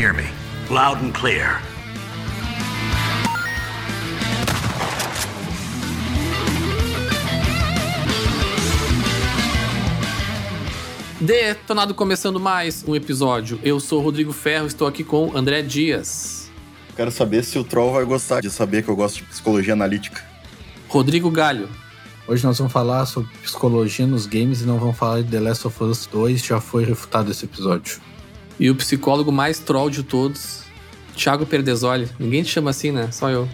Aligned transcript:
hear 0.00 0.14
me? 0.14 0.24
Loud 0.70 1.04
and 1.04 1.12
clear. 1.12 1.60
Detonado 11.20 11.92
começando 11.92 12.40
mais 12.40 12.82
um 12.88 12.96
episódio. 12.96 13.60
Eu 13.62 13.78
sou 13.78 14.00
o 14.00 14.02
Rodrigo 14.02 14.32
Ferro, 14.32 14.66
estou 14.66 14.88
aqui 14.88 15.04
com 15.04 15.36
André 15.36 15.60
Dias. 15.60 16.50
Quero 16.96 17.10
saber 17.10 17.44
se 17.44 17.58
o 17.58 17.64
Troll 17.64 17.92
vai 17.92 18.04
gostar 18.06 18.40
de 18.40 18.48
saber 18.48 18.82
que 18.82 18.88
eu 18.88 18.96
gosto 18.96 19.16
de 19.16 19.24
psicologia 19.24 19.74
analítica. 19.74 20.24
Rodrigo 20.88 21.30
Galho. 21.30 21.68
Hoje 22.26 22.42
nós 22.42 22.56
vamos 22.56 22.72
falar 22.72 23.04
sobre 23.04 23.30
psicologia 23.42 24.06
nos 24.06 24.24
games 24.24 24.62
e 24.62 24.64
não 24.64 24.78
vamos 24.78 24.96
falar 24.96 25.22
de 25.22 25.30
The 25.30 25.40
Last 25.40 25.66
of 25.66 25.84
Us 25.84 26.06
2, 26.06 26.42
já 26.42 26.58
foi 26.58 26.84
refutado 26.86 27.30
esse 27.30 27.44
episódio. 27.44 28.00
E 28.60 28.70
o 28.70 28.76
psicólogo 28.76 29.32
mais 29.32 29.58
troll 29.58 29.90
de 29.90 30.02
todos, 30.04 30.62
Thiago 31.16 31.44
Perdesoli. 31.46 32.08
Ninguém 32.18 32.42
te 32.44 32.50
chama 32.50 32.70
assim, 32.70 32.92
né? 32.92 33.08
Só 33.10 33.28
eu. 33.30 33.48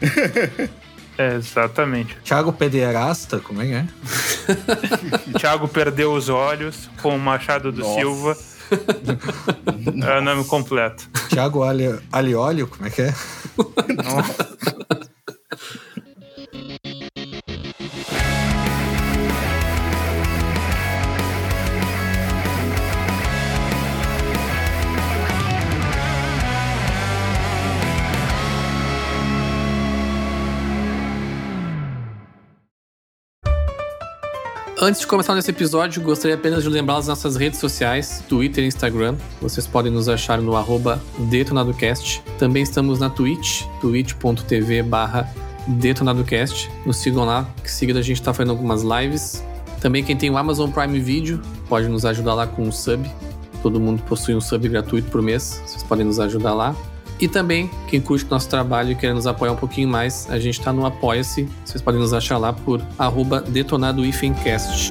É, 1.18 1.34
exatamente. 1.34 2.16
Thiago 2.24 2.54
Pederasta, 2.54 3.38
como 3.38 3.60
é 3.60 3.66
que 3.66 3.72
é? 3.74 3.86
Thiago 5.38 5.68
perdeu 5.68 6.14
os 6.14 6.30
olhos 6.30 6.88
com 7.02 7.14
o 7.14 7.18
Machado 7.20 7.70
do 7.70 7.82
Nossa. 7.82 8.00
Silva. 8.00 8.36
É 10.08 10.18
o 10.18 10.22
nome 10.22 10.44
completo. 10.46 11.06
Thiago 11.28 11.62
Ali- 11.62 12.00
Aliólio, 12.10 12.66
como 12.66 12.86
é 12.86 12.90
que 12.90 13.02
é? 13.02 13.14
Antes 34.84 35.00
de 35.00 35.06
começar 35.06 35.36
nesse 35.36 35.48
episódio, 35.48 36.02
gostaria 36.02 36.34
apenas 36.34 36.64
de 36.64 36.68
lembrar 36.68 36.96
as 36.96 37.06
nossas 37.06 37.36
redes 37.36 37.60
sociais, 37.60 38.20
Twitter 38.28 38.64
e 38.64 38.66
Instagram. 38.66 39.14
Vocês 39.40 39.64
podem 39.64 39.92
nos 39.92 40.08
achar 40.08 40.42
no 40.42 40.54
detonadocast. 41.30 42.20
Também 42.36 42.64
estamos 42.64 42.98
na 42.98 43.08
Twitch, 43.08 43.62
twitch.tv 43.80 44.84
detonadocast. 45.68 46.68
Nos 46.84 46.96
sigam 46.96 47.24
lá, 47.24 47.48
que 47.62 47.70
seguida 47.70 48.00
a 48.00 48.02
gente 48.02 48.20
está 48.20 48.34
fazendo 48.34 48.50
algumas 48.50 48.82
lives. 48.82 49.44
Também 49.80 50.02
quem 50.02 50.16
tem 50.16 50.30
o 50.30 50.36
Amazon 50.36 50.68
Prime 50.68 50.98
Video 50.98 51.40
pode 51.68 51.86
nos 51.86 52.04
ajudar 52.04 52.34
lá 52.34 52.48
com 52.48 52.64
um 52.64 52.72
sub. 52.72 53.08
Todo 53.62 53.78
mundo 53.78 54.02
possui 54.02 54.34
um 54.34 54.40
sub 54.40 54.68
gratuito 54.68 55.08
por 55.12 55.22
mês. 55.22 55.62
Vocês 55.64 55.84
podem 55.84 56.04
nos 56.04 56.18
ajudar 56.18 56.54
lá. 56.54 56.74
E 57.22 57.28
também, 57.28 57.70
quem 57.86 58.00
curte 58.00 58.28
nosso 58.28 58.48
trabalho 58.48 58.90
e 58.90 58.94
quer 58.96 59.14
nos 59.14 59.28
apoiar 59.28 59.52
um 59.52 59.56
pouquinho 59.56 59.88
mais, 59.88 60.28
a 60.28 60.40
gente 60.40 60.58
está 60.58 60.72
no 60.72 60.84
Apoia-se. 60.84 61.48
Vocês 61.64 61.80
podem 61.80 62.00
nos 62.00 62.12
achar 62.12 62.36
lá 62.36 62.52
por 62.52 62.84
arroba 62.98 63.40
detonadoifencast. 63.40 64.90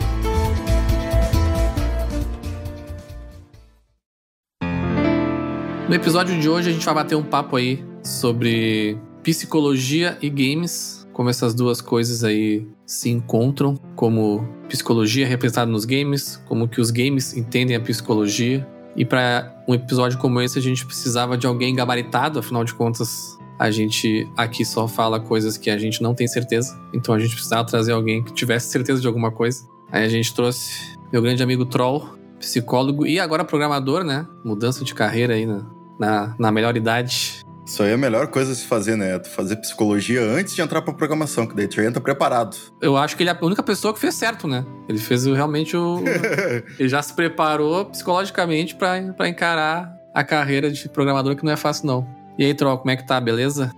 No 5.89 5.93
episódio 5.93 6.39
de 6.39 6.47
hoje 6.47 6.69
a 6.69 6.71
gente 6.71 6.85
vai 6.85 6.93
bater 6.93 7.15
um 7.17 7.23
papo 7.23 7.57
aí 7.57 7.83
sobre 8.01 8.97
psicologia 9.21 10.17
e 10.21 10.29
games, 10.29 11.05
como 11.11 11.29
essas 11.29 11.53
duas 11.53 11.81
coisas 11.81 12.23
aí 12.23 12.65
se 12.85 13.09
encontram, 13.09 13.75
como 13.93 14.47
psicologia 14.69 15.25
é 15.25 15.27
representada 15.27 15.69
nos 15.69 15.83
games, 15.83 16.41
como 16.47 16.65
que 16.65 16.79
os 16.79 16.91
games 16.91 17.35
entendem 17.35 17.75
a 17.75 17.79
psicologia. 17.81 18.65
E 18.95 19.05
para 19.05 19.63
um 19.67 19.73
episódio 19.73 20.17
como 20.17 20.41
esse 20.41 20.59
a 20.59 20.61
gente 20.61 20.85
precisava 20.85 21.37
de 21.37 21.47
alguém 21.47 21.73
gabaritado, 21.75 22.39
afinal 22.39 22.63
de 22.63 22.73
contas 22.73 23.37
a 23.57 23.69
gente 23.69 24.27
aqui 24.35 24.65
só 24.65 24.87
fala 24.87 25.19
coisas 25.19 25.55
que 25.55 25.69
a 25.69 25.77
gente 25.77 26.01
não 26.01 26.15
tem 26.15 26.27
certeza, 26.27 26.79
então 26.91 27.13
a 27.13 27.19
gente 27.19 27.35
precisava 27.35 27.63
trazer 27.63 27.91
alguém 27.91 28.23
que 28.23 28.33
tivesse 28.33 28.71
certeza 28.71 28.99
de 28.99 29.05
alguma 29.05 29.31
coisa. 29.31 29.67
Aí 29.91 30.03
a 30.03 30.09
gente 30.09 30.33
trouxe 30.33 30.97
meu 31.11 31.21
grande 31.21 31.43
amigo 31.43 31.63
Troll, 31.65 32.17
psicólogo 32.39 33.05
e 33.05 33.19
agora 33.19 33.45
programador, 33.45 34.03
né? 34.03 34.25
Mudança 34.43 34.83
de 34.83 34.95
carreira 34.95 35.35
aí 35.35 35.45
na, 35.45 35.63
na, 35.99 36.35
na 36.39 36.51
melhor 36.51 36.75
idade. 36.75 37.40
Isso 37.65 37.83
aí 37.83 37.91
é 37.91 37.93
a 37.93 37.97
melhor 37.97 38.27
coisa 38.27 38.51
a 38.51 38.55
se 38.55 38.65
fazer, 38.65 38.95
né? 38.95 39.17
Tu 39.19 39.29
fazer 39.29 39.55
psicologia 39.57 40.21
antes 40.21 40.55
de 40.55 40.61
entrar 40.61 40.81
pra 40.81 40.93
programação, 40.93 41.45
que 41.45 41.55
daí 41.55 41.67
tu 41.67 41.79
entra 41.79 42.01
preparado. 42.01 42.57
Eu 42.81 42.97
acho 42.97 43.15
que 43.15 43.23
ele 43.23 43.29
é 43.29 43.37
a 43.39 43.45
única 43.45 43.61
pessoa 43.63 43.93
que 43.93 43.99
fez 43.99 44.15
certo, 44.15 44.47
né? 44.47 44.65
Ele 44.89 44.97
fez 44.97 45.25
o- 45.27 45.33
realmente 45.33 45.77
o. 45.77 46.03
ele 46.79 46.89
já 46.89 47.01
se 47.01 47.13
preparou 47.13 47.85
psicologicamente 47.85 48.75
pra 48.75 49.01
pra 49.15 49.27
encarar 49.29 49.95
a 50.13 50.23
carreira 50.23 50.69
de 50.71 50.89
programador, 50.89 51.35
que 51.35 51.45
não 51.45 51.51
é 51.53 51.55
fácil, 51.57 51.85
não. 51.87 52.07
E 52.37 52.43
aí, 52.45 52.53
Troll, 52.53 52.77
como 52.79 52.91
é 52.91 52.95
que 52.97 53.05
tá? 53.07 53.21
Beleza? 53.21 53.71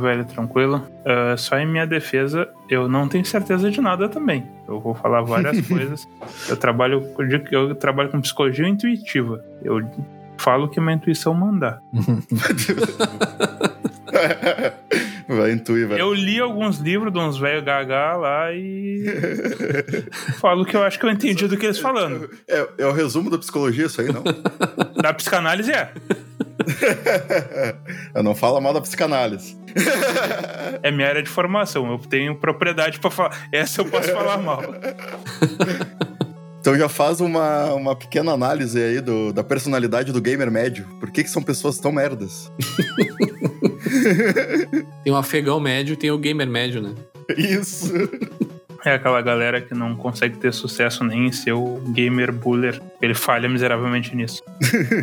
Velho, 0.00 0.24
tranquilo. 0.24 0.86
Ah, 1.04 1.34
só 1.36 1.58
em 1.58 1.66
minha 1.66 1.84
defesa, 1.86 2.46
eu 2.68 2.88
não 2.88 3.08
tenho 3.08 3.24
certeza 3.24 3.68
de 3.72 3.80
nada 3.80 4.08
também. 4.08 4.46
Eu 4.68 4.78
vou 4.78 4.94
falar 4.94 5.22
várias 5.22 5.60
coisas. 5.66 6.06
Eu 6.48 6.56
trabalho, 6.56 7.02
eu 7.50 7.74
trabalho 7.74 8.08
com 8.10 8.20
psicologia 8.20 8.68
intuitiva. 8.68 9.42
Eu 9.64 9.80
falo 10.40 10.68
que 10.68 10.80
minha 10.80 10.94
intuição 10.94 11.34
mandar. 11.34 11.82
vai 15.28 15.52
intuir, 15.52 15.86
velho. 15.86 16.00
Eu 16.00 16.12
li 16.12 16.40
alguns 16.40 16.78
livros 16.78 17.12
de 17.12 17.18
uns 17.18 17.38
velhos 17.38 17.62
gaga 17.64 18.16
lá 18.16 18.52
e 18.52 19.04
falo 20.40 20.64
que 20.64 20.76
eu 20.76 20.82
acho 20.82 20.98
que 20.98 21.04
eu 21.06 21.10
entendi 21.10 21.46
do 21.46 21.56
que 21.56 21.66
eles 21.66 21.78
falando. 21.78 22.30
É, 22.48 22.66
é 22.78 22.86
o 22.86 22.92
resumo 22.92 23.30
da 23.30 23.38
psicologia 23.38 23.86
isso 23.86 24.00
aí, 24.00 24.08
não? 24.12 24.22
Da 25.00 25.14
psicanálise 25.14 25.72
é. 25.72 25.92
eu 28.14 28.22
não 28.22 28.34
falo 28.34 28.60
mal 28.60 28.74
da 28.74 28.80
psicanálise. 28.80 29.58
É 30.82 30.90
minha 30.90 31.08
área 31.08 31.22
de 31.22 31.28
formação. 31.30 31.90
Eu 31.90 31.98
tenho 31.98 32.36
propriedade 32.36 32.98
pra 32.98 33.10
falar. 33.10 33.48
Essa 33.50 33.80
eu 33.80 33.86
posso 33.86 34.12
falar 34.12 34.36
mal. 34.38 34.62
Então 36.60 36.76
já 36.76 36.88
faz 36.88 37.20
uma, 37.20 37.72
uma 37.72 37.96
pequena 37.96 38.32
análise 38.32 38.78
aí 38.78 39.00
do, 39.00 39.32
da 39.32 39.42
personalidade 39.42 40.12
do 40.12 40.20
gamer 40.20 40.50
médio. 40.50 40.86
Por 41.00 41.10
que, 41.10 41.24
que 41.24 41.30
são 41.30 41.42
pessoas 41.42 41.78
tão 41.78 41.90
merdas? 41.90 42.52
Tem 45.02 45.12
o 45.12 45.16
afegão 45.16 45.58
médio 45.58 45.94
e 45.94 45.96
tem 45.96 46.10
o 46.10 46.18
gamer 46.18 46.48
médio, 46.48 46.82
né? 46.82 46.94
Isso. 47.36 47.92
É 48.84 48.94
aquela 48.94 49.20
galera 49.20 49.60
que 49.60 49.74
não 49.74 49.96
consegue 49.96 50.36
ter 50.36 50.52
sucesso 50.52 51.04
nem 51.04 51.26
em 51.26 51.32
ser 51.32 51.52
o 51.52 51.80
gamer 51.88 52.32
buller. 52.32 52.80
Ele 53.00 53.14
falha 53.14 53.48
miseravelmente 53.48 54.14
nisso. 54.14 54.42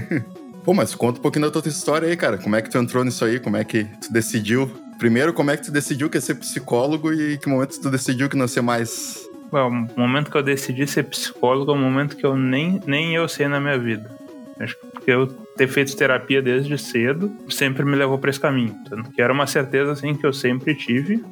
Pô, 0.64 0.74
mas 0.74 0.94
conta 0.94 1.20
um 1.20 1.22
pouquinho 1.22 1.46
da 1.46 1.52
tua 1.52 1.70
história 1.70 2.08
aí, 2.08 2.18
cara. 2.18 2.38
Como 2.38 2.56
é 2.56 2.62
que 2.62 2.70
tu 2.70 2.78
entrou 2.78 3.04
nisso 3.04 3.24
aí? 3.24 3.40
Como 3.40 3.56
é 3.56 3.64
que 3.64 3.86
tu 4.02 4.12
decidiu? 4.12 4.70
Primeiro, 4.98 5.32
como 5.32 5.52
é 5.52 5.58
que 5.58 5.64
tu 5.64 5.72
decidiu 5.72 6.10
que 6.10 6.18
ia 6.18 6.22
ser 6.22 6.36
psicólogo 6.36 7.14
e 7.14 7.38
que 7.38 7.48
momento 7.48 7.80
tu 7.80 7.90
decidiu 7.90 8.28
que 8.28 8.36
não 8.36 8.46
ia 8.46 8.50
ser 8.50 8.62
mais. 8.62 9.27
Bom, 9.52 9.88
o 9.96 10.00
momento 10.00 10.30
que 10.30 10.38
eu 10.38 10.44
decidi 10.44 10.86
ser 10.86 11.04
psicólogo 11.04 11.72
é 11.72 11.76
um 11.76 11.82
momento 11.82 12.18
que 12.18 12.26
eu 12.26 12.36
nem, 12.36 12.82
nem 12.86 13.16
eu 13.16 13.28
sei 13.28 13.48
na 13.48 13.60
minha 13.60 13.78
vida. 13.78 14.10
Acho 14.60 14.76
que 15.04 15.12
eu 15.12 15.28
ter 15.28 15.68
feito 15.68 15.96
terapia 15.96 16.42
desde 16.42 16.78
cedo 16.78 17.32
sempre 17.50 17.86
me 17.86 17.96
levou 17.96 18.18
para 18.18 18.30
esse 18.30 18.40
caminho. 18.40 18.76
Tanto 18.90 19.12
que 19.12 19.22
era 19.22 19.32
uma 19.32 19.48
certeza 19.48 19.92
assim 19.92 20.16
que 20.16 20.26
eu 20.26 20.34
sempre 20.34 20.76
tive. 20.76 21.24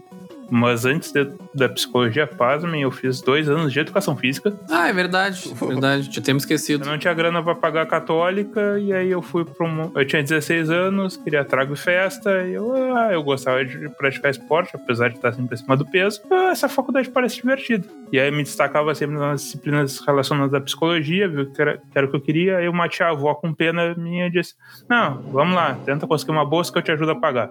Mas 0.49 0.85
antes 0.85 1.11
de- 1.11 1.31
da 1.53 1.67
psicologia, 1.69 2.27
pasmem, 2.27 2.81
eu 2.83 2.91
fiz 2.91 3.21
dois 3.21 3.49
anos 3.49 3.71
de 3.73 3.79
educação 3.79 4.15
física. 4.15 4.53
Ah, 4.69 4.87
é 4.89 4.93
verdade. 4.93 5.53
Verdade. 5.65 6.09
Já 6.11 6.21
temos 6.21 6.43
esquecido. 6.43 6.85
Eu 6.85 6.91
não 6.91 6.97
tinha 6.97 7.13
grana 7.13 7.41
pra 7.43 7.55
pagar 7.55 7.81
a 7.83 7.85
católica, 7.85 8.79
e 8.79 8.93
aí 8.93 9.09
eu 9.09 9.21
fui 9.21 9.43
pra 9.45 9.65
um. 9.65 9.91
Eu 9.95 10.05
tinha 10.05 10.21
16 10.21 10.69
anos, 10.69 11.17
queria 11.17 11.43
trago 11.43 11.73
e 11.73 11.77
festa, 11.77 12.43
e 12.43 12.53
eu, 12.53 12.95
ah, 12.95 13.11
eu 13.11 13.23
gostava 13.23 13.63
de 13.65 13.89
praticar 13.97 14.31
esporte, 14.31 14.71
apesar 14.75 15.09
de 15.09 15.15
estar 15.15 15.33
sempre 15.33 15.55
acima 15.55 15.75
do 15.75 15.85
peso. 15.85 16.21
Ah, 16.31 16.49
essa 16.51 16.69
faculdade 16.69 17.09
parece 17.09 17.37
divertida. 17.37 17.87
E 18.11 18.19
aí 18.19 18.27
eu 18.29 18.33
me 18.33 18.43
destacava 18.43 18.93
sempre 18.95 19.15
nas 19.17 19.41
disciplinas 19.41 19.99
relacionadas 20.05 20.53
à 20.53 20.61
psicologia, 20.61 21.27
viu 21.27 21.51
que 21.51 21.61
era, 21.61 21.77
que 21.77 21.97
era 21.97 22.05
o 22.07 22.09
que 22.09 22.15
eu 22.17 22.21
queria. 22.21 22.57
Aí 22.57 22.69
uma 22.69 22.87
tia 22.87 23.07
avó 23.07 23.33
com 23.35 23.53
pena 23.53 23.95
minha 23.95 24.29
disse: 24.29 24.53
Não, 24.89 25.21
vamos 25.31 25.55
lá, 25.55 25.77
tenta 25.85 26.05
conseguir 26.07 26.31
uma 26.31 26.45
bolsa 26.45 26.71
que 26.71 26.77
eu 26.77 26.83
te 26.83 26.91
ajudo 26.91 27.11
a 27.11 27.15
pagar. 27.15 27.49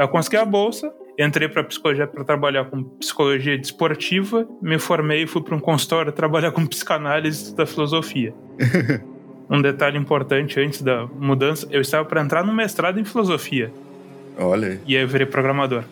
Eu 0.00 0.08
consegui 0.08 0.36
a 0.36 0.44
bolsa, 0.44 0.92
entrei 1.18 1.48
para 1.48 1.62
psicologia 1.62 2.06
para 2.06 2.24
trabalhar 2.24 2.64
com 2.64 2.82
psicologia 2.82 3.56
desportiva, 3.58 4.48
me 4.62 4.78
formei 4.78 5.24
e 5.24 5.26
fui 5.26 5.42
para 5.42 5.54
um 5.54 5.60
consultório 5.60 6.10
trabalhar 6.10 6.52
com 6.52 6.66
psicanálise 6.66 7.54
da 7.54 7.66
filosofia. 7.66 8.32
um 9.50 9.60
detalhe 9.60 9.98
importante 9.98 10.58
antes 10.58 10.80
da 10.80 11.06
mudança, 11.06 11.66
eu 11.70 11.80
estava 11.80 12.04
para 12.04 12.22
entrar 12.22 12.44
no 12.44 12.52
mestrado 12.52 13.00
em 13.00 13.04
filosofia 13.04 13.72
Olha 14.38 14.80
e 14.86 14.96
aí 14.96 15.02
eu 15.02 15.08
virei 15.08 15.26
programador. 15.26 15.84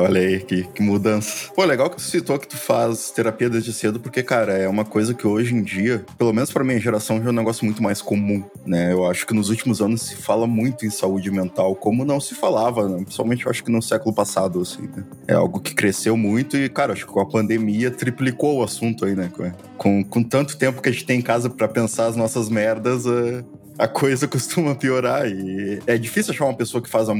Olha 0.00 0.20
aí, 0.20 0.40
que, 0.40 0.62
que 0.62 0.82
mudança. 0.82 1.50
Pô, 1.54 1.64
legal 1.64 1.90
que 1.90 1.96
tu 1.96 2.02
citou 2.02 2.38
que 2.38 2.46
tu 2.46 2.56
faz 2.56 3.10
terapia 3.10 3.50
desde 3.50 3.72
cedo, 3.72 3.98
porque, 3.98 4.22
cara, 4.22 4.56
é 4.56 4.68
uma 4.68 4.84
coisa 4.84 5.12
que 5.12 5.26
hoje 5.26 5.54
em 5.54 5.62
dia, 5.62 6.04
pelo 6.16 6.32
menos 6.32 6.52
pra 6.52 6.62
minha 6.62 6.78
geração, 6.78 7.18
já 7.18 7.26
é 7.26 7.30
um 7.30 7.34
negócio 7.34 7.64
muito 7.64 7.82
mais 7.82 8.00
comum, 8.00 8.44
né? 8.64 8.92
Eu 8.92 9.06
acho 9.06 9.26
que 9.26 9.34
nos 9.34 9.50
últimos 9.50 9.82
anos 9.82 10.02
se 10.02 10.16
fala 10.16 10.46
muito 10.46 10.86
em 10.86 10.90
saúde 10.90 11.30
mental, 11.30 11.74
como 11.74 12.04
não 12.04 12.20
se 12.20 12.34
falava, 12.34 12.88
né? 12.88 13.02
Principalmente 13.02 13.44
eu 13.44 13.50
acho 13.50 13.64
que 13.64 13.70
no 13.70 13.82
século 13.82 14.14
passado, 14.14 14.60
assim, 14.60 14.82
né? 14.82 15.04
É 15.26 15.34
algo 15.34 15.60
que 15.60 15.74
cresceu 15.74 16.16
muito 16.16 16.56
e, 16.56 16.68
cara, 16.68 16.92
acho 16.92 17.06
que 17.06 17.12
com 17.12 17.20
a 17.20 17.26
pandemia 17.26 17.90
triplicou 17.90 18.58
o 18.58 18.62
assunto 18.62 19.04
aí, 19.04 19.16
né? 19.16 19.30
Com, 19.76 20.04
com 20.04 20.22
tanto 20.22 20.56
tempo 20.56 20.80
que 20.80 20.88
a 20.88 20.92
gente 20.92 21.06
tem 21.06 21.18
em 21.18 21.22
casa 21.22 21.50
para 21.50 21.66
pensar 21.66 22.06
as 22.06 22.16
nossas 22.16 22.48
merdas, 22.48 23.04
uh, 23.06 23.44
a 23.78 23.86
coisa 23.86 24.26
costuma 24.28 24.74
piorar. 24.74 25.26
E 25.26 25.80
é 25.86 25.96
difícil 25.96 26.32
achar 26.32 26.44
uma 26.44 26.56
pessoa 26.56 26.82
que 26.82 26.88
faz 26.88 27.08
há, 27.08 27.14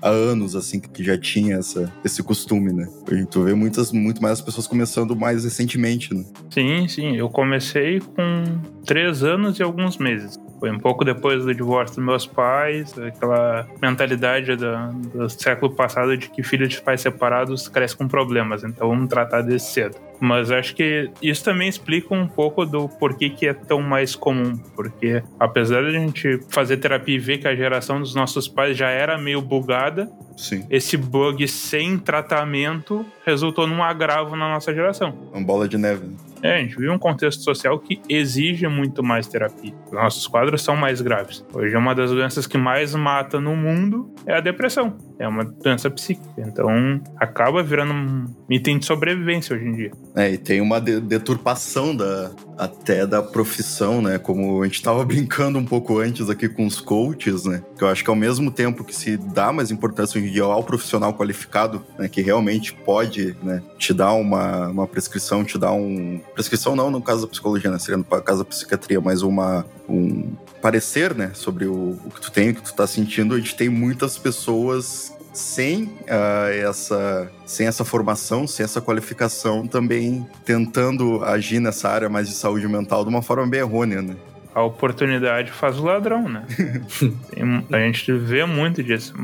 há 0.00 0.08
anos, 0.08 0.54
assim, 0.54 0.78
que 0.78 1.02
já 1.02 1.16
tinha 1.16 1.56
essa, 1.56 1.92
esse 2.04 2.22
costume, 2.22 2.72
né? 2.72 2.88
A 3.10 3.14
gente 3.14 3.38
vê 3.38 3.54
muitas, 3.54 3.90
muito 3.92 4.22
mais 4.22 4.40
pessoas 4.40 4.66
começando 4.66 5.16
mais 5.16 5.44
recentemente, 5.44 6.14
né? 6.14 6.24
Sim, 6.50 6.86
sim. 6.88 7.16
Eu 7.16 7.28
comecei 7.28 8.00
com 8.00 8.44
três 8.84 9.22
anos 9.22 9.58
e 9.58 9.62
alguns 9.62 9.98
meses. 9.98 10.38
Foi 10.60 10.70
um 10.70 10.78
pouco 10.78 11.04
depois 11.04 11.44
do 11.44 11.52
divórcio 11.52 11.96
dos 11.96 12.04
meus 12.04 12.24
pais, 12.24 12.96
aquela 12.96 13.66
mentalidade 13.80 14.54
do, 14.54 14.92
do 15.12 15.28
século 15.28 15.74
passado 15.74 16.16
de 16.16 16.30
que 16.30 16.40
filhos 16.44 16.68
de 16.68 16.80
pais 16.80 17.00
separados 17.00 17.66
crescem 17.66 17.98
com 17.98 18.06
problemas, 18.06 18.62
então 18.62 18.88
vamos 18.88 19.08
tratar 19.08 19.42
desse 19.42 19.72
cedo. 19.72 19.96
Mas 20.22 20.52
acho 20.52 20.76
que 20.76 21.10
isso 21.20 21.42
também 21.42 21.68
explica 21.68 22.14
um 22.14 22.28
pouco 22.28 22.64
do 22.64 22.88
porquê 22.88 23.28
que 23.28 23.44
é 23.44 23.52
tão 23.52 23.82
mais 23.82 24.14
comum. 24.14 24.56
Porque 24.76 25.20
apesar 25.36 25.82
de 25.82 25.88
a 25.88 25.98
gente 25.98 26.38
fazer 26.48 26.76
terapia 26.76 27.16
e 27.16 27.18
ver 27.18 27.38
que 27.38 27.48
a 27.48 27.56
geração 27.56 27.98
dos 27.98 28.14
nossos 28.14 28.46
pais 28.46 28.76
já 28.76 28.88
era 28.88 29.18
meio 29.18 29.42
bugada, 29.42 30.08
Sim. 30.36 30.64
esse 30.70 30.96
bug 30.96 31.48
sem 31.48 31.98
tratamento 31.98 33.04
resultou 33.26 33.66
num 33.66 33.82
agravo 33.82 34.36
na 34.36 34.48
nossa 34.48 34.72
geração. 34.72 35.12
Uma 35.32 35.44
bola 35.44 35.68
de 35.68 35.76
neve. 35.76 36.06
É, 36.42 36.56
a 36.56 36.58
gente 36.58 36.76
vive 36.76 36.90
um 36.90 36.98
contexto 36.98 37.42
social 37.42 37.78
que 37.78 38.02
exige 38.08 38.66
muito 38.66 39.02
mais 39.02 39.28
terapia. 39.28 39.72
Os 39.86 39.92
nossos 39.92 40.26
quadros 40.26 40.62
são 40.62 40.74
mais 40.74 41.00
graves. 41.00 41.44
Hoje, 41.54 41.76
uma 41.76 41.94
das 41.94 42.10
doenças 42.10 42.48
que 42.48 42.58
mais 42.58 42.94
mata 42.96 43.40
no 43.40 43.54
mundo 43.54 44.12
é 44.26 44.34
a 44.34 44.40
depressão. 44.40 44.96
É 45.20 45.28
uma 45.28 45.44
doença 45.44 45.88
psíquica. 45.88 46.28
Então, 46.36 47.00
acaba 47.16 47.62
virando 47.62 47.92
um 47.92 48.24
item 48.50 48.78
de 48.78 48.86
sobrevivência 48.86 49.54
hoje 49.54 49.66
em 49.66 49.72
dia. 49.72 49.92
É, 50.14 50.30
e 50.30 50.38
tem 50.38 50.60
uma 50.60 50.78
de 50.78 51.00
deturpação 51.00 51.96
da, 51.96 52.30
até 52.58 53.06
da 53.06 53.22
profissão, 53.22 54.02
né? 54.02 54.18
Como 54.18 54.62
a 54.62 54.66
gente 54.66 54.74
estava 54.74 55.02
brincando 55.06 55.58
um 55.58 55.64
pouco 55.64 55.98
antes 55.98 56.28
aqui 56.28 56.48
com 56.48 56.66
os 56.66 56.80
coaches, 56.80 57.44
né? 57.44 57.62
Que 57.76 57.84
eu 57.84 57.88
acho 57.88 58.04
que 58.04 58.10
ao 58.10 58.16
mesmo 58.16 58.50
tempo 58.50 58.84
que 58.84 58.94
se 58.94 59.16
dá 59.16 59.52
mais 59.52 59.70
importância 59.70 60.18
hoje 60.18 60.28
em 60.28 60.32
dia 60.32 60.42
ao 60.42 60.62
profissional 60.62 61.14
qualificado, 61.14 61.84
né? 61.98 62.08
Que 62.08 62.20
realmente 62.20 62.74
pode, 62.74 63.34
né? 63.42 63.62
Te 63.78 63.94
dar 63.94 64.12
uma, 64.12 64.68
uma 64.68 64.86
prescrição, 64.86 65.44
te 65.44 65.56
dar 65.56 65.72
um... 65.72 66.20
Prescrição 66.34 66.76
não 66.76 66.90
no 66.90 67.00
caso 67.00 67.22
da 67.22 67.28
psicologia, 67.28 67.70
né? 67.70 67.78
Seria 67.78 67.96
no 67.96 68.04
caso 68.04 68.40
da 68.40 68.44
psiquiatria, 68.44 69.00
mas 69.00 69.22
uma... 69.22 69.64
Um 69.88 70.32
parecer, 70.60 71.14
né? 71.14 71.32
Sobre 71.34 71.64
o, 71.64 71.98
o 72.04 72.10
que 72.14 72.20
tu 72.20 72.30
tem, 72.30 72.50
o 72.50 72.54
que 72.54 72.62
tu 72.62 72.74
tá 72.74 72.86
sentindo. 72.86 73.34
A 73.34 73.38
gente 73.38 73.56
tem 73.56 73.68
muitas 73.68 74.16
pessoas 74.16 75.12
sem 75.32 75.84
uh, 75.84 76.68
essa 76.68 77.30
sem 77.46 77.66
essa 77.66 77.84
formação, 77.84 78.46
sem 78.46 78.64
essa 78.64 78.80
qualificação, 78.80 79.66
também 79.66 80.26
tentando 80.44 81.22
agir 81.24 81.60
nessa 81.60 81.88
área 81.88 82.08
mais 82.08 82.28
de 82.28 82.34
saúde 82.34 82.66
mental 82.68 83.02
de 83.04 83.10
uma 83.10 83.22
forma 83.22 83.46
bem 83.46 83.60
errônea, 83.60 84.02
né? 84.02 84.16
A 84.54 84.62
oportunidade 84.62 85.50
faz 85.50 85.78
o 85.78 85.84
ladrão, 85.84 86.28
né? 86.28 86.44
Tem, 87.32 87.66
a 87.72 87.78
gente 87.78 88.12
vê 88.12 88.44
muito 88.44 88.82
disso. 88.82 89.14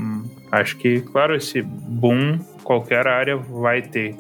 Acho 0.51 0.77
que, 0.79 1.03
claro, 1.03 1.35
esse 1.35 1.61
boom 1.61 2.39
qualquer 2.65 3.07
área 3.07 3.37
vai 3.37 3.83
ter. 3.83 4.17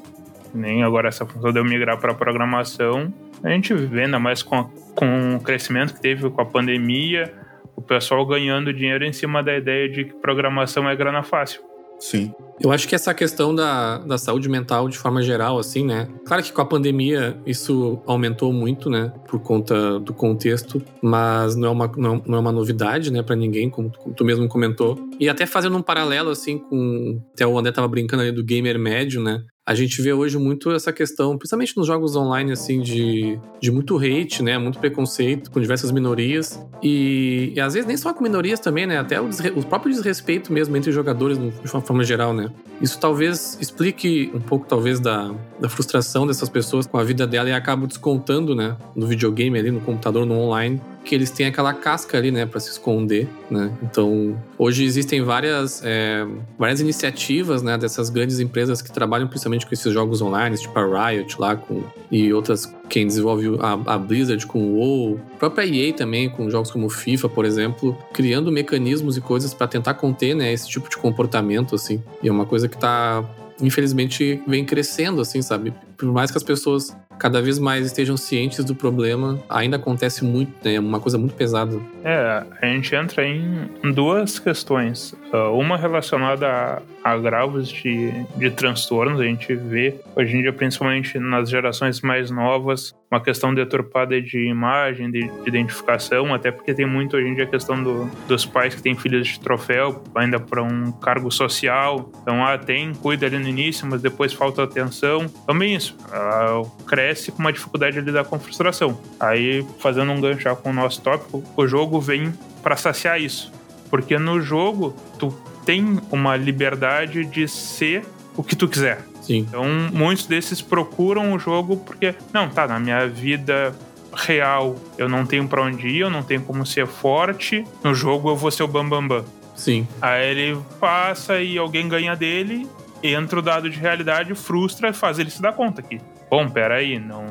Nem 0.54 0.82
agora 0.82 1.08
essa 1.08 1.24
função 1.24 1.52
de 1.52 1.58
eu 1.58 1.64
migrar 1.64 1.98
para 1.98 2.14
programação, 2.14 3.12
a 3.42 3.50
gente 3.50 3.72
vê 3.72 4.04
ainda 4.04 4.18
mais 4.18 4.42
com, 4.42 4.56
a, 4.56 4.64
com 4.94 5.36
o 5.36 5.40
crescimento 5.40 5.94
que 5.94 6.00
teve 6.00 6.28
com 6.28 6.40
a 6.40 6.46
pandemia, 6.46 7.32
o 7.76 7.80
pessoal 7.80 8.26
ganhando 8.26 8.72
dinheiro 8.72 9.04
em 9.04 9.12
cima 9.12 9.42
da 9.42 9.56
ideia 9.56 9.88
de 9.88 10.04
que 10.04 10.14
programação 10.14 10.88
é 10.88 10.96
grana 10.96 11.22
fácil. 11.22 11.62
Sim. 11.98 12.32
Eu 12.60 12.72
acho 12.72 12.88
que 12.88 12.94
essa 12.94 13.14
questão 13.14 13.54
da, 13.54 13.98
da 13.98 14.18
saúde 14.18 14.48
mental 14.48 14.88
de 14.88 14.98
forma 14.98 15.22
geral, 15.22 15.58
assim, 15.58 15.84
né? 15.84 16.08
Claro 16.24 16.42
que 16.42 16.52
com 16.52 16.60
a 16.60 16.66
pandemia 16.66 17.40
isso 17.46 18.02
aumentou 18.04 18.52
muito, 18.52 18.90
né? 18.90 19.12
Por 19.28 19.40
conta 19.40 20.00
do 20.00 20.12
contexto, 20.12 20.82
mas 21.00 21.54
não 21.54 21.68
é 21.68 21.70
uma, 21.70 21.92
não, 21.96 22.22
não 22.26 22.38
é 22.38 22.40
uma 22.40 22.52
novidade, 22.52 23.12
né, 23.12 23.22
para 23.22 23.36
ninguém, 23.36 23.70
como, 23.70 23.92
como, 23.96 24.14
tu 24.14 24.24
mesmo 24.24 24.48
comentou. 24.48 24.98
E 25.20 25.28
até 25.28 25.46
fazendo 25.46 25.76
um 25.76 25.82
paralelo, 25.82 26.30
assim, 26.30 26.58
com. 26.58 27.20
Até 27.32 27.46
o 27.46 27.56
André 27.56 27.72
tava 27.72 27.86
brincando 27.86 28.22
ali 28.22 28.32
do 28.32 28.44
gamer 28.44 28.78
médio, 28.78 29.22
né? 29.22 29.40
A 29.68 29.74
gente 29.74 30.00
vê 30.00 30.14
hoje 30.14 30.38
muito 30.38 30.70
essa 30.70 30.90
questão, 30.90 31.36
principalmente 31.36 31.76
nos 31.76 31.86
jogos 31.86 32.16
online, 32.16 32.52
assim, 32.52 32.80
de, 32.80 33.38
de 33.60 33.70
muito 33.70 33.98
hate, 33.98 34.42
né? 34.42 34.56
Muito 34.56 34.78
preconceito 34.78 35.50
com 35.50 35.60
diversas 35.60 35.92
minorias. 35.92 36.58
E, 36.82 37.52
e 37.54 37.60
às 37.60 37.74
vezes 37.74 37.86
nem 37.86 37.94
só 37.94 38.14
com 38.14 38.22
minorias 38.22 38.60
também, 38.60 38.86
né? 38.86 38.96
Até 38.96 39.20
o, 39.20 39.28
o 39.56 39.62
próprio 39.66 39.92
desrespeito 39.92 40.50
mesmo 40.54 40.74
entre 40.74 40.90
jogadores, 40.90 41.36
de 41.36 41.70
uma 41.70 41.82
forma 41.82 42.02
geral, 42.02 42.32
né? 42.32 42.50
Isso 42.80 42.98
talvez 42.98 43.58
explique 43.60 44.30
um 44.32 44.40
pouco, 44.40 44.66
talvez, 44.66 45.00
da, 45.00 45.34
da 45.60 45.68
frustração 45.68 46.26
dessas 46.26 46.48
pessoas 46.48 46.86
com 46.86 46.96
a 46.96 47.04
vida 47.04 47.26
dela 47.26 47.50
e 47.50 47.52
acaba 47.52 47.86
descontando, 47.86 48.54
né? 48.54 48.74
No 48.96 49.06
videogame 49.06 49.58
ali, 49.58 49.70
no 49.70 49.82
computador, 49.82 50.24
no 50.24 50.34
online 50.38 50.80
que 51.08 51.14
eles 51.14 51.30
têm 51.30 51.46
aquela 51.46 51.72
casca 51.72 52.18
ali, 52.18 52.30
né, 52.30 52.44
para 52.44 52.60
se 52.60 52.70
esconder, 52.70 53.26
né? 53.50 53.72
Então, 53.82 54.38
hoje 54.58 54.84
existem 54.84 55.22
várias, 55.22 55.80
é, 55.82 56.26
várias 56.58 56.80
iniciativas, 56.80 57.62
né, 57.62 57.78
dessas 57.78 58.10
grandes 58.10 58.38
empresas 58.40 58.82
que 58.82 58.92
trabalham 58.92 59.26
principalmente 59.26 59.66
com 59.66 59.72
esses 59.72 59.90
jogos 59.90 60.20
online, 60.20 60.58
tipo 60.58 60.78
a 60.78 61.08
Riot 61.08 61.40
lá 61.40 61.56
com 61.56 61.82
e 62.12 62.30
outras 62.30 62.70
quem 62.90 63.06
desenvolve 63.06 63.58
a, 63.58 63.94
a 63.94 63.98
Blizzard 63.98 64.46
com 64.46 64.60
o 64.60 64.76
WoW, 64.76 65.20
própria 65.38 65.64
EA 65.64 65.94
também 65.94 66.28
com 66.28 66.50
jogos 66.50 66.70
como 66.70 66.90
FIFA, 66.90 67.28
por 67.30 67.46
exemplo, 67.46 67.96
criando 68.12 68.52
mecanismos 68.52 69.16
e 69.16 69.20
coisas 69.22 69.54
para 69.54 69.66
tentar 69.66 69.94
conter, 69.94 70.34
né, 70.34 70.52
esse 70.52 70.68
tipo 70.68 70.90
de 70.90 70.98
comportamento 70.98 71.74
assim. 71.74 72.02
E 72.22 72.28
é 72.28 72.32
uma 72.32 72.44
coisa 72.44 72.68
que 72.68 72.76
tá 72.76 73.24
infelizmente 73.60 74.42
vem 74.46 74.64
crescendo 74.64 75.20
assim, 75.20 75.40
sabe? 75.40 75.72
Por 75.98 76.12
mais 76.12 76.30
que 76.30 76.36
as 76.36 76.44
pessoas 76.44 76.96
cada 77.18 77.42
vez 77.42 77.58
mais 77.58 77.84
estejam 77.84 78.16
cientes 78.16 78.64
do 78.64 78.74
problema, 78.74 79.38
ainda 79.48 79.76
acontece 79.76 80.24
muito, 80.24 80.52
né? 80.64 80.74
É 80.74 80.80
uma 80.80 81.00
coisa 81.00 81.18
muito 81.18 81.34
pesada. 81.34 81.78
É, 82.04 82.44
a 82.62 82.66
gente 82.66 82.94
entra 82.94 83.26
em 83.26 83.92
duas 83.92 84.38
questões. 84.38 85.14
Ah, 85.32 85.50
uma 85.50 85.76
relacionada 85.76 86.46
a 86.46 87.10
agravos 87.10 87.68
de, 87.68 88.12
de 88.36 88.50
transtornos, 88.50 89.20
a 89.20 89.24
gente 89.24 89.54
vê 89.54 89.94
hoje 90.14 90.36
em 90.36 90.42
dia, 90.42 90.52
principalmente 90.52 91.18
nas 91.18 91.50
gerações 91.50 92.00
mais 92.00 92.30
novas, 92.30 92.94
uma 93.10 93.20
questão 93.20 93.54
deturpada 93.54 94.20
de 94.20 94.46
imagem, 94.46 95.10
de, 95.10 95.20
de 95.20 95.48
identificação, 95.48 96.34
até 96.34 96.50
porque 96.50 96.74
tem 96.74 96.86
muito 96.86 97.16
hoje 97.16 97.26
em 97.26 97.34
dia 97.34 97.44
a 97.44 97.46
questão 97.46 97.82
do, 97.82 98.04
dos 98.26 98.44
pais 98.44 98.74
que 98.74 98.82
têm 98.82 98.94
filhos 98.94 99.28
de 99.28 99.40
troféu, 99.40 100.02
ainda 100.14 100.38
para 100.38 100.62
um 100.62 100.92
cargo 100.92 101.30
social. 101.30 102.10
Então, 102.22 102.44
ah, 102.44 102.58
tem, 102.58 102.92
cuida 102.94 103.26
ali 103.26 103.38
no 103.38 103.48
início, 103.48 103.86
mas 103.86 104.02
depois 104.02 104.32
falta 104.32 104.62
atenção. 104.62 105.26
Também 105.46 105.74
isso, 105.74 105.87
ela 106.12 106.64
cresce 106.86 107.32
com 107.32 107.38
uma 107.38 107.52
dificuldade 107.52 107.98
de 107.98 108.02
lidar 108.02 108.24
com 108.24 108.38
frustração. 108.38 108.98
Aí, 109.18 109.64
fazendo 109.78 110.10
um 110.12 110.20
gancho 110.20 110.54
com 110.56 110.70
o 110.70 110.72
nosso 110.72 111.00
tópico, 111.00 111.42
o 111.56 111.66
jogo 111.66 112.00
vem 112.00 112.32
para 112.62 112.76
saciar 112.76 113.20
isso. 113.20 113.52
Porque 113.90 114.18
no 114.18 114.40
jogo, 114.40 114.94
tu 115.18 115.34
tem 115.64 116.00
uma 116.10 116.36
liberdade 116.36 117.24
de 117.24 117.46
ser 117.48 118.04
o 118.36 118.42
que 118.42 118.56
tu 118.56 118.68
quiser. 118.68 119.04
Sim. 119.20 119.46
Então, 119.48 119.64
muitos 119.92 120.26
desses 120.26 120.62
procuram 120.62 121.32
o 121.32 121.38
jogo 121.38 121.76
porque, 121.76 122.14
não, 122.32 122.48
tá, 122.48 122.66
na 122.66 122.78
minha 122.78 123.06
vida 123.06 123.74
real 124.14 124.76
eu 124.96 125.08
não 125.08 125.26
tenho 125.26 125.46
para 125.46 125.62
onde 125.62 125.86
ir, 125.86 126.00
eu 126.00 126.10
não 126.10 126.22
tenho 126.22 126.40
como 126.42 126.64
ser 126.64 126.86
forte, 126.86 127.64
no 127.84 127.94
jogo 127.94 128.30
eu 128.30 128.36
vou 128.36 128.50
ser 128.50 128.62
o 128.62 128.68
bambambam. 128.68 129.20
Bam, 129.20 129.22
bam. 129.22 129.38
Sim. 129.54 129.86
Aí 130.00 130.30
ele 130.30 130.58
passa 130.78 131.40
e 131.40 131.58
alguém 131.58 131.88
ganha 131.88 132.14
dele, 132.14 132.66
entra 133.02 133.38
o 133.38 133.42
dado 133.42 133.68
de 133.68 133.78
realidade, 133.78 134.34
frustra 134.34 134.88
e 134.88 134.92
faz 134.92 135.18
ele 135.18 135.30
se 135.30 135.40
dar 135.40 135.52
conta 135.52 135.82
que, 135.82 136.00
bom, 136.30 136.48
peraí, 136.48 136.98
não, 136.98 137.26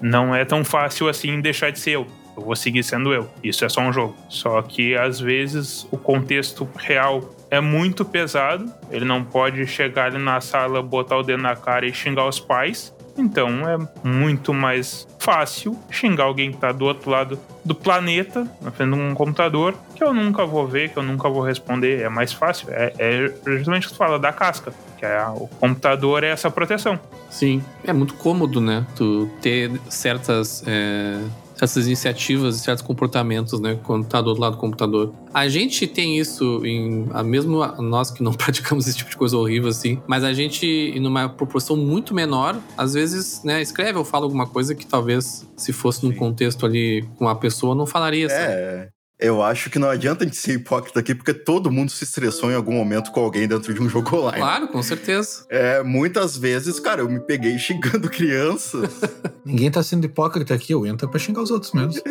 não 0.00 0.34
é 0.34 0.44
tão 0.44 0.64
fácil 0.64 1.08
assim 1.08 1.40
deixar 1.40 1.70
de 1.70 1.78
ser 1.78 1.92
eu. 1.92 2.06
Eu 2.36 2.42
vou 2.42 2.56
seguir 2.56 2.82
sendo 2.82 3.12
eu. 3.12 3.28
Isso 3.42 3.64
é 3.64 3.68
só 3.68 3.82
um 3.82 3.92
jogo. 3.92 4.16
Só 4.28 4.60
que 4.62 4.96
às 4.96 5.20
vezes 5.20 5.86
o 5.90 5.98
contexto 5.98 6.68
real 6.76 7.34
é 7.50 7.60
muito 7.60 8.04
pesado. 8.04 8.72
Ele 8.90 9.04
não 9.04 9.22
pode 9.22 9.66
chegar 9.66 10.06
ali 10.06 10.18
na 10.18 10.40
sala, 10.40 10.82
botar 10.82 11.18
o 11.18 11.22
dedo 11.22 11.42
na 11.42 11.54
cara 11.54 11.86
e 11.86 11.92
xingar 11.92 12.26
os 12.26 12.40
pais. 12.40 12.94
Então 13.16 13.68
é 13.68 13.78
muito 14.02 14.54
mais 14.54 15.06
fácil 15.18 15.78
xingar 15.90 16.24
alguém 16.24 16.50
que 16.50 16.56
está 16.56 16.72
do 16.72 16.84
outro 16.84 17.10
lado 17.10 17.38
do 17.64 17.74
planeta, 17.74 18.46
na 18.60 18.70
frente 18.70 18.92
de 18.92 19.00
um 19.00 19.14
computador, 19.14 19.74
que 19.94 20.02
eu 20.02 20.12
nunca 20.12 20.44
vou 20.44 20.66
ver, 20.66 20.90
que 20.90 20.98
eu 20.98 21.02
nunca 21.02 21.28
vou 21.28 21.42
responder. 21.42 22.00
É 22.00 22.08
mais 22.08 22.32
fácil. 22.32 22.68
É, 22.70 22.92
é 22.98 23.32
justamente 23.46 23.86
o 23.86 23.90
que 23.90 23.94
tu 23.94 23.98
fala 23.98 24.18
da 24.18 24.32
casca, 24.32 24.72
que 24.98 25.04
é 25.04 25.24
o 25.28 25.48
computador 25.60 26.24
é 26.24 26.28
essa 26.28 26.50
proteção. 26.50 26.98
Sim, 27.30 27.62
é 27.84 27.92
muito 27.92 28.14
cômodo, 28.14 28.60
né? 28.60 28.86
Tu 28.96 29.28
ter 29.40 29.70
certas. 29.88 30.64
É 30.66 31.20
essas 31.62 31.86
iniciativas 31.86 32.56
e 32.56 32.58
certos 32.58 32.84
comportamentos, 32.84 33.60
né? 33.60 33.78
Quando 33.84 34.04
tá 34.04 34.20
do 34.20 34.28
outro 34.28 34.42
lado 34.42 34.56
do 34.56 34.58
computador. 34.58 35.14
A 35.32 35.46
gente 35.48 35.86
tem 35.86 36.18
isso 36.18 36.66
em. 36.66 37.06
A 37.12 37.22
mesmo 37.22 37.64
nós 37.80 38.10
que 38.10 38.20
não 38.20 38.32
praticamos 38.34 38.88
esse 38.88 38.96
tipo 38.98 39.10
de 39.10 39.16
coisa 39.16 39.36
horrível 39.36 39.68
assim, 39.68 40.02
mas 40.08 40.24
a 40.24 40.32
gente, 40.32 40.66
em 40.66 41.06
uma 41.06 41.28
proporção 41.28 41.76
muito 41.76 42.12
menor, 42.12 42.58
às 42.76 42.94
vezes, 42.94 43.44
né, 43.44 43.62
escreve 43.62 43.96
ou 43.96 44.04
fala 44.04 44.24
alguma 44.24 44.46
coisa 44.46 44.74
que 44.74 44.84
talvez, 44.84 45.48
se 45.56 45.72
fosse 45.72 46.04
num 46.04 46.12
contexto 46.12 46.66
ali 46.66 47.08
com 47.16 47.28
a 47.28 47.36
pessoa, 47.36 47.76
não 47.76 47.86
falaria. 47.86 48.28
Sabe? 48.28 48.92
Eu 49.22 49.40
acho 49.40 49.70
que 49.70 49.78
não 49.78 49.88
adianta 49.88 50.24
a 50.24 50.26
gente 50.26 50.36
ser 50.36 50.54
hipócrita 50.54 50.98
aqui, 50.98 51.14
porque 51.14 51.32
todo 51.32 51.70
mundo 51.70 51.92
se 51.92 52.02
estressou 52.02 52.50
em 52.50 52.56
algum 52.56 52.72
momento 52.72 53.12
com 53.12 53.20
alguém 53.20 53.46
dentro 53.46 53.72
de 53.72 53.80
um 53.80 53.88
jogo 53.88 54.16
online. 54.16 54.38
Claro, 54.38 54.66
com 54.68 54.82
certeza. 54.82 55.46
É, 55.48 55.80
muitas 55.80 56.36
vezes, 56.36 56.80
cara, 56.80 57.02
eu 57.02 57.08
me 57.08 57.20
peguei 57.20 57.56
xingando 57.56 58.10
crianças. 58.10 58.90
Ninguém 59.46 59.70
tá 59.70 59.80
sendo 59.80 60.06
hipócrita 60.06 60.52
aqui, 60.54 60.74
eu 60.74 60.84
entro 60.84 61.08
pra 61.08 61.20
xingar 61.20 61.40
os 61.40 61.52
outros 61.52 61.72
mesmo. 61.72 62.02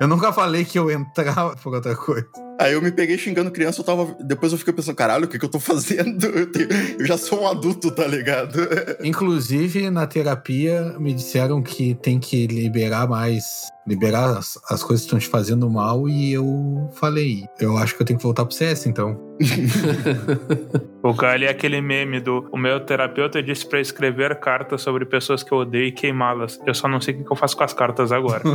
eu 0.00 0.08
nunca 0.08 0.32
falei 0.32 0.64
que 0.64 0.78
eu 0.78 0.90
entrava 0.90 1.54
por 1.56 1.74
outra 1.74 1.94
coisa. 1.94 2.26
Aí 2.58 2.72
eu 2.74 2.82
me 2.82 2.92
peguei 2.92 3.18
xingando 3.18 3.50
criança, 3.50 3.80
eu 3.80 3.84
tava. 3.84 4.16
Depois 4.20 4.52
eu 4.52 4.58
fiquei 4.58 4.72
pensando, 4.72 4.94
caralho, 4.94 5.24
o 5.24 5.28
que, 5.28 5.38
que 5.38 5.44
eu 5.44 5.48
tô 5.48 5.58
fazendo? 5.60 6.26
Eu, 6.26 6.50
tenho... 6.50 6.68
eu 6.98 7.06
já 7.06 7.16
sou 7.16 7.42
um 7.42 7.48
adulto, 7.48 7.90
tá 7.90 8.06
ligado? 8.06 8.58
Inclusive, 9.02 9.90
na 9.90 10.06
terapia, 10.06 10.96
me 10.98 11.12
disseram 11.12 11.62
que 11.62 11.94
tem 11.94 12.18
que 12.18 12.46
liberar 12.46 13.08
mais. 13.08 13.70
Liberar 13.86 14.38
as, 14.38 14.58
as 14.70 14.82
coisas 14.82 15.04
que 15.04 15.08
estão 15.08 15.18
te 15.18 15.28
fazendo 15.28 15.68
mal, 15.68 16.08
e 16.08 16.32
eu 16.32 16.88
falei, 16.94 17.44
eu 17.58 17.76
acho 17.76 17.96
que 17.96 18.02
eu 18.02 18.06
tenho 18.06 18.18
que 18.18 18.22
voltar 18.22 18.44
pro 18.44 18.54
CS, 18.54 18.86
então. 18.86 19.20
o 21.02 21.12
Gali 21.12 21.46
é 21.46 21.50
aquele 21.50 21.80
meme 21.80 22.20
do 22.20 22.48
o 22.52 22.56
meu 22.56 22.78
terapeuta 22.80 23.42
disse 23.42 23.66
para 23.66 23.80
escrever 23.80 24.36
cartas 24.36 24.82
sobre 24.82 25.04
pessoas 25.04 25.42
que 25.42 25.52
eu 25.52 25.58
odeio 25.58 25.86
e 25.86 25.92
queimá-las. 25.92 26.60
Eu 26.66 26.74
só 26.74 26.86
não 26.86 27.00
sei 27.00 27.14
o 27.14 27.24
que 27.24 27.32
eu 27.32 27.36
faço 27.36 27.56
com 27.56 27.64
as 27.64 27.74
cartas 27.74 28.12
agora. 28.12 28.42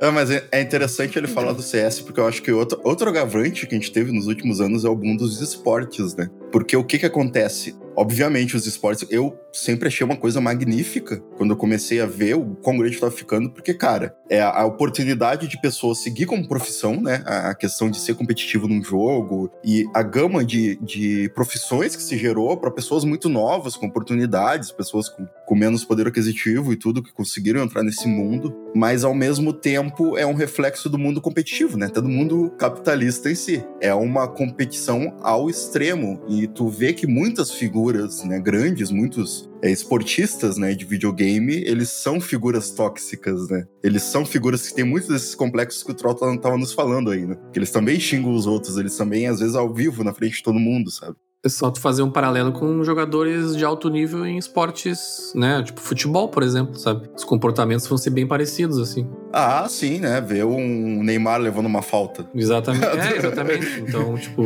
é, 0.00 0.10
mas 0.10 0.30
é 0.30 0.60
interessante 0.60 1.18
ele 1.18 1.26
falar 1.26 1.52
do 1.52 1.62
CS, 1.62 2.00
porque 2.00 2.20
eu 2.20 2.26
acho 2.26 2.42
que 2.42 2.50
outro, 2.50 2.80
outro 2.82 3.08
agravante 3.08 3.66
que 3.66 3.74
a 3.74 3.78
gente 3.78 3.92
teve 3.92 4.12
nos 4.12 4.26
últimos 4.26 4.60
anos 4.60 4.84
é 4.84 4.88
o 4.88 4.96
boom 4.96 5.16
dos 5.16 5.40
esportes, 5.40 6.16
né? 6.16 6.30
Porque 6.50 6.76
o 6.76 6.84
que 6.84 6.98
que 6.98 7.06
acontece? 7.06 7.76
Obviamente, 7.96 8.56
os 8.56 8.64
esportes, 8.64 9.04
eu 9.10 9.36
sempre 9.52 9.88
achei 9.88 10.06
uma 10.06 10.16
coisa 10.16 10.40
magnífica 10.40 11.20
quando 11.36 11.50
eu 11.50 11.56
comecei 11.56 12.00
a 12.00 12.06
ver 12.06 12.36
o 12.36 12.54
quão 12.62 12.78
grande 12.78 12.94
estava 12.94 13.10
ficando, 13.10 13.50
porque, 13.50 13.74
cara, 13.74 14.14
é 14.30 14.40
a 14.40 14.64
oportunidade 14.64 15.48
de 15.48 15.60
pessoas 15.60 15.98
seguir 15.98 16.26
como 16.26 16.46
profissão, 16.46 17.00
né? 17.00 17.24
A 17.26 17.54
questão 17.56 17.90
de 17.90 17.98
ser 17.98 18.14
competitivo 18.14 18.68
num 18.68 18.84
jogo 18.84 19.50
e 19.64 19.84
a 19.92 20.02
gama 20.02 20.44
de, 20.44 20.76
de 20.76 21.28
profissões 21.34 21.96
que 21.96 22.02
se 22.02 22.16
gerou 22.16 22.56
para 22.56 22.70
pessoas 22.70 23.04
muito 23.04 23.28
novas, 23.28 23.76
com 23.76 23.86
oportunidades, 23.86 24.70
pessoas 24.70 25.08
com, 25.08 25.26
com 25.44 25.54
menos 25.56 25.84
poder 25.84 26.06
aquisitivo 26.06 26.72
e 26.72 26.76
tudo, 26.76 27.02
que 27.02 27.12
conseguiram 27.12 27.62
entrar 27.64 27.82
nesse 27.82 28.06
mundo, 28.06 28.54
mas 28.76 29.02
ao 29.02 29.14
mesmo 29.14 29.52
tempo 29.52 30.16
é 30.16 30.24
um 30.24 30.34
reflexo 30.34 30.88
do 30.88 30.98
mundo 30.98 31.20
competitivo, 31.20 31.76
né? 31.76 31.88
Todo 31.88 32.08
mundo 32.08 32.54
capitalista 32.58 33.28
em 33.28 33.34
si. 33.34 33.64
É 33.80 33.92
uma 33.92 34.28
competição 34.28 35.16
ao 35.20 35.50
extremo 35.50 36.22
e 36.28 36.37
tu 36.46 36.68
vê 36.68 36.92
que 36.92 37.06
muitas 37.06 37.50
figuras, 37.50 38.22
né, 38.24 38.38
grandes, 38.38 38.90
muitos 38.90 39.48
é, 39.62 39.70
esportistas, 39.70 40.56
né, 40.56 40.74
de 40.74 40.84
videogame, 40.84 41.54
eles 41.54 41.90
são 41.90 42.20
figuras 42.20 42.70
tóxicas, 42.70 43.48
né? 43.48 43.66
Eles 43.82 44.02
são 44.02 44.24
figuras 44.24 44.68
que 44.68 44.74
têm 44.74 44.84
muitos 44.84 45.08
desses 45.08 45.34
complexos 45.34 45.82
que 45.82 45.90
o 45.90 45.94
Troll 45.94 46.14
tava 46.14 46.56
nos 46.56 46.72
falando 46.72 47.10
aí, 47.10 47.26
né? 47.26 47.36
Que 47.52 47.58
eles 47.58 47.70
também 47.70 47.98
xingam 47.98 48.32
os 48.32 48.46
outros, 48.46 48.76
eles 48.76 48.96
também, 48.96 49.26
às 49.26 49.40
vezes, 49.40 49.56
ao 49.56 49.72
vivo, 49.72 50.04
na 50.04 50.14
frente 50.14 50.36
de 50.36 50.42
todo 50.42 50.58
mundo, 50.58 50.90
sabe? 50.90 51.16
É 51.44 51.48
só 51.48 51.70
tu 51.70 51.80
fazer 51.80 52.02
um 52.02 52.10
paralelo 52.10 52.50
com 52.50 52.82
jogadores 52.82 53.56
de 53.56 53.64
alto 53.64 53.88
nível 53.88 54.26
em 54.26 54.36
esportes, 54.36 55.32
né? 55.36 55.62
Tipo 55.62 55.80
futebol, 55.80 56.28
por 56.28 56.42
exemplo, 56.42 56.76
sabe? 56.76 57.08
Os 57.16 57.22
comportamentos 57.22 57.86
vão 57.86 57.96
ser 57.96 58.10
bem 58.10 58.26
parecidos, 58.26 58.76
assim. 58.78 59.08
Ah, 59.32 59.64
sim, 59.68 60.00
né? 60.00 60.20
Ver 60.20 60.44
um 60.44 61.02
Neymar 61.04 61.40
levando 61.40 61.66
uma 61.66 61.82
falta. 61.82 62.28
Exatamente. 62.34 62.88
É, 62.98 63.16
exatamente. 63.16 63.80
Então, 63.80 64.16
tipo, 64.16 64.42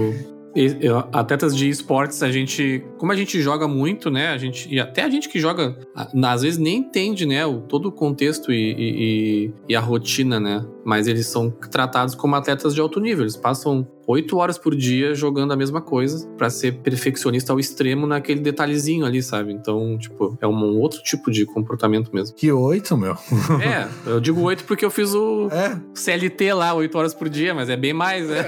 atletas 1.12 1.56
de 1.56 1.68
esportes, 1.68 2.22
a 2.22 2.30
gente. 2.30 2.84
Como 2.98 3.10
a 3.10 3.16
gente 3.16 3.40
joga 3.40 3.66
muito, 3.66 4.10
né? 4.10 4.28
A 4.28 4.38
gente, 4.38 4.72
e 4.72 4.78
até 4.78 5.02
a 5.02 5.08
gente 5.08 5.28
que 5.28 5.40
joga, 5.40 5.76
às 5.94 6.42
vezes 6.42 6.58
nem 6.58 6.78
entende, 6.78 7.26
né? 7.26 7.44
O, 7.46 7.60
todo 7.60 7.86
o 7.86 7.92
contexto 7.92 8.52
e, 8.52 8.74
e, 8.78 9.54
e, 9.68 9.76
a 9.76 9.80
rotina, 9.80 10.38
né? 10.38 10.64
Mas 10.84 11.06
eles 11.06 11.26
são 11.26 11.50
tratados 11.50 12.14
como 12.14 12.34
atletas 12.34 12.74
de 12.74 12.80
alto 12.80 12.98
nível. 13.00 13.22
Eles 13.22 13.36
passam 13.36 13.86
oito 14.06 14.36
horas 14.38 14.58
por 14.58 14.74
dia 14.74 15.14
jogando 15.14 15.52
a 15.52 15.56
mesma 15.56 15.80
coisa 15.80 16.26
para 16.36 16.50
ser 16.50 16.72
perfeccionista 16.78 17.52
ao 17.52 17.60
extremo 17.60 18.06
naquele 18.06 18.40
detalhezinho 18.40 19.06
ali, 19.06 19.22
sabe? 19.22 19.52
Então, 19.52 19.96
tipo, 19.98 20.36
é 20.40 20.46
um 20.46 20.78
outro 20.80 21.02
tipo 21.02 21.30
de 21.30 21.46
comportamento 21.46 22.10
mesmo. 22.12 22.34
Que 22.34 22.50
oito, 22.50 22.96
meu? 22.96 23.16
é, 23.62 23.88
eu 24.06 24.20
digo 24.20 24.40
oito 24.42 24.64
porque 24.64 24.84
eu 24.84 24.90
fiz 24.90 25.14
o 25.14 25.48
é. 25.50 25.78
CLT 25.94 26.52
lá, 26.54 26.74
oito 26.74 26.98
horas 26.98 27.14
por 27.14 27.28
dia, 27.28 27.54
mas 27.54 27.68
é 27.68 27.76
bem 27.76 27.92
mais, 27.92 28.28
né? 28.28 28.44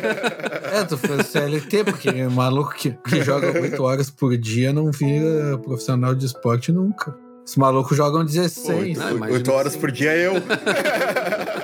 é, 0.73 0.85
tu 0.85 0.97
fez 0.97 1.27
CLT, 1.27 1.85
porque 1.85 2.09
é 2.09 2.29
maluco 2.29 2.75
que, 2.75 2.91
que 2.91 3.23
joga 3.23 3.61
oito 3.61 3.83
horas 3.83 4.11
por 4.11 4.37
dia 4.37 4.73
não 4.73 4.91
vira 4.91 5.57
profissional 5.59 6.15
de 6.15 6.27
esporte 6.27 6.73
nunca. 6.73 7.17
Os 7.47 7.57
malucos 7.57 7.95
jogam 7.97 8.25
16. 8.25 8.99
Oito 9.31 9.53
horas 9.53 9.77
por 9.77 9.93
dia 9.93 10.17
eu. 10.17 10.35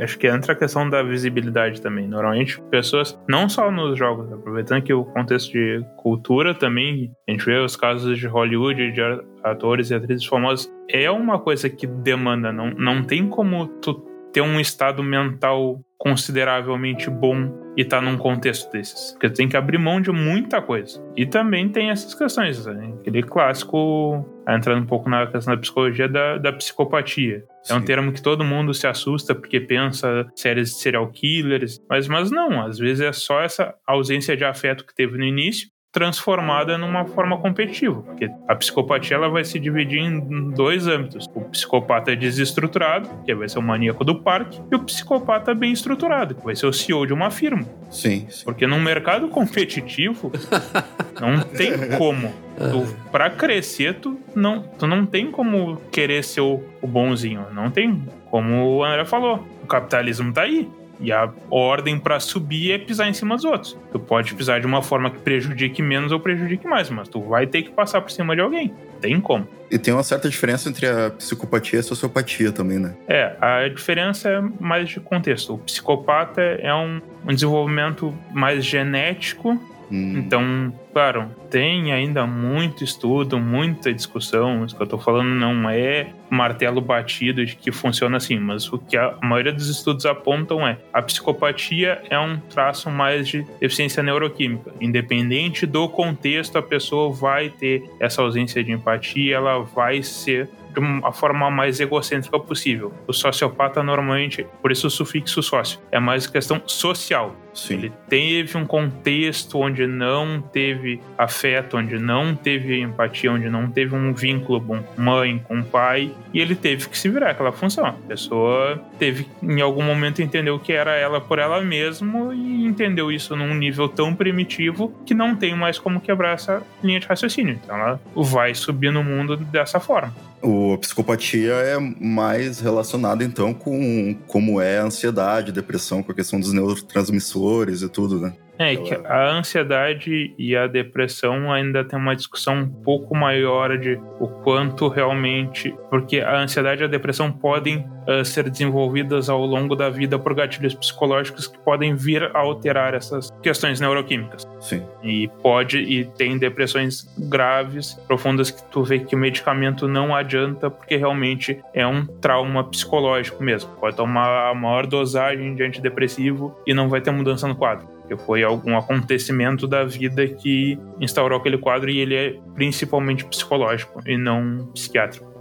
Acho 0.00 0.18
que 0.18 0.26
entra 0.26 0.52
a 0.52 0.56
questão 0.56 0.88
da 0.88 1.02
visibilidade 1.02 1.80
também. 1.80 2.08
Normalmente, 2.08 2.60
pessoas, 2.70 3.18
não 3.28 3.48
só 3.48 3.70
nos 3.70 3.98
jogos, 3.98 4.32
aproveitando 4.32 4.82
que 4.82 4.92
o 4.92 5.04
contexto 5.04 5.52
de 5.52 5.84
cultura 5.96 6.54
também, 6.54 7.12
a 7.28 7.32
gente 7.32 7.44
vê 7.44 7.58
os 7.58 7.76
casos 7.76 8.18
de 8.18 8.26
Hollywood, 8.26 8.92
de 8.92 9.00
atores 9.42 9.90
e 9.90 9.94
atrizes 9.94 10.24
famosos, 10.26 10.70
é 10.88 11.10
uma 11.10 11.38
coisa 11.38 11.68
que 11.68 11.86
demanda, 11.86 12.52
não, 12.52 12.70
não 12.70 13.02
tem 13.02 13.28
como 13.28 13.66
tu 13.66 13.94
ter 14.32 14.40
um 14.40 14.58
estado 14.58 15.02
mental 15.02 15.80
consideravelmente 15.98 17.08
bom 17.08 17.64
e 17.76 17.82
estar 17.82 17.98
tá 17.98 18.02
num 18.02 18.16
contexto 18.16 18.70
desses. 18.70 19.12
Porque 19.12 19.30
tem 19.30 19.48
que 19.48 19.56
abrir 19.56 19.78
mão 19.78 20.00
de 20.00 20.10
muita 20.10 20.62
coisa. 20.62 21.02
E 21.16 21.26
também 21.26 21.68
tem 21.68 21.90
essas 21.90 22.14
questões, 22.14 22.64
né? 22.66 22.92
aquele 23.00 23.22
clássico, 23.22 24.24
entrando 24.48 24.82
um 24.82 24.86
pouco 24.86 25.08
na 25.08 25.26
questão 25.26 25.54
da 25.54 25.60
psicologia, 25.60 26.08
da, 26.08 26.38
da 26.38 26.52
psicopatia. 26.52 27.44
Sim. 27.62 27.74
É 27.74 27.76
um 27.76 27.82
termo 27.82 28.12
que 28.12 28.22
todo 28.22 28.44
mundo 28.44 28.72
se 28.72 28.86
assusta 28.86 29.34
porque 29.34 29.60
pensa 29.60 30.26
séries 30.36 30.70
de 30.70 30.76
serial 30.76 31.10
killers, 31.10 31.82
mas, 31.88 32.06
mas 32.06 32.30
não, 32.30 32.64
às 32.64 32.78
vezes 32.78 33.00
é 33.00 33.12
só 33.12 33.40
essa 33.40 33.74
ausência 33.86 34.36
de 34.36 34.44
afeto 34.44 34.86
que 34.86 34.94
teve 34.94 35.16
no 35.16 35.24
início 35.24 35.73
transformada 35.94 36.76
numa 36.76 37.04
forma 37.04 37.38
competitiva, 37.38 38.02
porque 38.02 38.28
a 38.48 38.56
psicopatia 38.56 39.16
ela 39.16 39.28
vai 39.28 39.44
se 39.44 39.60
dividir 39.60 40.00
em 40.00 40.50
dois 40.50 40.88
âmbitos: 40.88 41.30
o 41.32 41.40
psicopata 41.42 42.16
desestruturado, 42.16 43.08
que 43.24 43.32
vai 43.32 43.48
ser 43.48 43.60
o 43.60 43.62
maníaco 43.62 44.04
do 44.04 44.20
parque, 44.20 44.60
e 44.70 44.74
o 44.74 44.80
psicopata 44.80 45.54
bem 45.54 45.70
estruturado, 45.72 46.34
que 46.34 46.44
vai 46.44 46.56
ser 46.56 46.66
o 46.66 46.72
CEO 46.72 47.06
de 47.06 47.12
uma 47.12 47.30
firma. 47.30 47.64
Sim. 47.90 48.26
sim. 48.28 48.44
Porque 48.44 48.66
num 48.66 48.80
mercado 48.80 49.28
competitivo 49.28 50.32
não 51.20 51.40
tem 51.40 51.72
como. 51.96 52.34
Tu, 52.56 52.96
pra 53.12 53.30
crescer, 53.30 53.94
tu 53.94 54.18
não, 54.34 54.62
tu 54.62 54.88
não 54.88 55.06
tem 55.06 55.30
como 55.30 55.76
querer 55.92 56.24
ser 56.24 56.40
o, 56.40 56.60
o 56.82 56.88
bonzinho. 56.88 57.46
Não 57.52 57.70
tem. 57.70 58.02
Como 58.30 58.78
o 58.78 58.84
André 58.84 59.04
falou, 59.04 59.46
o 59.62 59.66
capitalismo 59.66 60.32
tá 60.32 60.42
aí. 60.42 60.68
E 61.00 61.12
a 61.12 61.30
ordem 61.50 61.98
para 61.98 62.20
subir 62.20 62.72
é 62.72 62.78
pisar 62.78 63.08
em 63.08 63.12
cima 63.12 63.34
dos 63.36 63.44
outros. 63.44 63.76
Tu 63.92 63.98
pode 63.98 64.34
pisar 64.34 64.60
de 64.60 64.66
uma 64.66 64.82
forma 64.82 65.10
que 65.10 65.18
prejudique 65.18 65.82
menos 65.82 66.12
ou 66.12 66.20
prejudique 66.20 66.66
mais, 66.66 66.88
mas 66.90 67.08
tu 67.08 67.20
vai 67.20 67.46
ter 67.46 67.62
que 67.62 67.70
passar 67.70 68.00
por 68.00 68.10
cima 68.10 68.34
de 68.34 68.40
alguém. 68.40 68.72
Tem 69.00 69.20
como. 69.20 69.46
E 69.70 69.78
tem 69.78 69.92
uma 69.92 70.02
certa 70.02 70.28
diferença 70.28 70.68
entre 70.68 70.86
a 70.86 71.10
psicopatia 71.10 71.78
e 71.78 71.80
a 71.80 71.82
sociopatia 71.82 72.52
também, 72.52 72.78
né? 72.78 72.94
É, 73.08 73.36
a 73.40 73.68
diferença 73.68 74.28
é 74.28 74.40
mais 74.60 74.88
de 74.88 75.00
contexto. 75.00 75.54
O 75.54 75.58
psicopata 75.58 76.40
é 76.40 76.72
um, 76.74 77.00
um 77.26 77.34
desenvolvimento 77.34 78.14
mais 78.32 78.64
genético 78.64 79.60
Hum. 79.90 80.18
Então, 80.18 80.72
claro, 80.94 81.28
tem 81.50 81.92
ainda 81.92 82.24
muito 82.24 82.84
estudo, 82.84 83.38
muita 83.40 83.92
discussão. 83.92 84.64
Isso 84.64 84.76
que 84.76 84.82
eu 84.82 84.86
tô 84.86 84.96
falando 84.96 85.28
não 85.28 85.68
é 85.68 86.06
martelo 86.30 86.80
batido 86.80 87.44
de 87.44 87.56
que 87.56 87.72
funciona 87.72 88.16
assim, 88.16 88.38
mas 88.38 88.72
o 88.72 88.78
que 88.78 88.96
a 88.96 89.18
maioria 89.20 89.52
dos 89.52 89.68
estudos 89.68 90.06
apontam 90.06 90.66
é 90.66 90.78
a 90.92 91.02
psicopatia 91.02 92.00
é 92.08 92.18
um 92.18 92.38
traço 92.38 92.88
mais 92.90 93.26
de 93.26 93.44
deficiência 93.60 94.04
neuroquímica. 94.04 94.72
Independente 94.80 95.66
do 95.66 95.88
contexto, 95.88 96.56
a 96.56 96.62
pessoa 96.62 97.12
vai 97.12 97.50
ter 97.50 97.82
essa 97.98 98.22
ausência 98.22 98.62
de 98.62 98.70
empatia, 98.70 99.34
ela 99.34 99.58
vai 99.60 100.00
ser 100.02 100.48
de 100.72 100.78
uma 100.78 101.12
forma 101.12 101.50
mais 101.50 101.80
egocêntrica 101.80 102.38
possível. 102.38 102.92
O 103.06 103.12
sociopata 103.12 103.82
normalmente, 103.82 104.46
por 104.62 104.70
isso 104.70 104.86
o 104.86 104.90
sufixo 104.90 105.42
sócio, 105.42 105.80
é 105.90 105.98
mais 105.98 106.26
questão 106.26 106.62
social 106.66 107.34
Sim. 107.54 107.74
Ele 107.74 107.92
teve 108.08 108.58
um 108.58 108.66
contexto 108.66 109.58
onde 109.58 109.86
não 109.86 110.42
teve 110.42 111.00
afeto, 111.16 111.76
onde 111.76 111.98
não 111.98 112.34
teve 112.34 112.80
empatia, 112.80 113.32
onde 113.32 113.48
não 113.48 113.70
teve 113.70 113.94
um 113.94 114.12
vínculo 114.12 114.60
bom 114.60 114.82
com 114.82 115.00
mãe, 115.00 115.38
com 115.46 115.62
pai, 115.62 116.10
e 116.32 116.40
ele 116.40 116.54
teve 116.54 116.88
que 116.88 116.98
se 116.98 117.08
virar 117.08 117.30
aquela 117.30 117.52
função. 117.52 117.86
A 117.86 117.92
pessoa 117.92 118.82
teve, 118.98 119.26
em 119.42 119.60
algum 119.60 119.82
momento, 119.82 120.20
entender 120.20 120.50
o 120.50 120.58
que 120.58 120.72
era 120.72 120.94
ela 120.96 121.20
por 121.20 121.38
ela 121.38 121.60
mesma 121.62 122.34
e 122.34 122.66
entendeu 122.66 123.12
isso 123.12 123.36
num 123.36 123.54
nível 123.54 123.88
tão 123.88 124.14
primitivo 124.14 124.92
que 125.06 125.14
não 125.14 125.36
tem 125.36 125.54
mais 125.54 125.78
como 125.78 126.00
quebrar 126.00 126.34
essa 126.34 126.62
linha 126.82 126.98
de 126.98 127.06
raciocínio. 127.06 127.58
Então 127.62 127.76
ela 127.76 128.00
vai 128.16 128.54
subir 128.54 128.90
no 128.90 129.04
mundo 129.04 129.36
dessa 129.36 129.78
forma. 129.78 130.12
O 130.42 130.74
a 130.74 130.78
psicopatia 130.78 131.52
é 131.52 131.78
mais 131.78 132.60
relacionada 132.60 133.24
então 133.24 133.54
com 133.54 134.14
como 134.26 134.60
é 134.60 134.78
a 134.78 134.84
ansiedade, 134.84 135.52
depressão, 135.52 136.02
com 136.02 136.12
a 136.12 136.14
questão 136.14 136.38
dos 136.38 136.52
neurotransmissores 136.52 137.43
e 137.82 137.88
tudo, 137.88 138.20
né? 138.20 138.36
É, 138.58 138.76
que 138.76 138.94
a 138.94 139.30
ansiedade 139.30 140.32
e 140.38 140.56
a 140.56 140.66
depressão 140.66 141.52
ainda 141.52 141.84
tem 141.84 141.98
uma 141.98 142.14
discussão 142.14 142.60
um 142.60 142.68
pouco 142.68 143.14
maior 143.14 143.76
de 143.76 144.00
o 144.20 144.28
quanto 144.28 144.88
realmente. 144.88 145.74
Porque 145.90 146.20
a 146.20 146.40
ansiedade 146.40 146.82
e 146.82 146.84
a 146.84 146.88
depressão 146.88 147.32
podem 147.32 147.78
uh, 147.78 148.24
ser 148.24 148.48
desenvolvidas 148.48 149.28
ao 149.28 149.44
longo 149.44 149.74
da 149.74 149.90
vida 149.90 150.18
por 150.18 150.34
gatilhos 150.34 150.74
psicológicos 150.74 151.46
que 151.48 151.58
podem 151.58 151.94
vir 151.94 152.30
a 152.34 152.38
alterar 152.38 152.94
essas 152.94 153.30
questões 153.42 153.80
neuroquímicas. 153.80 154.46
Sim. 154.60 154.82
E 155.02 155.28
pode, 155.42 155.78
e 155.78 156.04
tem 156.04 156.38
depressões 156.38 157.08
graves, 157.18 157.94
profundas, 158.06 158.50
que 158.50 158.62
tu 158.70 158.84
vê 158.84 159.00
que 159.00 159.16
o 159.16 159.18
medicamento 159.18 159.88
não 159.88 160.14
adianta 160.14 160.70
porque 160.70 160.96
realmente 160.96 161.60
é 161.72 161.86
um 161.86 162.06
trauma 162.06 162.62
psicológico 162.64 163.42
mesmo. 163.42 163.70
Pode 163.80 163.96
tomar 163.96 164.50
a 164.50 164.54
maior 164.54 164.86
dosagem 164.86 165.54
de 165.54 165.62
antidepressivo 165.64 166.56
e 166.66 166.72
não 166.72 166.88
vai 166.88 167.00
ter 167.00 167.10
mudança 167.10 167.48
no 167.48 167.56
quadro 167.56 167.93
porque 168.04 168.16
foi 168.16 168.44
algum 168.44 168.76
acontecimento 168.76 169.66
da 169.66 169.82
vida 169.84 170.26
que 170.28 170.78
instaurou 171.00 171.38
aquele 171.38 171.56
quadro 171.56 171.90
e 171.90 171.98
ele 171.98 172.14
é 172.14 172.36
principalmente 172.54 173.24
psicológico 173.24 174.02
e 174.06 174.16
não 174.16 174.66
psiquiátrico. 174.74 175.33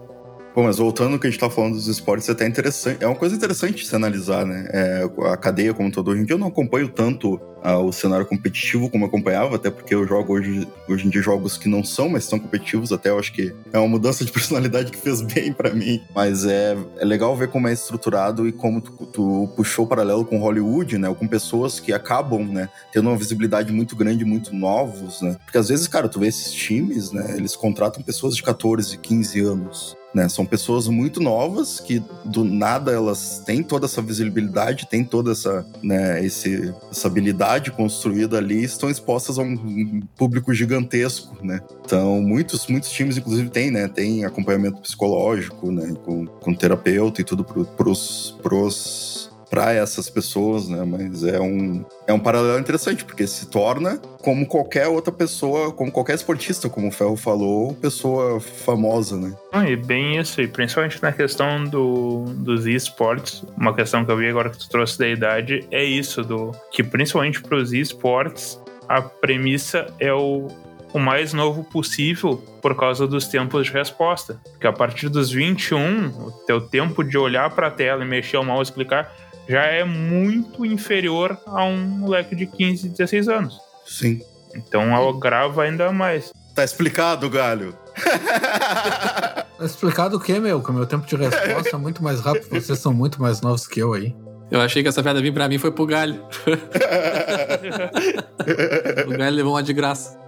Bom, 0.55 0.61
mas 0.63 0.77
voltando 0.77 1.13
ao 1.13 1.19
que 1.19 1.25
a 1.25 1.29
gente 1.31 1.39
tá 1.39 1.49
falando 1.49 1.73
dos 1.73 1.87
esportes, 1.87 2.29
é 2.29 2.31
até 2.31 2.45
interessante. 2.45 3.03
É 3.03 3.07
uma 3.07 3.15
coisa 3.15 3.35
interessante 3.35 3.87
se 3.87 3.95
analisar, 3.95 4.45
né? 4.45 4.67
É, 4.71 5.09
a 5.31 5.35
cadeia 5.35 5.73
como 5.73 5.91
todo. 5.91 6.11
Hoje 6.11 6.21
em 6.21 6.25
dia 6.25 6.35
eu 6.35 6.39
não 6.39 6.47
acompanho 6.47 6.87
tanto 6.89 7.41
ah, 7.63 7.79
o 7.79 7.91
cenário 7.91 8.23
competitivo 8.23 8.87
como 8.87 9.03
eu 9.03 9.07
acompanhava, 9.07 9.55
até 9.55 9.71
porque 9.71 9.95
eu 9.95 10.05
jogo 10.05 10.33
hoje, 10.33 10.67
hoje 10.87 11.07
em 11.07 11.09
dia 11.09 11.23
jogos 11.23 11.57
que 11.57 11.67
não 11.67 11.83
são, 11.83 12.07
mas 12.07 12.25
são 12.25 12.37
competitivos. 12.37 12.91
Até 12.91 13.09
eu 13.09 13.17
acho 13.17 13.33
que 13.33 13.51
é 13.71 13.79
uma 13.79 13.87
mudança 13.87 14.23
de 14.23 14.29
personalidade 14.31 14.91
que 14.91 14.97
fez 14.97 15.21
bem 15.21 15.51
para 15.51 15.73
mim. 15.73 15.99
Mas 16.13 16.45
é, 16.45 16.77
é 16.97 17.05
legal 17.05 17.35
ver 17.35 17.47
como 17.47 17.67
é 17.67 17.73
estruturado 17.73 18.47
e 18.47 18.51
como 18.51 18.79
tu, 18.79 18.91
tu 19.07 19.49
puxou 19.55 19.87
paralelo 19.87 20.23
com 20.23 20.37
Hollywood, 20.37 20.99
né? 20.99 21.09
Ou 21.09 21.15
com 21.15 21.27
pessoas 21.27 21.79
que 21.79 21.91
acabam, 21.91 22.45
né? 22.45 22.69
Tendo 22.91 23.09
uma 23.09 23.17
visibilidade 23.17 23.73
muito 23.73 23.95
grande, 23.95 24.23
muito 24.23 24.55
novos, 24.55 25.19
né? 25.19 25.35
Porque 25.45 25.57
às 25.57 25.69
vezes, 25.69 25.87
cara, 25.87 26.07
tu 26.07 26.19
vê 26.19 26.27
esses 26.27 26.53
times, 26.53 27.11
né? 27.11 27.33
Eles 27.35 27.55
contratam 27.55 28.03
pessoas 28.03 28.35
de 28.35 28.43
14, 28.43 28.99
15 28.99 29.39
anos. 29.39 30.02
Né? 30.13 30.29
São 30.29 30.45
pessoas 30.45 30.87
muito 30.87 31.19
novas 31.19 31.79
que 31.79 32.01
do 32.23 32.43
nada 32.43 32.91
elas 32.91 33.41
têm 33.45 33.63
toda 33.63 33.85
essa 33.85 34.01
visibilidade, 34.01 34.87
têm 34.87 35.03
toda 35.03 35.31
essa, 35.31 35.65
né, 35.81 36.23
esse, 36.23 36.73
essa 36.91 37.07
habilidade 37.07 37.71
construída 37.71 38.37
ali 38.37 38.59
e 38.59 38.63
estão 38.63 38.89
expostas 38.89 39.39
a 39.39 39.41
um 39.41 40.01
público 40.15 40.53
gigantesco, 40.53 41.35
né? 41.43 41.61
Então, 41.83 42.21
muitos, 42.21 42.67
muitos 42.67 42.91
times, 42.91 43.17
inclusive, 43.17 43.49
têm, 43.49 43.71
né? 43.71 43.87
Tem 43.87 44.23
acompanhamento 44.23 44.81
psicológico, 44.81 45.71
né? 45.71 45.93
Com, 46.03 46.25
com 46.25 46.53
terapeuta 46.53 47.21
e 47.21 47.23
tudo 47.23 47.43
pros, 47.43 48.35
pros 48.41 49.32
para 49.53 49.71
essas 49.71 50.09
pessoas, 50.09 50.67
né? 50.67 50.83
Mas 50.83 51.23
é 51.23 51.39
um, 51.39 51.85
é 52.07 52.11
um 52.11 52.17
paralelo 52.17 52.57
interessante, 52.57 53.05
porque 53.05 53.27
se 53.27 53.45
torna 53.45 53.99
como 54.23 54.47
qualquer 54.47 54.87
outra 54.87 55.13
pessoa, 55.13 55.71
como 55.71 55.91
qualquer 55.91 56.15
esportista, 56.15 56.67
como 56.67 56.87
o 56.87 56.91
Ferro 56.91 57.15
falou, 57.15 57.75
pessoa 57.75 58.39
famosa, 58.39 59.15
né? 59.15 59.31
Ah, 59.51 59.69
e 59.69 59.75
bem 59.75 60.17
isso, 60.17 60.41
e 60.41 60.47
principalmente 60.47 60.99
na 61.03 61.11
questão 61.11 61.65
do, 61.65 62.25
dos 62.29 62.65
esportes, 62.65 63.43
uma 63.55 63.75
questão 63.75 64.03
que 64.03 64.11
eu 64.11 64.17
vi 64.17 64.27
agora 64.27 64.49
que 64.49 64.57
tu 64.57 64.67
trouxe 64.67 64.97
da 64.97 65.07
idade, 65.07 65.67
é 65.69 65.83
isso, 65.83 66.23
do 66.23 66.51
que 66.71 66.81
principalmente 66.81 67.39
para 67.39 67.55
os 67.55 67.73
esportes, 67.73 68.59
a 68.89 69.03
premissa 69.03 69.85
é 69.99 70.11
o, 70.11 70.47
o 70.91 70.97
mais 70.97 71.31
novo 71.31 71.63
possível 71.63 72.43
por 72.59 72.75
causa 72.75 73.05
dos 73.05 73.27
tempos 73.27 73.67
de 73.67 73.71
resposta. 73.71 74.41
Porque 74.51 74.65
a 74.65 74.73
partir 74.73 75.09
dos 75.09 75.29
21, 75.29 76.07
o 76.07 76.31
teu 76.47 76.59
tempo 76.59 77.03
de 77.03 77.19
olhar 77.19 77.51
para 77.51 77.67
a 77.67 77.71
tela 77.71 78.03
e 78.03 78.07
mexer 78.07 78.37
o 78.37 78.43
mouse 78.43 78.71
e 78.71 78.73
clicar 78.73 79.13
já 79.47 79.63
é 79.63 79.83
muito 79.83 80.65
inferior 80.65 81.37
a 81.45 81.63
um 81.65 81.77
moleque 81.77 82.35
de 82.35 82.45
15, 82.45 82.89
16 82.89 83.29
anos. 83.29 83.59
Sim. 83.85 84.21
Então 84.55 84.95
ela 84.95 85.17
grava 85.19 85.63
ainda 85.63 85.91
mais. 85.91 86.31
Tá 86.55 86.63
explicado, 86.63 87.29
galho. 87.29 87.75
Tá 89.55 89.67
explicado 89.67 90.17
o 90.17 90.19
quê, 90.19 90.39
meu? 90.39 90.61
Que 90.61 90.71
o 90.71 90.73
meu 90.73 90.85
tempo 90.85 91.07
de 91.07 91.15
resposta 91.15 91.75
é 91.75 91.79
muito 91.79 92.03
mais 92.03 92.19
rápido, 92.19 92.49
vocês 92.49 92.79
são 92.79 92.93
muito 92.93 93.21
mais 93.21 93.39
novos 93.39 93.65
que 93.65 93.79
eu 93.79 93.93
aí. 93.93 94.13
Eu 94.51 94.59
achei 94.59 94.83
que 94.83 94.89
essa 94.89 95.01
piada 95.01 95.21
vir 95.21 95.33
pra 95.33 95.47
mim 95.47 95.57
foi 95.57 95.71
pro 95.71 95.85
galho. 95.85 96.21
o 99.07 99.17
galho 99.17 99.35
levou 99.35 99.53
uma 99.53 99.63
de 99.63 99.71
graça. 99.71 100.19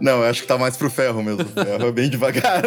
Não, 0.00 0.22
eu 0.22 0.30
acho 0.30 0.42
que 0.42 0.48
tá 0.48 0.56
mais 0.56 0.76
pro 0.76 0.88
ferro 0.88 1.20
mesmo. 1.22 1.42
O 1.42 1.64
ferro 1.64 1.88
é 1.88 1.92
bem 1.92 2.08
devagar. 2.08 2.62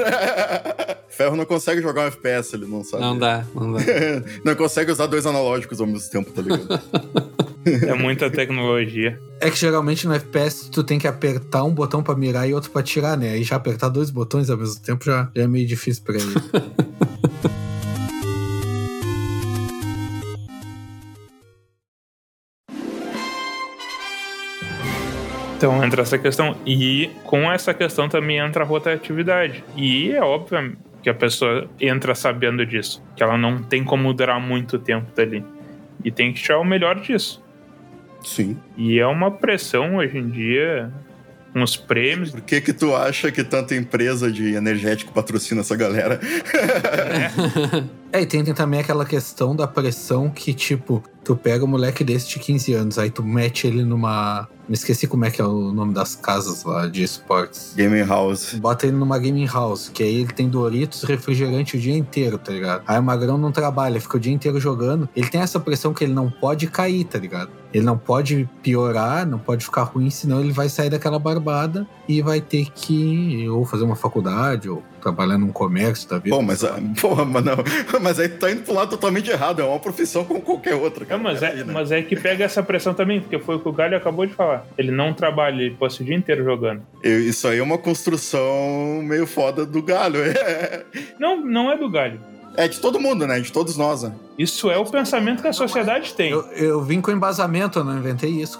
Ferro 1.10 1.36
não 1.36 1.45
consegue 1.45 1.82
jogar 1.82 2.04
um 2.04 2.08
FPS, 2.08 2.56
ele 2.56 2.65
não 2.65 2.84
sabe. 2.84 3.04
Não 3.04 3.17
dá, 3.17 3.45
não 3.54 3.74
dá. 3.74 3.80
não 4.43 4.56
consegue 4.56 4.91
usar 4.91 5.08
dois 5.08 5.26
analógicos 5.26 5.82
ao 5.82 5.88
mesmo 5.88 6.10
tempo, 6.10 6.32
tá 6.32 6.41
ligado? 6.41 6.80
É 7.65 7.93
muita 7.93 8.32
tecnologia. 8.32 9.19
É 9.39 9.52
que 9.52 9.58
geralmente 9.58 10.08
no 10.08 10.13
FPS 10.15 10.72
tu 10.72 10.82
tem 10.82 10.98
que 10.98 11.06
apertar 11.06 11.63
um 11.65 11.74
botão 11.74 12.02
pra 12.02 12.15
mirar 12.15 12.50
e 12.50 12.54
outro 12.54 12.72
pra 12.72 12.82
tirar, 12.82 13.17
né? 13.17 13.32
Aí 13.32 13.43
já 13.43 13.58
apertar 13.58 13.89
dois 13.89 14.10
botões 14.10 14.50
ao 14.50 14.58
mesmo 14.58 14.82
tempo 14.82 15.04
já, 15.04 15.30
já 15.36 15.43
é 15.43 15.48
meio 15.48 15.67
difícil 15.67 16.04
pra 16.04 16.15
ele. 16.15 16.34
Então 25.60 25.84
entra 25.84 26.04
essa 26.04 26.17
questão. 26.17 26.56
E 26.65 27.12
com 27.26 27.52
essa 27.52 27.74
questão 27.74 28.08
também 28.08 28.38
entra 28.38 28.63
a 28.63 28.65
rotatividade. 28.65 29.62
E 29.76 30.10
é 30.10 30.24
óbvio 30.24 30.78
que 31.01 31.09
a 31.09 31.13
pessoa 31.13 31.69
entra 31.79 32.13
sabendo 32.13 32.65
disso, 32.65 33.03
que 33.15 33.23
ela 33.23 33.38
não 33.38 33.62
tem 33.63 33.83
como 33.83 34.13
durar 34.13 34.39
muito 34.39 34.77
tempo 34.77 35.12
dali. 35.15 35.43
E 36.03 36.12
tem 36.12 36.33
que 36.33 36.41
tirar 36.41 36.59
o 36.59 36.65
melhor 36.65 36.99
disso. 36.99 37.43
Sim. 38.23 38.57
E 38.77 38.99
é 38.99 39.07
uma 39.07 39.31
pressão 39.31 39.97
hoje 39.97 40.17
em 40.17 40.29
dia 40.29 40.91
com 41.53 41.63
os 41.63 41.75
prêmios. 41.75 42.31
Por 42.31 42.41
que 42.41 42.62
que 42.62 42.73
tu 42.73 42.95
acha 42.95 43.31
que 43.31 43.43
tanta 43.43 43.75
empresa 43.75 44.31
de 44.31 44.53
energético 44.53 45.12
patrocina 45.12 45.62
essa 45.62 45.75
galera? 45.75 46.19
É, 48.12 48.21
e 48.21 48.25
tem, 48.25 48.43
tem 48.43 48.55
também 48.55 48.79
aquela 48.79 49.05
questão 49.05 49.55
da 49.55 49.67
pressão 49.67 50.31
que, 50.31 50.51
tipo, 50.51 51.03
tu 51.23 51.35
pega 51.35 51.63
um 51.63 51.67
moleque 51.67 52.03
desse 52.03 52.27
de 52.27 52.39
15 52.39 52.73
anos, 52.73 52.97
aí 52.97 53.12
tu 53.12 53.21
mete 53.23 53.67
ele 53.67 53.83
numa. 53.83 54.49
Me 54.69 54.75
esqueci 54.75 55.08
como 55.08 55.25
é 55.25 55.32
que 55.32 55.41
é 55.41 55.43
o 55.43 55.71
nome 55.71 55.95
das 55.95 56.15
casas 56.15 56.63
lá 56.63 56.86
de 56.86 57.01
esportes. 57.01 57.73
Gaming 57.75 58.05
House. 58.05 58.53
Bota 58.53 58.86
ele 58.86 58.95
numa 58.95 59.17
gaming 59.17 59.47
house, 59.47 59.89
que 59.89 60.03
aí 60.03 60.21
ele 60.21 60.32
tem 60.32 60.47
Doritos 60.47 61.01
refrigerante 61.01 61.75
o 61.75 61.79
dia 61.79 61.97
inteiro, 61.97 62.38
tá 62.38 62.51
ligado? 62.51 62.84
Aí 62.86 62.99
o 62.99 63.01
Magrão 63.01 63.36
não 63.36 63.51
trabalha, 63.51 63.99
fica 63.99 64.17
o 64.17 64.19
dia 64.19 64.32
inteiro 64.32 64.60
jogando. 64.60 65.10
Ele 65.15 65.27
tem 65.27 65.41
essa 65.41 65.60
pressão 65.60 65.91
que 65.91 66.03
ele 66.03 66.13
não 66.13 66.29
pode 66.29 66.67
cair, 66.67 67.03
tá 67.03 67.17
ligado? 67.17 67.49
Ele 67.73 67.86
não 67.86 67.97
pode 67.97 68.49
piorar, 68.63 69.25
não 69.27 69.38
pode 69.39 69.63
ficar 69.65 69.84
ruim, 69.84 70.10
senão 70.10 70.39
ele 70.41 70.51
vai 70.51 70.67
sair 70.69 70.89
daquela 70.89 71.19
barbada 71.19 71.86
e 72.08 72.21
vai 72.21 72.41
ter 72.41 72.65
que 72.71 73.47
ou 73.49 73.63
fazer 73.65 73.84
uma 73.84 73.95
faculdade 73.95 74.67
ou 74.69 74.82
trabalhar 75.01 75.38
num 75.38 75.51
comércio 75.51 76.10
da 76.10 76.17
vida. 76.17 76.36
Pô, 76.36 76.41
mas, 76.41 76.63
ah, 76.63 76.77
porra, 76.99 77.23
mas, 77.25 77.43
não, 77.45 77.55
mas 78.01 78.19
aí 78.19 78.27
tu 78.27 78.38
tá 78.39 78.51
indo 78.51 78.63
pro 78.63 78.73
lado 78.73 78.89
totalmente 78.89 79.29
errado. 79.29 79.62
É 79.62 79.65
uma 79.65 79.79
profissão 79.79 80.25
como 80.25 80.41
qualquer 80.41 80.75
outra. 80.75 81.03
É, 81.03 81.08
Cara. 81.08 81.21
mas, 81.21 81.41
é, 81.43 81.49
Peraí, 81.51 81.63
né? 81.63 81.73
mas 81.73 81.91
é 81.91 82.01
que 82.01 82.15
pega 82.15 82.43
essa 82.43 82.62
pressão 82.63 82.93
também, 82.93 83.21
porque 83.21 83.38
foi 83.39 83.55
o 83.55 83.60
que 83.60 83.69
o 83.69 83.73
Galho 83.73 83.95
acabou 83.95 84.25
de 84.25 84.34
falar. 84.34 84.65
Ele 84.77 84.91
não 84.91 85.13
trabalha, 85.13 85.62
ele 85.62 85.75
passa 85.75 86.01
o 86.01 86.05
dia 86.05 86.15
inteiro 86.15 86.43
jogando. 86.43 86.82
Eu- 87.03 87.19
Isso 87.21 87.47
aí 87.47 87.60
é 87.60 87.63
uma 87.63 87.77
construção 87.77 89.01
meio 89.03 89.25
foda 89.27 89.65
do 89.65 89.82
galho. 89.82 90.19
É, 90.21 90.84
Não, 91.19 91.39
não 91.45 91.71
é 91.71 91.77
do 91.77 91.89
Galho. 91.89 92.19
É 92.60 92.67
de 92.67 92.80
todo 92.80 93.00
mundo, 93.00 93.26
né? 93.26 93.39
De 93.39 93.54
todos 93.54 93.78
nós, 93.78 94.04
né? 94.04 94.12
Isso 94.38 94.69
é 94.69 94.78
o 94.78 94.84
pensamento 94.84 95.41
que 95.41 95.48
a 95.48 95.54
sociedade 95.54 96.13
tem. 96.13 96.32
Eu, 96.32 96.41
eu 96.52 96.84
vim 96.84 97.00
com 97.00 97.10
embasamento, 97.10 97.80
eu 97.80 97.86
não 97.86 97.98
inventei 97.98 98.30
isso. 98.30 98.60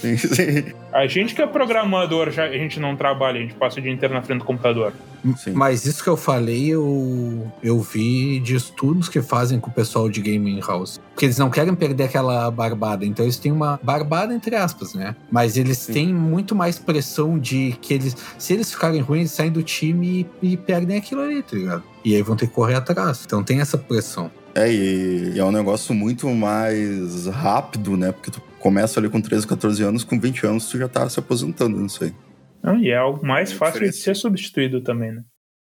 Sim, 0.00 0.16
sim. 0.18 0.72
A 0.92 1.06
gente 1.06 1.34
que 1.34 1.42
é 1.42 1.46
programador, 1.46 2.30
já, 2.30 2.44
a 2.44 2.52
gente 2.52 2.80
não 2.80 2.96
trabalha, 2.96 3.38
a 3.38 3.42
gente 3.42 3.54
passa 3.54 3.78
o 3.78 3.82
dia 3.82 3.92
inteiro 3.92 4.14
na 4.14 4.22
frente 4.22 4.38
do 4.38 4.44
computador. 4.44 4.92
Sim. 5.36 5.52
Mas 5.52 5.84
isso 5.84 6.02
que 6.02 6.08
eu 6.08 6.16
falei, 6.16 6.68
eu, 6.68 7.50
eu 7.62 7.80
vi 7.80 8.38
de 8.38 8.54
estudos 8.54 9.08
que 9.08 9.20
fazem 9.20 9.58
com 9.58 9.70
o 9.70 9.72
pessoal 9.72 10.08
de 10.08 10.20
gaming 10.20 10.60
house. 10.60 11.00
Porque 11.12 11.26
eles 11.26 11.38
não 11.38 11.50
querem 11.50 11.74
perder 11.74 12.04
aquela 12.04 12.50
barbada. 12.50 13.04
Então 13.04 13.24
eles 13.24 13.36
têm 13.36 13.50
uma 13.50 13.80
barbada, 13.82 14.34
entre 14.34 14.54
aspas, 14.54 14.94
né? 14.94 15.16
Mas 15.30 15.56
eles 15.56 15.78
Sim. 15.78 15.92
têm 15.92 16.14
muito 16.14 16.54
mais 16.54 16.78
pressão 16.78 17.38
de 17.38 17.76
que 17.80 17.94
eles. 17.94 18.16
Se 18.38 18.52
eles 18.52 18.70
ficarem 18.70 19.00
ruins, 19.00 19.20
eles 19.20 19.32
saem 19.32 19.50
do 19.50 19.62
time 19.62 20.26
e, 20.42 20.52
e 20.52 20.56
perdem 20.56 20.96
aquilo 20.96 21.22
ali, 21.22 21.42
tá 21.42 21.56
ligado? 21.56 21.82
E 22.04 22.14
aí 22.14 22.22
vão 22.22 22.36
ter 22.36 22.46
que 22.46 22.52
correr 22.52 22.74
atrás. 22.74 23.22
Então 23.24 23.42
tem 23.42 23.60
essa 23.60 23.76
pressão. 23.76 24.30
É, 24.54 24.72
e, 24.72 25.32
e 25.34 25.38
é 25.38 25.44
um 25.44 25.52
negócio 25.52 25.94
muito 25.94 26.28
mais 26.30 27.26
rápido, 27.26 27.94
né? 27.96 28.10
Porque 28.10 28.30
tu 28.30 28.40
começa 28.66 28.98
ali 28.98 29.08
com 29.08 29.20
13, 29.20 29.46
14 29.46 29.80
anos, 29.84 30.02
com 30.02 30.18
20 30.18 30.44
anos 30.44 30.68
tu 30.68 30.76
já 30.76 30.88
tá 30.88 31.08
se 31.08 31.20
aposentando 31.20 31.78
nisso 31.78 32.02
aí. 32.02 32.12
Não, 32.60 32.76
e 32.80 32.90
é 32.90 32.96
algo 32.96 33.24
mais 33.24 33.52
É 33.52 33.54
fácil 33.54 33.74
de 33.80 33.86
diferente. 33.86 34.02
ser 34.04 34.16
substituído 34.16 34.80
também, 34.80 35.12
né? 35.12 35.22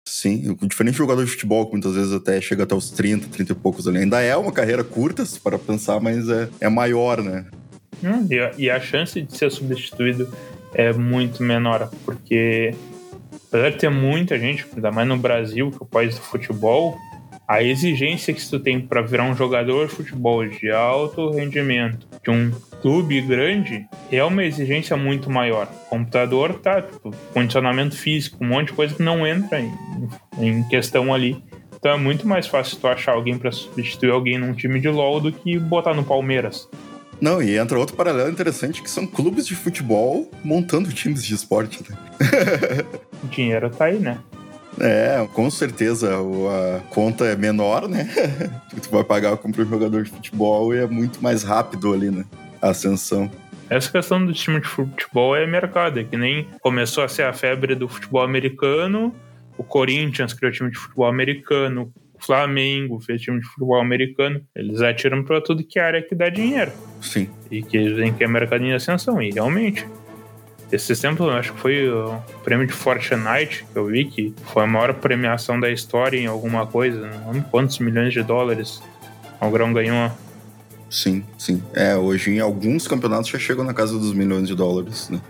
Sim, 0.08 0.56
diferente 0.62 0.92
de 0.94 0.98
jogador 1.00 1.26
de 1.26 1.32
futebol, 1.32 1.66
que 1.66 1.72
muitas 1.72 1.96
vezes 1.96 2.14
até 2.14 2.40
chega 2.40 2.64
até 2.66 2.76
os 2.76 2.92
30, 2.92 3.30
30 3.30 3.52
e 3.52 3.56
poucos 3.56 3.88
ali. 3.88 3.98
Ainda 3.98 4.22
é 4.22 4.38
uma 4.38 4.52
carreira 4.52 4.84
curta, 4.84 5.26
se 5.26 5.40
para 5.40 5.58
pensar, 5.58 6.00
mas 6.00 6.30
é, 6.30 6.48
é 6.60 6.70
maior, 6.70 7.24
né? 7.24 7.48
Hum, 8.04 8.28
E 8.30 8.40
a, 8.40 8.52
e 8.60 8.70
a 8.70 8.80
chance 8.80 9.20
de 9.20 9.36
ser 9.36 9.50
substituído 9.50 10.32
é 10.76 10.94
muito 10.94 11.42
menor, 11.42 11.90
porque 12.06 12.76
apesar 13.48 13.72
de 13.72 13.78
ter 13.78 13.90
muita 13.90 14.38
gente, 14.38 14.68
ainda 14.76 14.92
mais 14.92 15.08
no 15.08 15.18
Brasil, 15.18 15.72
que 15.72 15.78
é 15.78 15.82
o 15.82 15.86
país 15.86 16.14
do 16.14 16.22
futebol, 16.22 16.96
a 17.48 17.62
exigência 17.62 18.34
que 18.34 18.48
tu 18.48 18.60
tem 18.60 18.80
para 18.80 19.02
virar 19.02 19.26
um 19.26 19.36
jogador 19.36 19.88
de 19.88 19.94
futebol 19.94 20.46
de 20.48 20.72
alto 20.72 21.32
rendimento 21.32 22.08
de 22.24 22.32
um 22.32 22.52
clube 22.82 23.22
grande 23.22 23.86
é 24.12 24.24
uma 24.24 24.44
exigência 24.44 24.96
muito 24.96 25.30
maior. 25.30 25.68
Computador 25.90 26.56
tá, 26.56 26.82
tipo, 26.82 27.12
condicionamento 27.34 27.98
físico, 27.98 28.44
um 28.44 28.48
monte 28.48 28.68
de 28.68 28.74
coisa 28.74 28.96
que 28.96 29.04
não 29.04 29.26
entra 29.28 29.60
em, 29.60 29.72
em 30.38 30.64
questão 30.68 31.14
ali. 31.14 31.44
Então 31.76 31.92
é 31.92 31.98
muito 31.98 32.28
mais 32.28 32.48
fácil 32.48 32.78
tu 32.80 32.88
achar 32.88 33.14
alguém 33.14 33.38
para 33.38 33.52
substituir 33.52 34.12
alguém 34.12 34.38
num 34.38 34.54
time 34.54 34.80
de 34.80 34.88
LoL 34.88 35.20
do 35.20 35.32
que 35.32 35.60
botar 35.60 35.94
no 35.94 36.04
Palmeiras. 36.04 36.70
Não, 37.20 37.42
e 37.42 37.58
entra 37.58 37.78
outro 37.78 37.96
paralelo 37.96 38.30
interessante 38.30 38.82
que 38.82 38.90
são 38.90 39.06
clubes 39.06 39.48
de 39.48 39.56
futebol 39.56 40.30
montando 40.44 40.92
times 40.92 41.24
de 41.24 41.34
esporte. 41.34 41.84
Né? 41.90 41.98
O 43.24 43.28
dinheiro 43.28 43.70
tá 43.70 43.86
aí, 43.86 43.98
né? 43.98 44.18
É, 44.80 45.28
com 45.34 45.50
certeza 45.50 46.16
a 46.16 46.80
conta 46.90 47.26
é 47.26 47.36
menor, 47.36 47.88
né? 47.88 48.10
tu 48.82 48.90
vai 48.90 49.04
pagar 49.04 49.38
como 49.38 49.54
um 49.58 49.66
jogador 49.66 50.04
de 50.04 50.10
futebol 50.10 50.74
e 50.74 50.80
é 50.80 50.88
muito 50.88 51.22
mais 51.22 51.44
rápido 51.44 51.94
ali, 51.94 52.10
né? 52.10 52.26
A 52.62 52.70
ascensão. 52.70 53.30
Essa 53.70 53.92
questão 53.92 54.26
do 54.26 54.34
time 54.34 54.60
de 54.60 54.68
futebol 54.68 55.36
é 55.36 55.46
mercado, 55.48 56.00
é 56.00 56.04
que 56.04 56.18
nem 56.18 56.48
começou 56.62 57.04
a 57.04 57.08
ser 57.08 57.24
a 57.24 57.34
febre 57.34 57.76
do 57.76 57.88
futebol 57.88 58.22
americano, 58.22 59.14
o 59.58 59.64
Corinthians 59.64 60.34
criou 60.34 60.52
time 60.52 60.72
de 60.72 60.78
futebol 60.78 61.08
americano, 61.08 61.92
o 62.14 62.26
Flamengo 62.26 63.00
fez 63.00 63.22
time 63.22 63.40
de 63.40 63.48
futebol 63.48 63.80
americano. 63.80 64.42
Eles 64.56 64.82
atiram 64.82 65.24
pra 65.24 65.42
tudo 65.42 65.64
que 65.64 65.80
é 65.80 65.84
área 65.84 66.02
que 66.02 66.16
dá 66.16 66.30
dinheiro 66.30 66.72
Sim. 67.02 67.30
e 67.52 67.62
que 67.62 67.78
eles 67.78 67.96
veem 67.96 68.14
que 68.14 68.24
é 68.24 68.28
mercado 68.28 68.64
em 68.64 68.74
ascensão. 68.74 69.22
E 69.22 69.30
realmente, 69.30 69.86
esse 70.74 70.92
exemplo, 70.92 71.28
eu 71.28 71.34
acho 71.34 71.54
que 71.54 71.60
foi 71.60 71.88
o 71.88 72.20
prêmio 72.44 72.66
de 72.66 72.74
Fortnite 72.74 73.66
que 73.72 73.78
eu 73.78 73.86
vi, 73.86 74.06
que 74.06 74.34
foi 74.52 74.64
a 74.64 74.68
maior 74.68 74.94
premiação 74.96 75.60
da 75.60 75.70
história 75.70 76.18
em 76.18 76.26
alguma 76.26 76.66
coisa, 76.66 77.00
não 77.00 77.32
lembro 77.32 77.50
quantos 77.50 77.78
milhões 77.78 78.12
de 78.12 78.24
dólares 78.24 78.82
o 79.40 79.50
Grão 79.52 79.72
ganhou. 79.72 80.12
Sim, 80.90 81.24
sim. 81.38 81.62
É, 81.74 81.96
hoje 81.96 82.32
em 82.32 82.40
alguns 82.40 82.88
campeonatos 82.88 83.30
já 83.30 83.38
chegam 83.38 83.64
na 83.64 83.74
casa 83.74 84.00
dos 84.00 84.14
milhões 84.14 84.48
de 84.48 84.56
dólares, 84.56 85.10
né? 85.10 85.22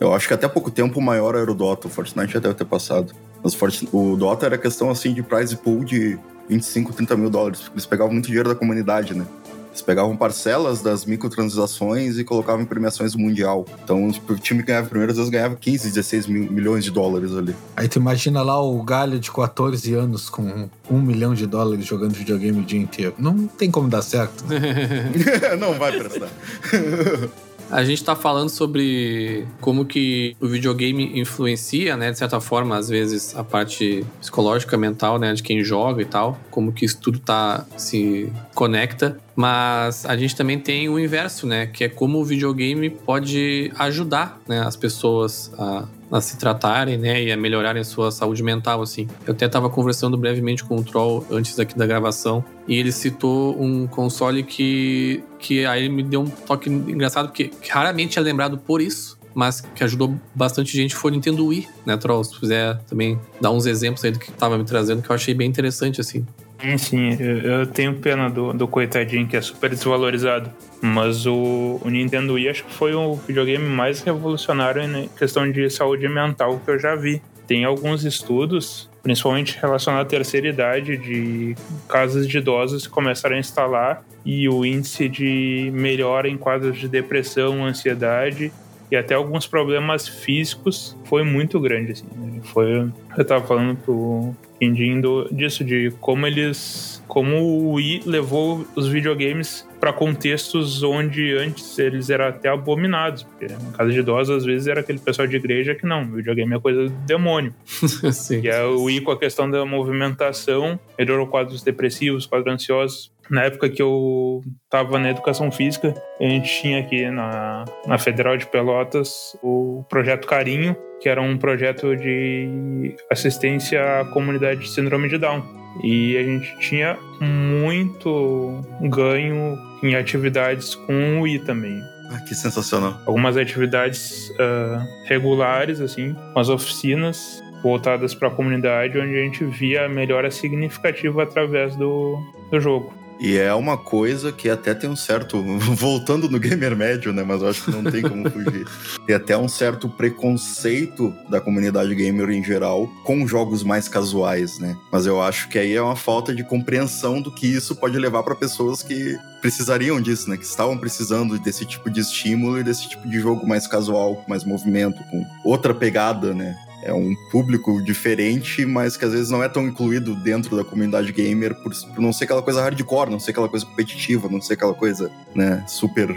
Eu 0.00 0.14
acho 0.14 0.26
que 0.26 0.34
até 0.34 0.48
pouco 0.48 0.70
tempo 0.70 0.98
o 0.98 1.02
maior 1.02 1.34
era 1.34 1.50
o 1.50 1.54
Dota, 1.54 1.86
o 1.86 1.90
Fortnite 1.90 2.32
já 2.32 2.40
deve 2.40 2.54
ter 2.54 2.64
passado. 2.64 3.12
Mas 3.42 3.56
o 3.92 4.16
Dota 4.16 4.46
era 4.46 4.56
questão 4.56 4.90
assim 4.90 5.12
de 5.12 5.22
prize 5.22 5.56
pool 5.56 5.84
de 5.84 6.18
25, 6.48 6.92
30 6.92 7.16
mil 7.16 7.30
dólares, 7.30 7.70
eles 7.72 7.86
pegavam 7.86 8.12
muito 8.12 8.26
dinheiro 8.26 8.48
da 8.48 8.54
comunidade, 8.54 9.14
né? 9.14 9.26
Eles 9.72 9.80
pegavam 9.80 10.14
parcelas 10.14 10.82
das 10.82 11.06
microtransações 11.06 12.18
e 12.18 12.24
colocavam 12.24 12.60
em 12.60 12.66
premiações 12.66 13.12
do 13.12 13.18
Mundial. 13.18 13.64
Então 13.82 14.06
o 14.06 14.34
time 14.36 14.60
que 14.60 14.66
ganhava 14.68 14.86
primeiro, 14.86 15.12
às 15.12 15.16
vezes 15.16 15.30
ganhava 15.30 15.56
15, 15.56 15.88
16 15.88 16.26
mil, 16.26 16.52
milhões 16.52 16.84
de 16.84 16.90
dólares 16.90 17.34
ali. 17.34 17.56
Aí 17.74 17.88
tu 17.88 17.98
imagina 17.98 18.42
lá 18.42 18.60
o 18.62 18.82
galho 18.82 19.18
de 19.18 19.32
14 19.32 19.94
anos 19.94 20.28
com 20.28 20.68
um 20.90 21.00
milhão 21.00 21.32
de 21.32 21.46
dólares 21.46 21.86
jogando 21.86 22.12
videogame 22.12 22.60
o 22.60 22.64
dia 22.64 22.80
inteiro. 22.80 23.14
Não 23.18 23.46
tem 23.46 23.70
como 23.70 23.88
dar 23.88 24.02
certo. 24.02 24.44
Não 25.58 25.72
vai 25.78 25.98
prestar. 25.98 26.28
A 27.72 27.84
gente 27.84 28.04
tá 28.04 28.14
falando 28.14 28.50
sobre 28.50 29.46
como 29.58 29.86
que 29.86 30.36
o 30.38 30.46
videogame 30.46 31.18
influencia, 31.18 31.96
né, 31.96 32.10
de 32.10 32.18
certa 32.18 32.38
forma, 32.38 32.76
às 32.76 32.90
vezes, 32.90 33.34
a 33.34 33.42
parte 33.42 34.04
psicológica, 34.20 34.76
mental, 34.76 35.18
né, 35.18 35.32
de 35.32 35.42
quem 35.42 35.64
joga 35.64 36.02
e 36.02 36.04
tal, 36.04 36.38
como 36.50 36.70
que 36.70 36.84
isso 36.84 37.00
tudo 37.00 37.18
tá 37.18 37.64
se 37.78 38.30
conecta. 38.54 39.18
Mas 39.34 40.04
a 40.04 40.14
gente 40.18 40.36
também 40.36 40.58
tem 40.58 40.90
o 40.90 40.98
inverso, 40.98 41.46
né, 41.46 41.66
que 41.66 41.84
é 41.84 41.88
como 41.88 42.18
o 42.18 42.24
videogame 42.26 42.90
pode 42.90 43.72
ajudar, 43.78 44.38
né, 44.46 44.60
as 44.60 44.76
pessoas 44.76 45.50
a, 45.58 45.88
a 46.12 46.20
se 46.20 46.36
tratarem, 46.36 46.98
né, 46.98 47.22
e 47.22 47.32
a 47.32 47.36
melhorarem 47.36 47.80
a 47.80 47.84
sua 47.84 48.10
saúde 48.10 48.42
mental, 48.42 48.82
assim. 48.82 49.08
Eu 49.26 49.32
até 49.32 49.48
tava 49.48 49.70
conversando 49.70 50.16
brevemente 50.16 50.62
com 50.62 50.76
o 50.76 50.84
Troll 50.84 51.26
antes 51.30 51.58
aqui 51.58 51.76
da 51.76 51.86
gravação, 51.86 52.44
e 52.68 52.76
ele 52.76 52.92
citou 52.92 53.60
um 53.60 53.86
console 53.86 54.42
que, 54.42 55.24
que 55.38 55.64
aí 55.64 55.88
me 55.88 56.02
deu 56.02 56.20
um 56.20 56.26
toque 56.26 56.68
engraçado, 56.68 57.28
porque 57.28 57.50
raramente 57.70 58.18
é 58.18 58.22
lembrado 58.22 58.58
por 58.58 58.80
isso, 58.80 59.18
mas 59.34 59.60
que 59.60 59.82
ajudou 59.82 60.14
bastante 60.34 60.76
gente 60.76 60.94
foi 60.94 61.10
o 61.10 61.14
Nintendo 61.14 61.46
Wii, 61.46 61.66
né, 61.86 61.96
Troll? 61.96 62.22
Se 62.22 62.38
quiser 62.38 62.78
também 62.84 63.18
dar 63.40 63.50
uns 63.50 63.66
exemplos 63.66 64.04
aí 64.04 64.10
do 64.10 64.18
que 64.18 64.30
tava 64.32 64.58
me 64.58 64.64
trazendo, 64.64 65.02
que 65.02 65.10
eu 65.10 65.14
achei 65.14 65.32
bem 65.32 65.48
interessante, 65.48 66.00
assim. 66.00 66.26
Sim, 66.62 66.78
sim, 66.78 67.16
eu, 67.18 67.38
eu 67.38 67.66
tenho 67.66 67.92
pena 67.94 68.30
do, 68.30 68.52
do 68.52 68.68
coitadinho 68.68 69.26
que 69.26 69.36
é 69.36 69.40
super 69.40 69.68
desvalorizado. 69.68 70.48
Mas 70.80 71.26
o, 71.26 71.80
o 71.82 71.90
Nintendo 71.90 72.34
Wii 72.34 72.48
acho 72.48 72.64
que 72.64 72.72
foi 72.72 72.94
o 72.94 73.14
videogame 73.14 73.68
mais 73.68 74.00
revolucionário 74.00 74.80
em 74.80 75.08
questão 75.08 75.50
de 75.50 75.68
saúde 75.68 76.08
mental 76.08 76.60
que 76.64 76.70
eu 76.70 76.78
já 76.78 76.94
vi. 76.94 77.20
Tem 77.48 77.64
alguns 77.64 78.04
estudos, 78.04 78.88
principalmente 79.02 79.58
relacionados 79.60 80.06
à 80.06 80.08
terceira 80.08 80.46
idade, 80.46 80.96
de 80.96 81.56
casas 81.88 82.28
de 82.28 82.38
idosos 82.38 82.86
que 82.86 82.92
começaram 82.92 83.34
a 83.34 83.40
instalar 83.40 84.04
e 84.24 84.48
o 84.48 84.64
índice 84.64 85.08
de 85.08 85.68
melhora 85.74 86.28
em 86.28 86.36
quadros 86.36 86.78
de 86.78 86.86
depressão, 86.86 87.64
ansiedade 87.64 88.52
e 88.92 88.96
até 88.96 89.14
alguns 89.14 89.46
problemas 89.46 90.06
físicos 90.06 90.94
foi 91.04 91.24
muito 91.24 91.58
grande. 91.58 91.92
Assim. 91.92 92.06
Foi, 92.42 92.90
eu 93.16 93.24
tava 93.24 93.42
falando 93.46 93.74
pro 93.78 94.36
Quindim 94.60 95.00
do- 95.00 95.26
disso, 95.32 95.64
de 95.64 95.90
como 95.98 96.26
eles. 96.26 97.02
Como 97.08 97.36
o 97.36 97.72
Wii 97.72 98.02
levou 98.06 98.66
os 98.76 98.88
videogames 98.88 99.66
para 99.80 99.92
contextos 99.92 100.82
onde 100.82 101.34
antes 101.36 101.78
eles 101.78 102.10
eram 102.10 102.26
até 102.26 102.48
abominados. 102.50 103.22
Porque 103.22 103.46
na 103.52 103.72
casa 103.72 103.90
de 103.90 103.98
idosos, 104.00 104.36
às 104.36 104.44
vezes, 104.44 104.66
era 104.68 104.80
aquele 104.80 104.98
pessoal 104.98 105.26
de 105.26 105.36
igreja 105.36 105.74
que 105.74 105.86
não, 105.86 106.04
videogame 106.06 106.54
é 106.54 106.58
coisa 106.60 106.84
do 106.84 106.90
demônio. 107.06 107.54
Sim. 108.12 108.40
E 108.42 108.50
aí 108.50 108.62
o 108.64 108.84
Wii, 108.84 109.00
com 109.00 109.10
a 109.12 109.18
questão 109.18 109.50
da 109.50 109.64
movimentação, 109.64 110.78
melhorou 110.98 111.26
quadros 111.26 111.62
depressivos, 111.62 112.26
quadros 112.26 112.52
ansiosos. 112.54 113.10
Na 113.32 113.44
época 113.44 113.70
que 113.70 113.80
eu 113.80 114.42
tava 114.68 114.98
na 114.98 115.08
educação 115.08 115.50
física, 115.50 115.94
a 116.20 116.24
gente 116.24 116.60
tinha 116.60 116.80
aqui 116.80 117.08
na, 117.10 117.64
na 117.86 117.96
Federal 117.96 118.36
de 118.36 118.46
Pelotas 118.46 119.34
o 119.42 119.82
Projeto 119.88 120.26
Carinho, 120.26 120.76
que 121.00 121.08
era 121.08 121.22
um 121.22 121.38
projeto 121.38 121.96
de 121.96 122.94
assistência 123.10 124.00
à 124.00 124.04
comunidade 124.04 124.60
de 124.60 124.68
síndrome 124.68 125.08
de 125.08 125.16
Down. 125.16 125.42
E 125.82 126.14
a 126.18 126.22
gente 126.22 126.58
tinha 126.58 126.98
muito 127.22 128.60
ganho 128.82 129.56
em 129.82 129.94
atividades 129.94 130.74
com 130.74 131.18
o 131.18 131.22
Wii 131.22 131.38
também 131.38 131.80
Ah, 132.10 132.20
que 132.28 132.34
sensacional. 132.34 133.00
algumas 133.06 133.38
atividades 133.38 134.30
ah, 134.38 134.84
regulares, 135.06 135.80
assim, 135.80 136.14
umas 136.34 136.50
oficinas 136.50 137.42
voltadas 137.62 138.14
para 138.14 138.28
a 138.28 138.30
comunidade, 138.30 138.98
onde 138.98 139.16
a 139.16 139.22
gente 139.22 139.42
via 139.46 139.86
a 139.86 139.88
melhora 139.88 140.30
significativa 140.30 141.22
através 141.22 141.74
do, 141.76 142.18
do 142.50 142.60
jogo. 142.60 142.92
E 143.20 143.36
é 143.36 143.54
uma 143.54 143.76
coisa 143.76 144.32
que 144.32 144.48
até 144.48 144.74
tem 144.74 144.90
um 144.90 144.96
certo. 144.96 145.42
Voltando 145.74 146.28
no 146.28 146.38
gamer 146.38 146.76
médio, 146.76 147.12
né? 147.12 147.22
Mas 147.22 147.42
eu 147.42 147.48
acho 147.48 147.64
que 147.64 147.70
não 147.70 147.90
tem 147.90 148.02
como 148.02 148.28
fugir. 148.30 148.66
Tem 149.06 149.16
até 149.16 149.36
um 149.36 149.48
certo 149.48 149.88
preconceito 149.88 151.12
da 151.28 151.40
comunidade 151.40 151.94
gamer 151.94 152.30
em 152.30 152.42
geral 152.42 152.86
com 153.04 153.26
jogos 153.26 153.62
mais 153.62 153.88
casuais, 153.88 154.58
né? 154.58 154.76
Mas 154.92 155.06
eu 155.06 155.20
acho 155.20 155.48
que 155.48 155.58
aí 155.58 155.74
é 155.74 155.82
uma 155.82 155.96
falta 155.96 156.34
de 156.34 156.44
compreensão 156.44 157.20
do 157.20 157.32
que 157.32 157.46
isso 157.46 157.74
pode 157.74 157.98
levar 157.98 158.22
para 158.22 158.34
pessoas 158.34 158.82
que 158.82 159.16
precisariam 159.40 160.00
disso, 160.00 160.30
né? 160.30 160.36
Que 160.36 160.44
estavam 160.44 160.78
precisando 160.78 161.38
desse 161.38 161.64
tipo 161.64 161.90
de 161.90 162.00
estímulo 162.00 162.60
e 162.60 162.64
desse 162.64 162.88
tipo 162.88 163.08
de 163.08 163.20
jogo 163.20 163.46
mais 163.46 163.66
casual, 163.66 164.16
com 164.16 164.30
mais 164.30 164.44
movimento, 164.44 165.02
com 165.10 165.26
outra 165.44 165.74
pegada, 165.74 166.32
né? 166.32 166.56
É 166.82 166.92
um 166.92 167.14
público 167.30 167.80
diferente, 167.82 168.66
mas 168.66 168.96
que 168.96 169.04
às 169.04 169.12
vezes 169.12 169.30
não 169.30 169.42
é 169.42 169.48
tão 169.48 169.66
incluído 169.66 170.14
dentro 170.16 170.56
da 170.56 170.64
comunidade 170.64 171.12
gamer 171.12 171.54
por, 171.54 171.72
por 171.94 172.00
não 172.00 172.12
ser 172.12 172.24
aquela 172.24 172.42
coisa 172.42 172.60
hardcore, 172.60 173.10
não 173.10 173.20
ser 173.20 173.30
aquela 173.30 173.48
coisa 173.48 173.64
competitiva, 173.64 174.28
não 174.28 174.40
ser 174.40 174.54
aquela 174.54 174.74
coisa, 174.74 175.10
né, 175.34 175.64
super, 175.68 176.14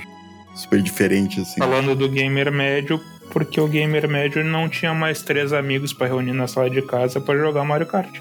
super 0.55 0.81
diferente, 0.81 1.39
assim. 1.39 1.59
Falando 1.59 1.95
do 1.95 2.09
gamer 2.09 2.51
médio, 2.51 2.99
porque 3.31 3.59
o 3.61 3.67
gamer 3.67 4.07
médio 4.09 4.43
não 4.43 4.67
tinha 4.67 4.93
mais 4.93 5.21
três 5.21 5.53
amigos 5.53 5.93
para 5.93 6.07
reunir 6.07 6.33
na 6.33 6.47
sala 6.47 6.69
de 6.69 6.81
casa 6.81 7.21
para 7.21 7.37
jogar 7.37 7.63
Mario 7.63 7.87
Kart. 7.87 8.11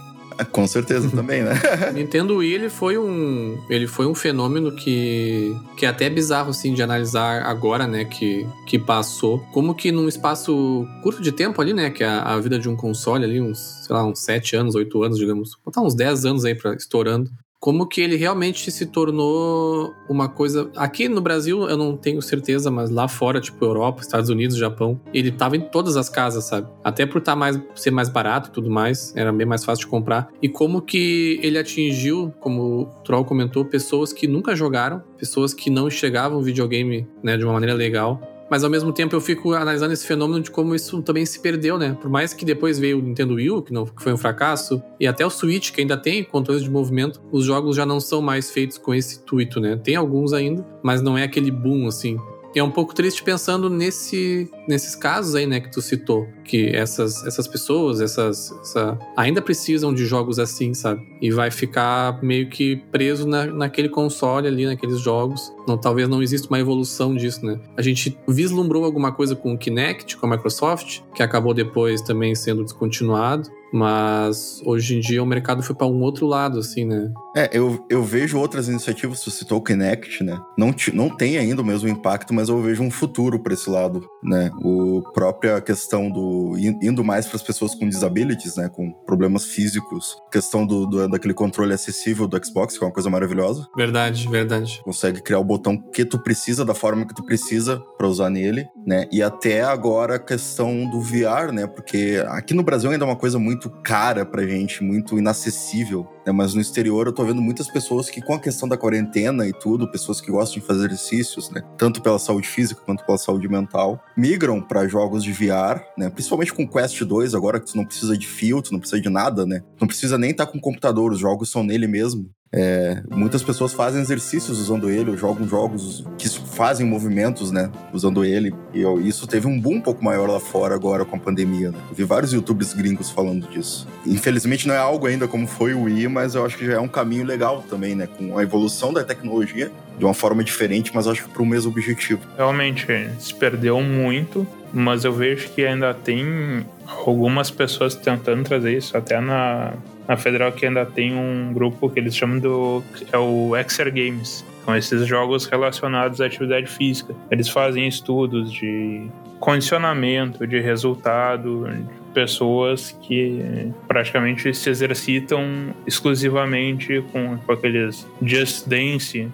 Com 0.50 0.66
certeza 0.66 1.10
também, 1.10 1.42
né? 1.42 1.52
Nintendo 1.92 2.36
Wii 2.36 2.54
ele 2.54 2.68
foi 2.68 2.98
um 2.98 3.58
ele 3.68 3.86
foi 3.86 4.06
um 4.06 4.14
fenômeno 4.14 4.72
que 4.72 5.54
que 5.76 5.86
é 5.86 5.88
até 5.88 6.08
bizarro 6.08 6.50
assim 6.50 6.74
de 6.74 6.82
analisar 6.82 7.42
agora, 7.42 7.86
né, 7.86 8.04
que 8.04 8.46
que 8.66 8.78
passou, 8.78 9.40
como 9.52 9.74
que 9.74 9.92
num 9.92 10.08
espaço 10.08 10.86
curto 11.02 11.22
de 11.22 11.32
tempo 11.32 11.60
ali, 11.60 11.72
né, 11.72 11.90
que 11.90 12.02
é 12.02 12.06
a, 12.06 12.34
a 12.34 12.40
vida 12.40 12.58
de 12.58 12.68
um 12.68 12.76
console 12.76 13.24
ali, 13.24 13.40
uns, 13.40 13.58
sei 13.86 13.94
lá, 13.94 14.04
uns 14.04 14.18
7 14.20 14.56
anos, 14.56 14.74
8 14.74 15.02
anos, 15.02 15.18
digamos, 15.18 15.58
botar 15.64 15.82
uns 15.82 15.94
10 15.94 16.24
anos 16.24 16.44
aí 16.44 16.54
para 16.54 16.74
estourando. 16.74 17.30
Como 17.64 17.86
que 17.86 18.02
ele 18.02 18.16
realmente 18.16 18.70
se 18.70 18.84
tornou 18.84 19.94
uma 20.06 20.28
coisa. 20.28 20.70
Aqui 20.76 21.08
no 21.08 21.22
Brasil 21.22 21.66
eu 21.66 21.78
não 21.78 21.96
tenho 21.96 22.20
certeza, 22.20 22.70
mas 22.70 22.90
lá 22.90 23.08
fora, 23.08 23.40
tipo 23.40 23.64
Europa, 23.64 24.02
Estados 24.02 24.28
Unidos, 24.28 24.58
Japão, 24.58 25.00
ele 25.14 25.30
tava 25.30 25.56
em 25.56 25.62
todas 25.62 25.96
as 25.96 26.10
casas, 26.10 26.44
sabe? 26.44 26.68
Até 26.84 27.06
por 27.06 27.22
tá 27.22 27.34
mais, 27.34 27.58
ser 27.74 27.90
mais 27.90 28.10
barato 28.10 28.50
e 28.50 28.52
tudo 28.52 28.70
mais, 28.70 29.16
era 29.16 29.32
bem 29.32 29.46
mais 29.46 29.64
fácil 29.64 29.86
de 29.86 29.90
comprar. 29.90 30.28
E 30.42 30.48
como 30.48 30.82
que 30.82 31.40
ele 31.42 31.56
atingiu, 31.56 32.34
como 32.38 32.82
o 32.82 32.84
Troll 33.02 33.24
comentou, 33.24 33.64
pessoas 33.64 34.12
que 34.12 34.26
nunca 34.26 34.54
jogaram, 34.54 35.02
pessoas 35.16 35.54
que 35.54 35.70
não 35.70 35.88
enxergavam 35.88 36.42
videogame 36.42 37.08
né, 37.22 37.38
de 37.38 37.46
uma 37.46 37.54
maneira 37.54 37.72
legal 37.74 38.20
mas 38.54 38.62
ao 38.62 38.70
mesmo 38.70 38.92
tempo 38.92 39.16
eu 39.16 39.20
fico 39.20 39.52
analisando 39.52 39.92
esse 39.92 40.06
fenômeno 40.06 40.40
de 40.40 40.48
como 40.48 40.76
isso 40.76 41.02
também 41.02 41.26
se 41.26 41.40
perdeu, 41.40 41.76
né? 41.76 41.98
Por 42.00 42.08
mais 42.08 42.32
que 42.32 42.44
depois 42.44 42.78
veio 42.78 43.00
o 43.00 43.02
Nintendo 43.02 43.34
Wii 43.34 43.62
que, 43.62 43.72
não, 43.72 43.84
que 43.84 44.00
foi 44.00 44.12
um 44.12 44.16
fracasso, 44.16 44.80
e 45.00 45.08
até 45.08 45.26
o 45.26 45.30
Switch, 45.30 45.72
que 45.72 45.80
ainda 45.80 45.96
tem 45.96 46.22
controles 46.22 46.62
de 46.62 46.70
movimento, 46.70 47.20
os 47.32 47.44
jogos 47.44 47.74
já 47.74 47.84
não 47.84 47.98
são 47.98 48.22
mais 48.22 48.52
feitos 48.52 48.78
com 48.78 48.94
esse 48.94 49.18
intuito, 49.18 49.58
né? 49.58 49.74
Tem 49.74 49.96
alguns 49.96 50.32
ainda, 50.32 50.64
mas 50.84 51.02
não 51.02 51.18
é 51.18 51.24
aquele 51.24 51.50
boom 51.50 51.88
assim. 51.88 52.16
E 52.54 52.58
é 52.60 52.62
um 52.62 52.70
pouco 52.70 52.94
triste 52.94 53.22
pensando 53.22 53.68
nesse, 53.68 54.48
nesses 54.68 54.94
casos 54.94 55.34
aí, 55.34 55.44
né, 55.44 55.58
que 55.58 55.70
tu 55.70 55.82
citou, 55.82 56.28
que 56.44 56.68
essas, 56.68 57.26
essas 57.26 57.48
pessoas, 57.48 58.00
essas, 58.00 58.52
essa, 58.60 58.96
ainda 59.16 59.42
precisam 59.42 59.92
de 59.92 60.06
jogos 60.06 60.38
assim, 60.38 60.72
sabe? 60.72 61.02
E 61.20 61.32
vai 61.32 61.50
ficar 61.50 62.22
meio 62.22 62.48
que 62.48 62.76
preso 62.92 63.26
na, 63.26 63.46
naquele 63.46 63.88
console 63.88 64.46
ali, 64.46 64.66
naqueles 64.66 65.00
jogos. 65.00 65.52
Não, 65.66 65.76
talvez 65.76 66.08
não 66.08 66.22
exista 66.22 66.46
uma 66.48 66.60
evolução 66.60 67.14
disso, 67.14 67.44
né? 67.44 67.58
A 67.76 67.82
gente 67.82 68.16
vislumbrou 68.28 68.84
alguma 68.84 69.10
coisa 69.10 69.34
com 69.34 69.54
o 69.54 69.58
Kinect, 69.58 70.16
com 70.16 70.26
a 70.26 70.30
Microsoft, 70.30 71.00
que 71.14 71.22
acabou 71.22 71.54
depois 71.54 72.02
também 72.02 72.34
sendo 72.36 72.62
descontinuado. 72.62 73.50
Mas 73.74 74.62
hoje 74.64 74.96
em 74.96 75.00
dia 75.00 75.20
o 75.20 75.26
mercado 75.26 75.60
foi 75.60 75.74
para 75.74 75.88
um 75.88 76.00
outro 76.00 76.28
lado, 76.28 76.60
assim, 76.60 76.84
né? 76.84 77.10
É, 77.36 77.50
eu, 77.52 77.84
eu 77.90 78.04
vejo 78.04 78.38
outras 78.38 78.68
iniciativas, 78.68 79.18
você 79.18 79.32
citou 79.32 79.58
o 79.58 79.62
Kinect, 79.62 80.22
né? 80.22 80.40
Não, 80.56 80.72
não 80.92 81.10
tem 81.10 81.38
ainda 81.38 81.60
o 81.60 81.64
mesmo 81.64 81.88
impacto, 81.88 82.32
mas 82.32 82.48
eu 82.48 82.62
vejo 82.62 82.84
um 82.84 82.90
futuro 82.90 83.36
para 83.40 83.52
esse 83.52 83.68
lado, 83.68 84.08
né? 84.22 84.52
O 84.62 85.02
própria 85.12 85.60
questão 85.60 86.08
do 86.08 86.54
indo 86.56 87.02
mais 87.02 87.26
para 87.26 87.34
as 87.34 87.42
pessoas 87.42 87.74
com 87.74 87.88
disabilities, 87.88 88.54
né? 88.54 88.68
Com 88.68 88.92
problemas 89.04 89.46
físicos, 89.46 90.16
questão 90.30 90.64
do, 90.64 90.86
do, 90.86 91.08
daquele 91.08 91.34
controle 91.34 91.74
acessível 91.74 92.28
do 92.28 92.40
Xbox, 92.46 92.78
que 92.78 92.84
é 92.84 92.86
uma 92.86 92.92
coisa 92.92 93.10
maravilhosa. 93.10 93.66
Verdade, 93.76 94.28
verdade. 94.28 94.80
Consegue 94.84 95.20
criar 95.20 95.40
o 95.40 95.44
botão 95.44 95.76
que 95.76 96.04
tu 96.04 96.20
precisa 96.20 96.64
da 96.64 96.74
forma 96.74 97.04
que 97.04 97.14
tu 97.14 97.24
precisa 97.24 97.82
para 97.98 98.06
usar 98.06 98.30
nele, 98.30 98.68
né? 98.86 99.08
E 99.10 99.20
até 99.20 99.62
agora 99.62 100.14
a 100.14 100.20
questão 100.20 100.88
do 100.88 101.00
VR, 101.00 101.52
né? 101.52 101.66
Porque 101.66 102.22
aqui 102.28 102.54
no 102.54 102.62
Brasil 102.62 102.88
ainda 102.88 103.04
é 103.04 103.08
uma 103.08 103.16
coisa 103.16 103.36
muito 103.36 103.63
cara 103.70 104.24
pra 104.24 104.46
gente, 104.46 104.82
muito 104.82 105.18
inacessível 105.18 106.08
né? 106.24 106.32
Mas 106.32 106.54
no 106.54 106.60
exterior 106.60 107.06
eu 107.06 107.12
tô 107.12 107.24
vendo 107.24 107.42
muitas 107.42 107.68
pessoas 107.68 108.08
que, 108.08 108.20
com 108.22 108.34
a 108.34 108.40
questão 108.40 108.68
da 108.68 108.76
quarentena 108.76 109.46
e 109.46 109.52
tudo, 109.52 109.90
pessoas 109.90 110.20
que 110.20 110.30
gostam 110.30 110.60
de 110.60 110.66
fazer 110.66 110.86
exercícios, 110.86 111.50
né? 111.50 111.62
Tanto 111.76 112.00
pela 112.00 112.18
saúde 112.18 112.48
física 112.48 112.80
quanto 112.84 113.04
pela 113.04 113.18
saúde 113.18 113.48
mental, 113.48 114.02
migram 114.16 114.60
para 114.60 114.88
jogos 114.88 115.22
de 115.22 115.32
VR, 115.32 115.82
né? 115.96 116.08
Principalmente 116.10 116.52
com 116.52 116.66
Quest 116.66 117.02
2, 117.02 117.34
agora 117.34 117.60
que 117.60 117.66
tu 117.66 117.76
não 117.76 117.84
precisa 117.84 118.16
de 118.16 118.26
fio, 118.26 118.62
tu 118.62 118.72
não 118.72 118.80
precisa 118.80 119.00
de 119.00 119.10
nada, 119.10 119.44
né? 119.44 119.62
Não 119.80 119.86
precisa 119.86 120.16
nem 120.16 120.30
estar 120.30 120.46
tá 120.46 120.52
com 120.52 120.60
computador, 120.60 121.12
os 121.12 121.18
jogos 121.18 121.50
são 121.50 121.62
nele 121.62 121.86
mesmo. 121.86 122.30
É, 122.56 123.02
muitas 123.10 123.42
pessoas 123.42 123.72
fazem 123.72 124.00
exercícios 124.00 124.60
usando 124.60 124.88
ele, 124.88 125.10
ou 125.10 125.16
jogam 125.16 125.46
jogos 125.48 126.04
que 126.16 126.28
fazem 126.28 126.86
movimentos, 126.86 127.50
né, 127.50 127.68
usando 127.92 128.24
ele. 128.24 128.54
E 128.72 128.82
isso 129.08 129.26
teve 129.26 129.48
um 129.48 129.60
boom 129.60 129.74
um 129.74 129.80
pouco 129.80 130.04
maior 130.04 130.30
lá 130.30 130.38
fora 130.38 130.72
agora 130.72 131.04
com 131.04 131.16
a 131.16 131.18
pandemia. 131.18 131.72
Né? 131.72 131.78
Vi 131.92 132.04
vários 132.04 132.32
youtubers 132.32 132.72
gringos 132.72 133.10
falando 133.10 133.48
disso. 133.48 133.88
Infelizmente 134.06 134.68
não 134.68 134.74
é 134.74 134.78
algo 134.78 135.08
ainda 135.08 135.26
como 135.26 135.48
foi 135.48 135.74
o 135.74 135.82
Wii, 135.82 136.06
mas 136.06 136.36
eu 136.36 136.46
acho 136.46 136.56
que 136.56 136.64
já 136.64 136.74
é 136.74 136.80
um 136.80 136.86
caminho 136.86 137.24
legal 137.24 137.64
também, 137.68 137.96
né, 137.96 138.06
com 138.06 138.38
a 138.38 138.42
evolução 138.44 138.92
da 138.92 139.02
tecnologia 139.02 139.72
de 139.98 140.04
uma 140.04 140.14
forma 140.14 140.44
diferente, 140.44 140.92
mas 140.94 141.08
acho 141.08 141.24
que 141.24 141.30
para 141.30 141.42
o 141.42 141.46
mesmo 141.46 141.72
objetivo. 141.72 142.20
Realmente 142.36 142.86
se 143.18 143.34
perdeu 143.34 143.80
muito, 143.80 144.46
mas 144.72 145.04
eu 145.04 145.12
vejo 145.12 145.48
que 145.50 145.64
ainda 145.64 145.92
tem 145.92 146.64
algumas 147.04 147.50
pessoas 147.50 147.94
tentando 147.94 148.44
trazer 148.44 148.76
isso 148.76 148.96
até 148.96 149.20
na 149.20 149.72
na 150.06 150.16
Federal 150.16 150.52
que 150.52 150.66
ainda 150.66 150.84
tem 150.84 151.14
um 151.14 151.52
grupo 151.52 151.88
que 151.88 151.98
eles 151.98 152.16
chamam 152.16 152.38
do 152.38 152.82
é 153.12 153.18
o 153.18 153.56
Exer 153.56 153.92
Games. 153.92 154.44
São 154.64 154.76
esses 154.76 155.06
jogos 155.06 155.46
relacionados 155.46 156.20
à 156.20 156.26
atividade 156.26 156.66
física. 156.66 157.14
Eles 157.30 157.48
fazem 157.48 157.86
estudos 157.86 158.50
de 158.52 159.06
condicionamento, 159.38 160.46
de 160.46 160.58
resultado, 160.60 161.66
de 161.68 162.12
pessoas 162.14 162.96
que 163.02 163.70
praticamente 163.86 164.54
se 164.54 164.70
exercitam 164.70 165.74
exclusivamente 165.86 167.04
com, 167.12 167.36
com 167.36 167.52
aqueles 167.52 168.06
Just 168.22 168.66
Dance. 168.66 169.28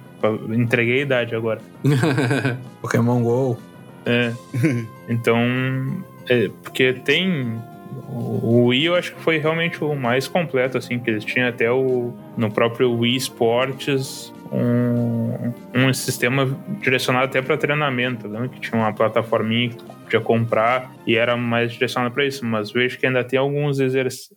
Entreguei 0.50 1.00
a 1.00 1.02
idade 1.02 1.34
agora. 1.34 1.60
Pokémon 2.82 3.22
GO. 3.22 3.58
É. 4.04 4.32
Então, 5.08 5.36
é, 6.28 6.48
porque 6.62 6.92
tem 6.92 7.60
o 8.08 8.66
Wii 8.66 8.86
eu 8.86 8.94
acho 8.94 9.14
que 9.14 9.20
foi 9.20 9.38
realmente 9.38 9.82
o 9.82 9.94
mais 9.94 10.26
completo, 10.26 10.78
assim, 10.78 10.98
que 10.98 11.10
eles 11.10 11.24
tinham 11.24 11.48
até 11.48 11.70
o 11.70 12.12
no 12.36 12.50
próprio 12.50 12.92
Wii 12.92 13.16
Sports 13.16 14.32
um, 14.52 15.52
um 15.74 15.94
sistema 15.94 16.46
direcionado 16.80 17.26
até 17.26 17.40
para 17.40 17.56
treinamento, 17.56 18.28
né? 18.28 18.48
que 18.52 18.60
tinha 18.60 18.80
uma 18.80 18.92
plataforminha 18.92 19.70
que 19.70 19.76
tu 19.76 19.84
podia 19.84 20.20
comprar 20.20 20.92
e 21.06 21.16
era 21.16 21.36
mais 21.36 21.72
direcionado 21.72 22.12
para 22.12 22.26
isso. 22.26 22.44
Mas 22.44 22.70
vejo 22.70 22.98
que 22.98 23.06
ainda 23.06 23.22
tem 23.22 23.38
alguns, 23.38 23.78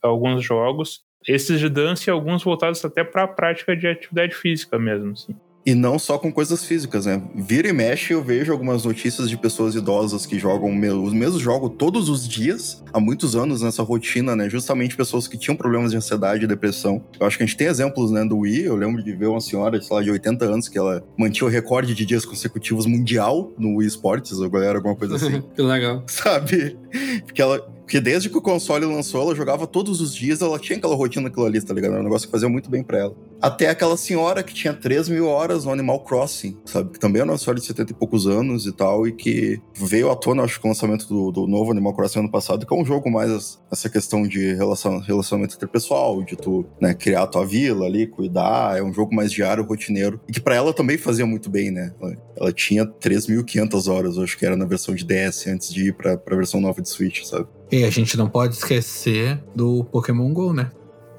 alguns 0.01 0.43
jogos, 0.43 1.01
esses 1.27 1.59
de 1.59 1.69
dança 1.69 2.09
e 2.09 2.11
alguns 2.11 2.43
voltados 2.43 2.83
até 2.85 3.03
para 3.03 3.23
a 3.23 3.27
prática 3.27 3.75
de 3.75 3.87
atividade 3.87 4.35
física 4.35 4.77
mesmo. 4.77 5.11
Assim. 5.11 5.35
E 5.65 5.73
não 5.73 5.97
só 5.97 6.17
com 6.17 6.31
coisas 6.31 6.65
físicas, 6.65 7.05
né? 7.05 7.21
Vira 7.33 7.69
e 7.69 7.73
mexe, 7.73 8.13
eu 8.13 8.21
vejo 8.21 8.51
algumas 8.51 8.83
notícias 8.83 9.29
de 9.29 9.37
pessoas 9.37 9.75
idosas 9.75 10.25
que 10.25 10.37
jogam 10.37 10.69
os 11.03 11.13
mesmos 11.13 11.41
jogos 11.41 11.73
todos 11.77 12.09
os 12.09 12.27
dias, 12.27 12.83
há 12.91 12.99
muitos 12.99 13.35
anos 13.35 13.61
nessa 13.61 13.81
rotina, 13.81 14.35
né? 14.35 14.49
Justamente 14.49 14.95
pessoas 14.95 15.27
que 15.27 15.37
tinham 15.37 15.55
problemas 15.55 15.91
de 15.91 15.97
ansiedade 15.97 16.43
e 16.43 16.47
depressão. 16.47 17.01
Eu 17.17 17.25
acho 17.25 17.37
que 17.37 17.43
a 17.43 17.45
gente 17.45 17.55
tem 17.55 17.67
exemplos, 17.67 18.11
né, 18.11 18.25
do 18.25 18.39
Wii. 18.39 18.65
Eu 18.65 18.75
lembro 18.75 19.01
de 19.01 19.13
ver 19.13 19.27
uma 19.27 19.39
senhora, 19.39 19.81
sei 19.81 19.95
lá, 19.95 20.03
de 20.03 20.11
80 20.11 20.45
anos, 20.45 20.67
que 20.67 20.77
ela 20.77 21.03
mantinha 21.17 21.47
o 21.47 21.49
recorde 21.49 21.93
de 21.93 22.05
dias 22.05 22.25
consecutivos 22.25 22.85
mundial 22.85 23.51
no 23.57 23.77
Wii 23.77 23.87
Sports, 23.87 24.33
ou 24.33 24.49
galera, 24.49 24.77
alguma 24.77 24.95
coisa 24.95 25.15
assim. 25.15 25.41
que 25.55 25.61
legal. 25.61 26.03
Sabe? 26.07 26.77
Porque 27.25 27.41
ela 27.41 27.65
porque 27.83 27.99
desde 27.99 28.29
que 28.29 28.37
o 28.37 28.41
console 28.41 28.85
lançou, 28.85 29.21
ela 29.21 29.35
jogava 29.35 29.67
todos 29.67 30.01
os 30.01 30.15
dias, 30.15 30.41
ela 30.41 30.57
tinha 30.57 30.77
aquela 30.77 30.95
rotina 30.95 31.27
aquilo 31.27 31.45
ali, 31.45 31.61
tá 31.61 31.73
ligado? 31.73 31.91
Era 31.91 32.01
um 32.01 32.05
negócio 32.05 32.27
que 32.27 32.31
fazia 32.31 32.49
muito 32.49 32.69
bem 32.69 32.81
pra 32.81 32.97
ela. 32.97 33.15
Até 33.41 33.69
aquela 33.69 33.97
senhora 33.97 34.41
que 34.41 34.53
tinha 34.53 34.73
3 34.73 35.09
mil 35.09 35.27
horas 35.27 35.65
no 35.65 35.71
Animal 35.71 35.99
Crossing, 35.99 36.57
sabe? 36.65 36.91
Que 36.91 36.99
também 36.99 37.21
é 37.21 37.25
uma 37.25 37.37
senhora 37.37 37.59
de 37.59 37.65
70 37.65 37.91
e 37.91 37.95
poucos 37.95 38.25
anos 38.25 38.65
e 38.65 38.71
tal, 38.71 39.05
e 39.05 39.11
que 39.11 39.61
veio 39.75 40.09
à 40.09 40.15
tona, 40.15 40.43
acho 40.43 40.59
que 40.59 40.65
o 40.65 40.69
lançamento 40.69 41.07
do, 41.07 41.29
do 41.29 41.45
novo 41.45 41.71
Animal 41.71 41.93
Crossing 41.93 42.19
ano 42.19 42.31
passado, 42.31 42.65
que 42.65 42.73
é 42.73 42.77
um 42.77 42.85
jogo 42.85 43.11
mais 43.11 43.59
essa 43.69 43.89
questão 43.89 44.25
de 44.25 44.53
relacion, 44.53 44.99
relacionamento 44.99 45.55
interpessoal, 45.55 46.23
de 46.23 46.37
tu 46.37 46.65
né, 46.79 46.93
criar 46.93 47.23
a 47.23 47.27
tua 47.27 47.45
vila 47.45 47.85
ali, 47.85 48.07
cuidar, 48.07 48.77
é 48.77 48.81
um 48.81 48.93
jogo 48.93 49.13
mais 49.13 49.29
diário, 49.29 49.63
rotineiro, 49.65 50.21
e 50.27 50.31
que 50.31 50.39
para 50.39 50.55
ela 50.55 50.73
também 50.73 50.97
fazia 50.97 51.25
muito 51.25 51.49
bem, 51.49 51.69
né? 51.69 51.93
Ela, 52.01 52.17
ela 52.37 52.53
tinha 52.53 52.85
3.500 52.85 53.91
horas, 53.91 54.17
acho 54.17 54.37
que 54.37 54.45
era 54.45 54.55
na 54.55 54.65
versão 54.65 54.95
de 54.95 55.03
DS, 55.03 55.47
antes 55.47 55.73
de 55.73 55.89
ir 55.89 55.93
pra, 55.93 56.17
pra 56.17 56.37
versão 56.37 56.61
nova 56.61 56.81
de 56.81 56.87
Switch, 56.87 57.23
sabe? 57.23 57.47
E 57.73 57.83
a 57.83 57.89
gente 57.89 58.15
não 58.15 58.29
pode 58.29 58.53
esquecer 58.53 59.43
do 59.55 59.83
Pokémon 59.85 60.31
GO, 60.31 60.53
né? 60.53 60.69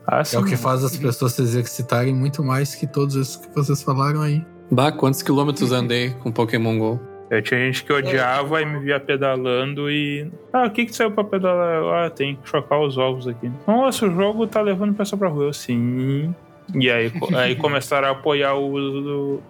Ah, 0.06 0.22
é 0.32 0.38
o 0.38 0.44
que 0.44 0.56
faz 0.56 0.84
as 0.84 0.96
pessoas 0.96 1.32
se 1.32 1.42
exercitarem 1.42 2.14
muito 2.14 2.44
mais 2.44 2.76
que 2.76 2.86
todos 2.86 3.16
esses 3.16 3.34
que 3.34 3.52
vocês 3.52 3.82
falaram 3.82 4.22
aí. 4.22 4.40
Bah, 4.70 4.92
quantos 4.92 5.20
quilômetros 5.20 5.72
andei 5.72 6.10
com 6.10 6.30
Pokémon 6.30 6.78
GO? 6.78 7.00
Eu 7.28 7.42
tinha 7.42 7.58
gente 7.58 7.82
que 7.82 7.92
odiava 7.92 8.62
e 8.62 8.66
me 8.66 8.78
via 8.78 9.00
pedalando 9.00 9.90
e. 9.90 10.30
Ah, 10.52 10.66
o 10.66 10.70
que 10.70 10.86
que 10.86 10.94
saiu 10.94 11.10
pra 11.10 11.24
pedalar? 11.24 12.06
Ah, 12.06 12.08
tem 12.08 12.36
que 12.36 12.48
chocar 12.48 12.80
os 12.80 12.96
ovos 12.96 13.26
aqui. 13.26 13.50
Nossa, 13.66 14.06
o 14.06 14.14
jogo 14.14 14.46
tá 14.46 14.60
levando 14.60 14.92
o 14.92 14.94
pessoal 14.94 15.18
pra 15.18 15.28
rua. 15.28 15.46
Eu, 15.46 15.52
sim. 15.52 16.32
E 16.72 16.88
aí, 16.88 17.12
aí 17.34 17.56
começaram 17.56 18.06
a 18.06 18.10
apoiar 18.12 18.54
o 18.54 18.70
uso 18.70 19.00
do, 19.02 19.40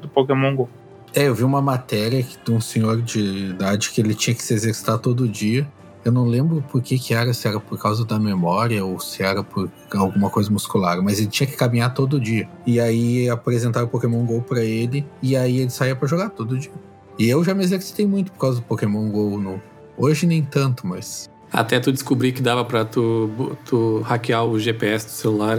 do 0.00 0.08
Pokémon 0.10 0.54
GO. 0.54 0.70
É, 1.12 1.26
eu 1.26 1.34
vi 1.34 1.42
uma 1.42 1.60
matéria 1.60 2.22
de 2.22 2.52
um 2.52 2.60
senhor 2.60 3.02
de 3.02 3.50
idade 3.50 3.90
que 3.90 4.00
ele 4.00 4.14
tinha 4.14 4.32
que 4.32 4.44
se 4.44 4.54
exercitar 4.54 4.96
todo 5.00 5.26
dia. 5.26 5.66
Eu 6.04 6.10
não 6.10 6.24
lembro 6.24 6.64
por 6.70 6.82
que, 6.82 6.98
que 6.98 7.14
era, 7.14 7.32
se 7.32 7.46
era 7.46 7.60
por 7.60 7.78
causa 7.78 8.04
da 8.04 8.18
memória 8.18 8.84
ou 8.84 8.98
se 8.98 9.22
era 9.22 9.42
por 9.44 9.70
alguma 9.94 10.28
coisa 10.30 10.50
muscular, 10.50 11.00
mas 11.00 11.18
ele 11.18 11.28
tinha 11.28 11.46
que 11.46 11.56
caminhar 11.56 11.94
todo 11.94 12.20
dia. 12.20 12.48
E 12.66 12.80
aí 12.80 13.28
apresentaram 13.30 13.86
o 13.86 13.90
Pokémon 13.90 14.24
GO 14.24 14.42
pra 14.42 14.64
ele, 14.64 15.06
e 15.22 15.36
aí 15.36 15.60
ele 15.60 15.70
saía 15.70 15.94
para 15.94 16.08
jogar 16.08 16.30
todo 16.30 16.58
dia. 16.58 16.72
E 17.18 17.28
eu 17.28 17.44
já 17.44 17.54
me 17.54 17.62
exercitei 17.62 18.06
muito 18.06 18.32
por 18.32 18.38
causa 18.38 18.60
do 18.60 18.64
Pokémon 18.64 19.08
GO. 19.10 19.38
No... 19.38 19.62
Hoje 19.96 20.26
nem 20.26 20.42
tanto, 20.42 20.86
mas. 20.86 21.30
Até 21.52 21.78
tu 21.78 21.92
descobrir 21.92 22.32
que 22.32 22.42
dava 22.42 22.64
pra 22.64 22.84
tu, 22.84 23.56
tu 23.64 24.00
hackear 24.00 24.44
o 24.44 24.58
GPS 24.58 25.06
do 25.06 25.10
celular. 25.10 25.58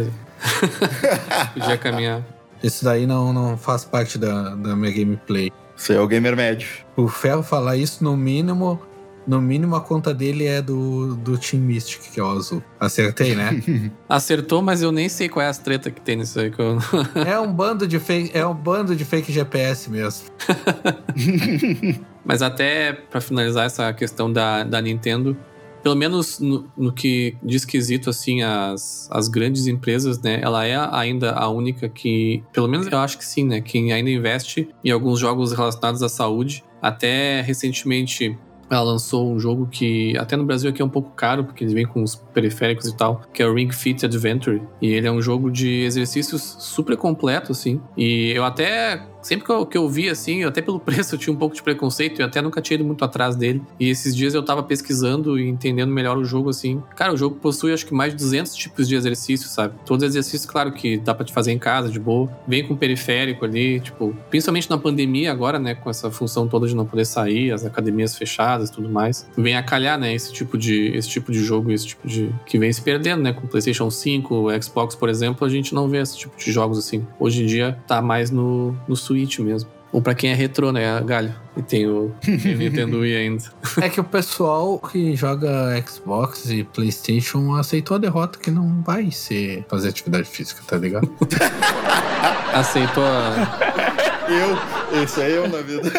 Podia 1.53 1.77
caminhar. 1.77 2.23
Isso 2.61 2.83
daí 2.83 3.05
não, 3.05 3.31
não 3.31 3.57
faz 3.57 3.85
parte 3.85 4.17
da, 4.17 4.55
da 4.55 4.75
minha 4.75 4.91
gameplay. 4.91 5.51
Você 5.75 5.93
é 5.93 5.99
o 5.99 6.07
gamer 6.07 6.35
médio. 6.35 6.67
O 6.95 7.07
Ferro 7.07 7.43
falar 7.43 7.77
isso, 7.77 8.03
no 8.03 8.15
mínimo, 8.15 8.81
no 9.25 9.41
mínimo 9.41 9.75
a 9.75 9.81
conta 9.81 10.13
dele 10.13 10.45
é 10.45 10.61
do, 10.61 11.15
do 11.15 11.37
Team 11.37 11.63
Mystic, 11.63 12.01
que 12.13 12.19
é 12.19 12.23
o 12.23 12.27
azul. 12.27 12.63
Acertei, 12.79 13.35
né? 13.35 13.61
Acertou, 14.07 14.61
mas 14.61 14.81
eu 14.81 14.91
nem 14.91 15.07
sei 15.07 15.29
qual 15.29 15.45
é 15.45 15.49
as 15.49 15.57
treta 15.57 15.89
que 15.89 16.01
tem 16.01 16.17
nisso 16.17 16.39
aí. 16.39 16.51
Que 16.51 16.59
eu... 16.61 16.77
é 17.25 17.39
um 17.39 17.51
bando 17.51 17.87
de 17.87 17.99
fake, 17.99 18.31
é 18.37 18.45
um 18.45 18.53
bando 18.53 18.95
de 18.95 19.05
fake 19.05 19.31
GPS 19.31 19.89
mesmo. 19.89 20.29
mas 22.23 22.41
até 22.41 22.93
para 22.93 23.21
finalizar 23.21 23.65
essa 23.65 23.91
questão 23.93 24.31
da, 24.31 24.63
da 24.63 24.81
Nintendo, 24.81 25.37
pelo 25.83 25.95
menos 25.95 26.39
no, 26.39 26.65
no, 26.77 26.93
que 26.93 27.35
diz 27.43 27.65
quesito, 27.65 28.09
assim, 28.09 28.41
as, 28.41 29.09
as 29.11 29.27
grandes 29.27 29.67
empresas, 29.67 30.19
né? 30.21 30.39
Ela 30.41 30.65
é 30.65 30.75
ainda 30.91 31.31
a 31.33 31.49
única 31.49 31.89
que, 31.89 32.41
pelo 32.53 32.69
menos 32.69 32.87
eu 32.87 32.97
acho 32.97 33.17
que 33.17 33.25
sim, 33.25 33.45
né? 33.45 33.59
Que 33.59 33.91
ainda 33.91 34.09
investe 34.09 34.69
em 34.83 34.89
alguns 34.89 35.19
jogos 35.19 35.51
relacionados 35.51 36.01
à 36.01 36.07
saúde. 36.07 36.63
Até 36.81 37.41
recentemente 37.41 38.37
ela 38.73 38.83
lançou 38.83 39.31
um 39.31 39.39
jogo 39.39 39.67
que 39.67 40.17
até 40.17 40.35
no 40.35 40.45
Brasil 40.45 40.69
aqui 40.69 40.81
é 40.81 40.85
um 40.85 40.89
pouco 40.89 41.11
caro, 41.11 41.43
porque 41.43 41.63
ele 41.63 41.73
vem 41.73 41.85
com 41.85 42.01
os 42.01 42.15
periféricos 42.15 42.87
e 42.87 42.95
tal, 42.95 43.21
que 43.33 43.41
é 43.41 43.47
o 43.47 43.53
Ring 43.53 43.71
Fit 43.71 44.05
Adventure. 44.05 44.61
E 44.81 44.87
ele 44.87 45.07
é 45.07 45.11
um 45.11 45.21
jogo 45.21 45.51
de 45.51 45.83
exercícios 45.83 46.55
super 46.59 46.97
completo, 46.97 47.51
assim. 47.51 47.81
E 47.97 48.31
eu 48.31 48.43
até 48.43 49.12
sempre 49.23 49.45
que 49.45 49.51
eu, 49.51 49.65
que 49.65 49.77
eu 49.77 49.89
vi, 49.89 50.09
assim, 50.09 50.43
até 50.43 50.61
pelo 50.61 50.79
preço 50.81 51.15
eu 51.15 51.19
tinha 51.19 51.33
um 51.33 51.37
pouco 51.37 51.55
de 51.55 51.63
preconceito 51.63 52.19
e 52.19 52.23
até 52.23 52.41
nunca 52.41 52.61
tinha 52.61 52.75
ido 52.75 52.85
muito 52.85 53.03
atrás 53.03 53.35
dele. 53.35 53.61
E 53.79 53.89
esses 53.89 54.15
dias 54.15 54.33
eu 54.33 54.43
tava 54.43 54.61
pesquisando 54.61 55.39
e 55.39 55.47
entendendo 55.47 55.91
melhor 55.91 56.17
o 56.17 56.25
jogo, 56.25 56.49
assim. 56.49 56.81
Cara, 56.95 57.13
o 57.13 57.17
jogo 57.17 57.35
possui 57.37 57.73
acho 57.73 57.85
que 57.85 57.93
mais 57.93 58.13
de 58.13 58.19
200 58.19 58.53
tipos 58.55 58.87
de 58.87 58.95
exercícios, 58.95 59.51
sabe? 59.51 59.73
Todos 59.85 60.03
exercícios, 60.03 60.45
claro, 60.45 60.71
que 60.71 60.97
dá 60.97 61.13
pra 61.15 61.25
te 61.25 61.33
fazer 61.33 61.51
em 61.51 61.59
casa, 61.59 61.89
de 61.89 61.99
boa. 61.99 62.29
Vem 62.47 62.67
com 62.67 62.75
periférico 62.75 63.45
ali, 63.45 63.79
tipo, 63.79 64.15
principalmente 64.29 64.69
na 64.69 64.77
pandemia 64.77 65.31
agora, 65.31 65.57
né, 65.57 65.75
com 65.75 65.89
essa 65.89 66.11
função 66.11 66.47
toda 66.47 66.67
de 66.67 66.75
não 66.75 66.85
poder 66.85 67.05
sair, 67.05 67.51
as 67.51 67.65
academias 67.65 68.15
fechadas 68.15 68.69
e 68.69 68.71
tudo 68.73 68.89
mais. 68.89 69.27
Vem 69.37 69.55
a 69.55 69.63
calhar, 69.63 69.97
né, 69.97 70.13
esse 70.13 70.31
tipo 70.33 70.57
de, 70.57 70.87
esse 70.95 71.09
tipo 71.09 71.31
de 71.31 71.39
jogo, 71.43 71.71
esse 71.71 71.87
tipo 71.87 72.07
de... 72.07 72.29
que 72.45 72.57
vem 72.57 72.71
se 72.71 72.81
perdendo, 72.81 73.21
né, 73.21 73.33
com 73.33 73.47
PlayStation 73.47 73.89
5, 73.89 74.47
Xbox, 74.61 74.95
por 74.95 75.09
exemplo, 75.09 75.45
a 75.45 75.49
gente 75.49 75.73
não 75.73 75.87
vê 75.87 75.99
esse 75.99 76.17
tipo 76.17 76.37
de 76.37 76.51
jogos, 76.51 76.77
assim. 76.77 77.05
Hoje 77.19 77.43
em 77.43 77.45
dia 77.45 77.77
tá 77.87 78.01
mais 78.01 78.31
no, 78.31 78.75
no 78.87 78.95
Switch 79.13 79.39
mesmo. 79.39 79.69
Ou 79.91 80.01
pra 80.01 80.15
quem 80.15 80.31
é 80.31 80.33
retrô, 80.33 80.71
né? 80.71 80.99
Galho. 81.01 81.35
E 81.55 81.61
tem 81.61 81.87
o, 81.87 82.11
Nintendo 82.27 82.99
Wii 82.99 83.15
ainda. 83.15 83.43
É 83.79 83.87
que 83.87 83.99
o 83.99 84.03
pessoal 84.03 84.79
que 84.79 85.15
joga 85.15 85.79
Xbox 85.87 86.49
e 86.49 86.63
PlayStation 86.63 87.53
aceitou 87.53 87.95
a 87.95 87.99
derrota 87.99 88.39
que 88.39 88.49
não 88.49 88.81
vai 88.81 89.11
ser 89.11 89.63
fazer 89.69 89.89
atividade 89.89 90.27
física, 90.27 90.63
tá 90.65 90.77
ligado? 90.77 91.07
aceitou 92.53 93.03
a. 93.03 93.93
Eu, 94.23 95.03
esse 95.03 95.21
é 95.21 95.37
eu 95.37 95.49
na 95.49 95.57
vida. 95.57 95.91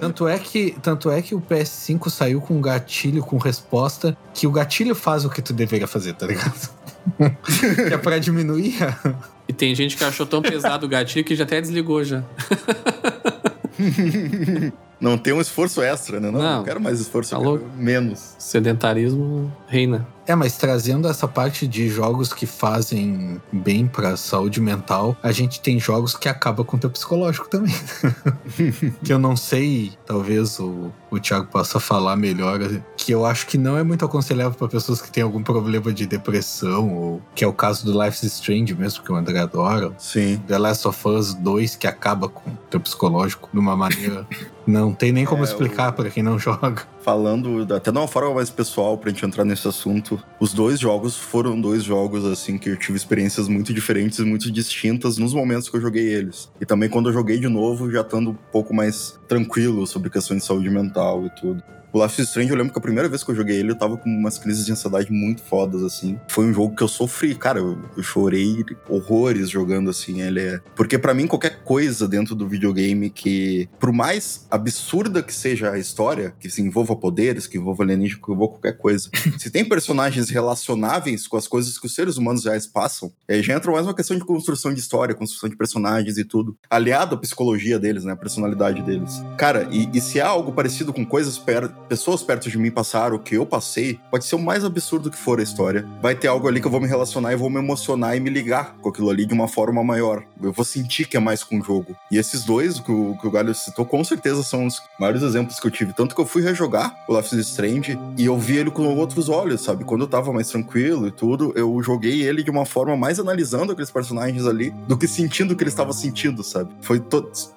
Tanto 0.00 0.26
é, 0.26 0.38
que, 0.38 0.74
tanto 0.82 1.10
é 1.10 1.20
que 1.20 1.34
o 1.34 1.40
PS5 1.42 2.08
saiu 2.08 2.40
com 2.40 2.54
um 2.54 2.60
gatilho 2.60 3.22
com 3.22 3.36
resposta 3.36 4.16
que 4.32 4.46
o 4.46 4.50
gatilho 4.50 4.94
faz 4.94 5.26
o 5.26 5.30
que 5.30 5.42
tu 5.42 5.52
deveria 5.52 5.86
fazer, 5.86 6.14
tá 6.14 6.26
ligado? 6.26 6.70
que 7.88 7.94
é 7.94 7.98
pra 7.98 8.18
diminuir 8.18 8.74
e 9.48 9.52
tem 9.52 9.74
gente 9.74 9.96
que 9.96 10.04
achou 10.04 10.26
tão 10.26 10.42
pesado 10.42 10.86
o 10.86 10.88
gatilho 10.88 11.24
que 11.24 11.34
já 11.36 11.44
até 11.44 11.60
desligou 11.60 12.02
já. 12.04 12.22
Não 14.98 15.18
tem 15.18 15.32
um 15.34 15.40
esforço 15.42 15.82
extra, 15.82 16.18
né? 16.18 16.30
Não, 16.30 16.40
não, 16.40 16.56
não 16.56 16.64
quero 16.64 16.80
mais 16.80 16.98
esforço, 17.00 17.30
tá 17.30 17.38
menos. 17.76 18.34
Sedentarismo 18.38 19.54
reina. 19.68 20.06
É, 20.26 20.34
mas 20.34 20.56
trazendo 20.56 21.08
essa 21.08 21.28
parte 21.28 21.68
de 21.68 21.88
jogos 21.88 22.32
que 22.32 22.46
fazem 22.46 23.40
bem 23.52 23.86
pra 23.86 24.16
saúde 24.16 24.60
mental, 24.60 25.16
a 25.22 25.30
gente 25.30 25.60
tem 25.60 25.78
jogos 25.78 26.16
que 26.16 26.28
acabam 26.28 26.66
com 26.66 26.76
o 26.76 26.80
teu 26.80 26.90
psicológico 26.90 27.48
também. 27.48 27.74
que 29.04 29.12
eu 29.12 29.18
não 29.18 29.36
sei, 29.36 29.92
talvez 30.04 30.58
o, 30.58 30.92
o 31.10 31.20
Thiago 31.20 31.46
possa 31.46 31.78
falar 31.78 32.16
melhor, 32.16 32.58
que 32.96 33.12
eu 33.12 33.24
acho 33.24 33.46
que 33.46 33.56
não 33.56 33.78
é 33.78 33.84
muito 33.84 34.04
aconselhável 34.04 34.58
para 34.58 34.68
pessoas 34.68 35.00
que 35.00 35.10
têm 35.10 35.22
algum 35.22 35.42
problema 35.42 35.92
de 35.92 36.06
depressão, 36.06 36.92
ou 36.94 37.22
que 37.34 37.44
é 37.44 37.46
o 37.46 37.52
caso 37.52 37.84
do 37.84 38.02
Life 38.02 38.26
is 38.26 38.34
Strange 38.34 38.74
mesmo, 38.74 39.04
que 39.04 39.12
o 39.12 39.14
André 39.14 39.38
adora. 39.38 39.92
Sim. 39.98 40.42
The 40.46 40.58
Last 40.58 40.88
of 40.88 41.08
Us 41.08 41.34
2, 41.34 41.76
que 41.76 41.86
acaba 41.86 42.28
com 42.28 42.50
o 42.50 42.56
teu 42.68 42.80
psicológico 42.80 43.48
de 43.52 43.58
uma 43.58 43.76
maneira. 43.76 44.26
não 44.66 44.92
tem 44.92 45.12
nem 45.12 45.24
como 45.24 45.42
é, 45.42 45.44
explicar 45.44 45.90
o... 45.90 45.92
para 45.92 46.10
quem 46.10 46.22
não 46.22 46.38
joga 46.38 46.84
falando 47.06 47.72
até 47.72 47.92
de 47.92 47.98
uma 47.98 48.08
forma 48.08 48.34
mais 48.34 48.50
pessoal 48.50 48.98
pra 48.98 49.10
gente 49.10 49.24
entrar 49.24 49.44
nesse 49.44 49.68
assunto, 49.68 50.20
os 50.40 50.52
dois 50.52 50.80
jogos 50.80 51.16
foram 51.16 51.60
dois 51.60 51.84
jogos 51.84 52.24
assim 52.24 52.58
que 52.58 52.70
eu 52.70 52.76
tive 52.76 52.96
experiências 52.96 53.46
muito 53.46 53.72
diferentes 53.72 54.18
e 54.18 54.24
muito 54.24 54.50
distintas 54.50 55.16
nos 55.16 55.32
momentos 55.32 55.68
que 55.68 55.76
eu 55.76 55.80
joguei 55.80 56.12
eles. 56.12 56.50
E 56.60 56.66
também 56.66 56.88
quando 56.88 57.08
eu 57.08 57.12
joguei 57.12 57.38
de 57.38 57.46
novo, 57.46 57.88
já 57.92 58.00
estando 58.00 58.30
um 58.30 58.38
pouco 58.50 58.74
mais 58.74 59.16
tranquilo 59.28 59.86
sobre 59.86 60.10
questões 60.10 60.40
de 60.40 60.48
saúde 60.48 60.68
mental 60.68 61.24
e 61.24 61.30
tudo. 61.40 61.62
O 61.92 62.02
Life 62.02 62.20
is 62.20 62.28
Strange, 62.28 62.50
eu 62.50 62.56
lembro 62.56 62.72
que 62.72 62.78
a 62.78 62.82
primeira 62.82 63.08
vez 63.08 63.22
que 63.22 63.30
eu 63.30 63.34
joguei 63.34 63.56
ele, 63.56 63.70
eu 63.70 63.78
tava 63.78 63.96
com 63.96 64.10
umas 64.10 64.38
crises 64.38 64.66
de 64.66 64.72
ansiedade 64.72 65.10
muito 65.10 65.42
fodas, 65.42 65.82
assim. 65.82 66.18
Foi 66.28 66.44
um 66.44 66.52
jogo 66.52 66.74
que 66.74 66.82
eu 66.82 66.88
sofri, 66.88 67.34
cara, 67.34 67.58
eu, 67.58 67.78
eu 67.96 68.02
chorei 68.02 68.64
horrores 68.88 69.48
jogando, 69.48 69.90
assim, 69.90 70.20
ele 70.20 70.40
é... 70.40 70.60
Porque 70.74 70.98
para 70.98 71.14
mim, 71.14 71.26
qualquer 71.26 71.62
coisa 71.62 72.06
dentro 72.06 72.34
do 72.34 72.48
videogame 72.48 73.10
que, 73.10 73.68
por 73.78 73.92
mais 73.92 74.46
absurda 74.50 75.22
que 75.22 75.32
seja 75.32 75.70
a 75.70 75.78
história, 75.78 76.34
que 76.38 76.50
se 76.50 76.60
envolva 76.60 76.96
poderes, 76.96 77.46
que 77.46 77.58
envolva 77.58 77.84
alienígena, 77.84 78.20
que 78.22 78.32
envolva 78.32 78.54
qualquer 78.54 78.76
coisa, 78.76 79.08
se 79.38 79.50
tem 79.50 79.64
personagens 79.64 80.28
relacionáveis 80.28 81.26
com 81.26 81.36
as 81.36 81.46
coisas 81.46 81.78
que 81.78 81.86
os 81.86 81.94
seres 81.94 82.16
humanos 82.16 82.42
já 82.42 82.56
passam, 82.72 83.12
aí 83.28 83.42
já 83.42 83.54
entra 83.54 83.70
mais 83.70 83.86
uma 83.86 83.94
questão 83.94 84.16
de 84.16 84.24
construção 84.24 84.72
de 84.72 84.80
história, 84.80 85.14
construção 85.14 85.48
de 85.48 85.56
personagens 85.56 86.18
e 86.18 86.24
tudo, 86.24 86.56
aliado 86.68 87.14
à 87.14 87.18
psicologia 87.18 87.78
deles, 87.78 88.04
né, 88.04 88.12
a 88.12 88.16
personalidade 88.16 88.82
deles. 88.82 89.22
Cara, 89.36 89.68
e, 89.70 89.88
e 89.92 90.00
se 90.00 90.20
há 90.20 90.26
algo 90.26 90.52
parecido 90.52 90.92
com 90.92 91.04
coisas 91.04 91.38
per 91.38 91.70
pessoas 91.88 92.22
perto 92.22 92.50
de 92.50 92.58
mim 92.58 92.70
passaram, 92.70 93.16
o 93.16 93.18
que 93.18 93.36
eu 93.36 93.46
passei, 93.46 94.00
pode 94.10 94.24
ser 94.24 94.36
o 94.36 94.38
mais 94.38 94.64
absurdo 94.64 95.10
que 95.10 95.16
for 95.16 95.40
a 95.40 95.42
história. 95.42 95.86
Vai 96.02 96.14
ter 96.14 96.28
algo 96.28 96.48
ali 96.48 96.60
que 96.60 96.66
eu 96.66 96.70
vou 96.70 96.80
me 96.80 96.86
relacionar 96.86 97.32
e 97.32 97.36
vou 97.36 97.50
me 97.50 97.58
emocionar 97.58 98.16
e 98.16 98.20
me 98.20 98.30
ligar 98.30 98.76
com 98.80 98.88
aquilo 98.88 99.10
ali 99.10 99.26
de 99.26 99.34
uma 99.34 99.48
forma 99.48 99.82
maior. 99.82 100.22
Eu 100.42 100.52
vou 100.52 100.64
sentir 100.64 101.06
que 101.06 101.16
é 101.16 101.20
mais 101.20 101.42
com 101.42 101.58
o 101.58 101.62
jogo. 101.62 101.96
E 102.10 102.18
esses 102.18 102.44
dois 102.44 102.80
que 102.80 102.92
o, 102.92 103.16
que 103.20 103.26
o 103.26 103.30
Galho 103.30 103.54
citou, 103.54 103.84
com 103.84 104.02
certeza 104.04 104.42
são 104.42 104.66
os 104.66 104.80
maiores 104.98 105.22
exemplos 105.22 105.58
que 105.58 105.66
eu 105.66 105.70
tive. 105.70 105.92
Tanto 105.92 106.14
que 106.14 106.20
eu 106.20 106.26
fui 106.26 106.42
rejogar 106.42 106.94
o 107.08 107.16
Life 107.16 107.34
is 107.34 107.48
Strange 107.48 107.98
e 108.16 108.24
eu 108.24 108.38
vi 108.38 108.56
ele 108.56 108.70
com 108.70 108.82
outros 108.96 109.28
olhos, 109.28 109.62
sabe? 109.62 109.84
Quando 109.84 110.02
eu 110.02 110.08
tava 110.08 110.32
mais 110.32 110.48
tranquilo 110.48 111.06
e 111.06 111.10
tudo, 111.10 111.52
eu 111.56 111.80
joguei 111.82 112.22
ele 112.22 112.42
de 112.42 112.50
uma 112.50 112.64
forma 112.64 112.96
mais 112.96 113.18
analisando 113.18 113.72
aqueles 113.72 113.90
personagens 113.90 114.46
ali 114.46 114.70
do 114.86 114.96
que 114.96 115.06
sentindo 115.06 115.52
o 115.52 115.56
que 115.56 115.62
ele 115.62 115.70
estava 115.70 115.92
sentindo, 115.92 116.42
sabe? 116.42 116.70
Foi 116.80 117.02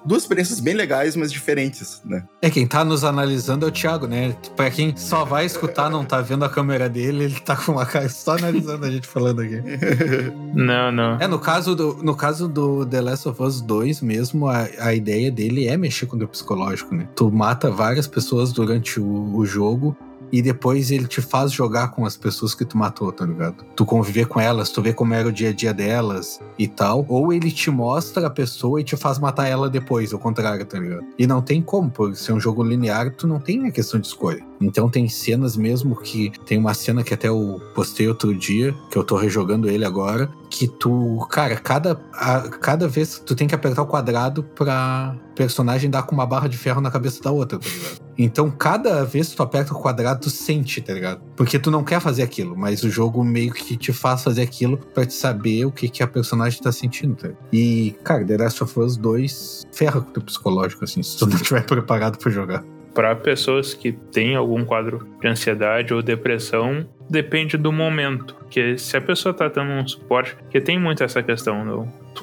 duas 0.04 0.22
experiências 0.22 0.60
bem 0.60 0.74
legais, 0.74 1.16
mas 1.16 1.32
diferentes, 1.32 2.00
né? 2.04 2.24
É, 2.42 2.50
quem 2.50 2.66
tá 2.66 2.84
nos 2.84 3.04
analisando 3.04 3.66
é 3.66 3.68
o 3.68 3.72
Thiago, 3.72 4.06
né? 4.10 4.36
Pra 4.56 4.70
quem 4.70 4.94
só 4.96 5.24
vai 5.24 5.46
escutar, 5.46 5.88
não 5.88 6.04
tá 6.04 6.20
vendo 6.20 6.44
a 6.44 6.48
câmera 6.48 6.88
dele, 6.88 7.24
ele 7.24 7.40
tá 7.40 7.56
com 7.56 7.72
uma 7.72 7.86
cara 7.86 8.08
só 8.08 8.36
analisando 8.36 8.84
a 8.84 8.90
gente 8.90 9.06
falando 9.06 9.40
aqui. 9.40 9.62
Não, 10.52 10.90
não. 10.90 11.16
É, 11.20 11.28
no 11.28 11.38
caso 11.38 11.76
do, 11.76 11.98
no 12.02 12.14
caso 12.14 12.48
do 12.48 12.84
The 12.84 13.00
Last 13.00 13.28
of 13.28 13.40
Us 13.40 13.60
2 13.60 14.00
mesmo, 14.00 14.48
a, 14.48 14.68
a 14.80 14.92
ideia 14.92 15.30
dele 15.30 15.68
é 15.68 15.76
mexer 15.76 16.06
com 16.06 16.16
o 16.16 16.18
teu 16.18 16.26
psicológico, 16.26 16.94
né? 16.94 17.06
Tu 17.14 17.30
mata 17.30 17.70
várias 17.70 18.08
pessoas 18.08 18.52
durante 18.52 18.98
o, 18.98 19.36
o 19.36 19.46
jogo 19.46 19.96
e 20.32 20.42
depois 20.42 20.90
ele 20.90 21.06
te 21.06 21.20
faz 21.20 21.52
jogar 21.52 21.88
com 21.88 22.04
as 22.04 22.16
pessoas 22.16 22.54
que 22.54 22.64
tu 22.64 22.76
matou, 22.76 23.12
tá 23.12 23.24
ligado? 23.24 23.64
Tu 23.74 23.84
conviver 23.84 24.26
com 24.26 24.40
elas, 24.40 24.70
tu 24.70 24.82
vê 24.82 24.92
como 24.92 25.14
era 25.14 25.28
o 25.28 25.32
dia 25.32 25.50
a 25.50 25.52
dia 25.52 25.72
delas 25.72 26.40
e 26.58 26.68
tal. 26.68 27.04
Ou 27.08 27.32
ele 27.32 27.50
te 27.50 27.70
mostra 27.70 28.26
a 28.26 28.30
pessoa 28.30 28.80
e 28.80 28.84
te 28.84 28.96
faz 28.96 29.18
matar 29.18 29.46
ela 29.46 29.68
depois, 29.68 30.12
ao 30.12 30.18
contrário, 30.18 30.64
tá 30.64 30.78
ligado? 30.78 31.04
E 31.18 31.26
não 31.26 31.42
tem 31.42 31.62
como, 31.62 31.90
por 31.90 32.14
ser 32.16 32.32
um 32.32 32.40
jogo 32.40 32.62
linear, 32.62 33.14
tu 33.14 33.26
não 33.26 33.40
tem 33.40 33.66
a 33.66 33.70
questão 33.70 33.98
de 33.98 34.06
escolha. 34.06 34.44
Então 34.60 34.90
tem 34.90 35.08
cenas 35.08 35.56
mesmo 35.56 35.96
que. 35.96 36.30
Tem 36.44 36.58
uma 36.58 36.74
cena 36.74 37.02
que 37.02 37.14
até 37.14 37.28
eu 37.28 37.60
postei 37.74 38.06
outro 38.06 38.34
dia, 38.34 38.74
que 38.90 38.98
eu 38.98 39.02
tô 39.02 39.16
rejogando 39.16 39.68
ele 39.68 39.84
agora, 39.84 40.30
que 40.50 40.68
tu. 40.68 41.26
Cara, 41.30 41.56
cada, 41.56 42.00
a, 42.12 42.40
cada 42.40 42.86
vez 42.86 43.18
tu 43.24 43.34
tem 43.34 43.48
que 43.48 43.54
apertar 43.54 43.82
o 43.82 43.86
quadrado 43.86 44.42
pra 44.42 45.16
personagem 45.34 45.88
dar 45.88 46.02
com 46.02 46.14
uma 46.14 46.26
barra 46.26 46.48
de 46.48 46.58
ferro 46.58 46.80
na 46.80 46.90
cabeça 46.90 47.22
da 47.22 47.30
outra, 47.30 47.58
tá 47.58 47.66
ligado? 47.66 48.09
Então 48.24 48.50
cada 48.50 49.04
vez 49.04 49.30
que 49.30 49.36
tu 49.36 49.42
aperta 49.42 49.72
o 49.72 49.80
quadrado, 49.80 50.20
tu 50.20 50.30
sente, 50.30 50.80
tá 50.80 50.92
ligado? 50.92 51.20
Porque 51.36 51.58
tu 51.58 51.70
não 51.70 51.82
quer 51.82 52.00
fazer 52.00 52.22
aquilo, 52.22 52.56
mas 52.56 52.82
o 52.82 52.90
jogo 52.90 53.24
meio 53.24 53.52
que 53.52 53.76
te 53.76 53.92
faz 53.92 54.22
fazer 54.22 54.42
aquilo 54.42 54.76
pra 54.76 55.06
te 55.06 55.14
saber 55.14 55.64
o 55.64 55.72
que, 55.72 55.88
que 55.88 56.02
a 56.02 56.06
personagem 56.06 56.60
tá 56.60 56.72
sentindo, 56.72 57.14
tá 57.14 57.28
ligado? 57.28 57.44
E, 57.52 57.94
cara, 58.04 58.24
The 58.24 58.36
Last 58.36 58.62
of 58.62 58.78
Us 58.78 58.96
2 58.96 59.66
ferra 59.72 60.00
com 60.00 60.10
o 60.10 60.12
teu 60.12 60.22
psicológico, 60.22 60.84
assim, 60.84 61.02
se 61.02 61.18
tu 61.18 61.26
não 61.26 61.36
estiver 61.40 61.64
preparado 61.64 62.18
pra 62.18 62.30
jogar 62.30 62.64
para 62.94 63.14
pessoas 63.14 63.72
que 63.72 63.92
têm 63.92 64.34
algum 64.34 64.64
quadro 64.64 65.06
de 65.20 65.28
ansiedade 65.28 65.94
ou 65.94 66.02
depressão, 66.02 66.86
depende 67.08 67.56
do 67.56 67.72
momento. 67.72 68.34
Porque 68.34 68.76
se 68.78 68.96
a 68.96 69.00
pessoa 69.00 69.30
está 69.30 69.48
tendo 69.48 69.70
um 69.70 69.86
suporte, 69.86 70.36
que 70.50 70.60
tem 70.60 70.78
muito 70.78 71.02
essa 71.02 71.22
questão, 71.22 71.64
do, 71.64 71.88
tu, 72.14 72.22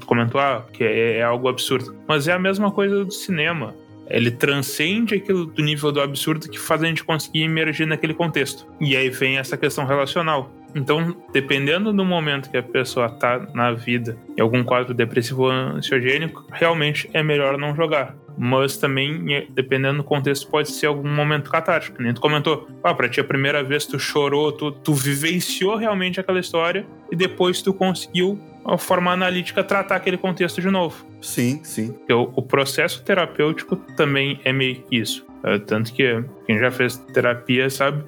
tu 0.00 0.06
comentou 0.06 0.40
ah, 0.40 0.64
que 0.72 0.84
é, 0.84 1.18
é 1.18 1.22
algo 1.22 1.48
absurdo, 1.48 1.94
mas 2.06 2.26
é 2.28 2.32
a 2.32 2.38
mesma 2.38 2.70
coisa 2.70 3.04
do 3.04 3.12
cinema. 3.12 3.74
Ele 4.08 4.30
transcende 4.30 5.14
aquilo 5.14 5.46
do 5.46 5.62
nível 5.62 5.92
do 5.92 6.00
absurdo 6.00 6.48
que 6.48 6.58
faz 6.58 6.82
a 6.82 6.86
gente 6.86 7.04
conseguir 7.04 7.42
emergir 7.42 7.86
naquele 7.86 8.14
contexto. 8.14 8.66
E 8.80 8.96
aí 8.96 9.10
vem 9.10 9.38
essa 9.38 9.56
questão 9.56 9.84
relacional. 9.84 10.50
Então, 10.74 11.16
dependendo 11.32 11.92
do 11.92 12.04
momento 12.04 12.50
que 12.50 12.56
a 12.56 12.62
pessoa 12.62 13.06
está 13.06 13.38
na 13.54 13.72
vida, 13.72 14.18
em 14.36 14.40
algum 14.40 14.62
quadro 14.62 14.92
depressivo 14.92 15.46
ansiogênico, 15.46 16.44
realmente 16.52 17.08
é 17.12 17.22
melhor 17.22 17.56
não 17.56 17.74
jogar 17.74 18.14
mas 18.38 18.76
também, 18.76 19.34
é, 19.34 19.46
dependendo 19.50 19.98
do 19.98 20.04
contexto, 20.04 20.48
pode 20.48 20.70
ser 20.70 20.86
algum 20.86 21.08
momento 21.08 21.50
catártico. 21.50 22.00
Nem 22.00 22.14
tu 22.14 22.20
comentou, 22.20 22.68
ah, 22.84 22.94
pra 22.94 23.08
ti 23.08 23.20
a 23.20 23.24
primeira 23.24 23.64
vez 23.64 23.84
tu 23.84 23.98
chorou, 23.98 24.52
tu, 24.52 24.70
tu 24.70 24.94
vivenciou 24.94 25.74
realmente 25.74 26.20
aquela 26.20 26.38
história 26.38 26.86
e 27.10 27.16
depois 27.16 27.60
tu 27.60 27.74
conseguiu, 27.74 28.38
de 28.76 28.82
forma 28.82 29.12
analítica, 29.12 29.64
tratar 29.64 29.96
aquele 29.96 30.18
contexto 30.18 30.60
de 30.60 30.70
novo. 30.70 31.06
Sim, 31.20 31.60
sim. 31.64 31.94
O, 32.10 32.42
processo 32.42 33.02
terapêutico 33.02 33.76
também 33.96 34.40
é 34.44 34.52
meio 34.52 34.82
que 34.82 34.96
isso. 34.96 35.26
É, 35.44 35.58
tanto 35.58 35.92
que 35.92 36.24
quem 36.46 36.58
já 36.58 36.70
fez 36.70 36.96
terapia 36.96 37.70
sabe, 37.70 38.04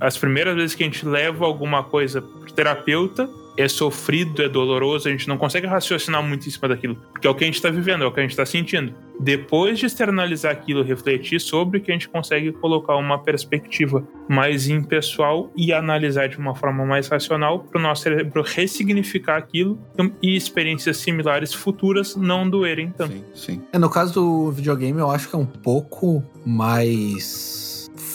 as 0.00 0.16
primeiras 0.16 0.54
vezes 0.54 0.74
que 0.74 0.82
a 0.82 0.86
gente 0.86 1.06
leva 1.06 1.44
alguma 1.44 1.84
coisa 1.84 2.22
pro 2.22 2.52
terapeuta, 2.52 3.28
é 3.56 3.68
sofrido, 3.68 4.42
é 4.42 4.48
doloroso, 4.48 5.08
a 5.08 5.10
gente 5.10 5.28
não 5.28 5.36
consegue 5.36 5.66
raciocinar 5.66 6.22
muito 6.22 6.46
em 6.46 6.50
cima 6.50 6.68
daquilo, 6.68 6.96
porque 7.12 7.26
é 7.26 7.30
o 7.30 7.34
que 7.34 7.44
a 7.44 7.46
gente 7.46 7.56
está 7.56 7.70
vivendo, 7.70 8.04
é 8.04 8.06
o 8.06 8.12
que 8.12 8.20
a 8.20 8.22
gente 8.22 8.32
está 8.32 8.44
sentindo. 8.44 8.94
Depois 9.18 9.78
de 9.78 9.86
externalizar 9.86 10.50
aquilo, 10.50 10.82
refletir 10.82 11.40
sobre 11.40 11.78
que 11.80 11.90
a 11.90 11.94
gente 11.94 12.08
consegue 12.08 12.50
colocar 12.52 12.96
uma 12.96 13.18
perspectiva 13.18 14.06
mais 14.28 14.68
impessoal 14.68 15.52
e 15.56 15.72
analisar 15.72 16.28
de 16.28 16.36
uma 16.36 16.54
forma 16.54 16.84
mais 16.84 17.06
racional 17.06 17.60
para 17.60 17.78
o 17.78 17.82
nosso 17.82 18.02
cérebro 18.02 18.42
ressignificar 18.42 19.36
aquilo 19.36 19.78
e 20.20 20.34
experiências 20.34 20.96
similares 20.96 21.54
futuras 21.54 22.16
não 22.16 22.48
doerem 22.48 22.90
tanto. 22.90 23.12
Sim, 23.12 23.24
sim. 23.34 23.62
É, 23.72 23.78
no 23.78 23.88
caso 23.88 24.14
do 24.14 24.50
videogame, 24.50 24.98
eu 24.98 25.10
acho 25.10 25.28
que 25.28 25.36
é 25.36 25.38
um 25.38 25.46
pouco 25.46 26.22
mais 26.44 27.73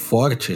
forte. 0.10 0.56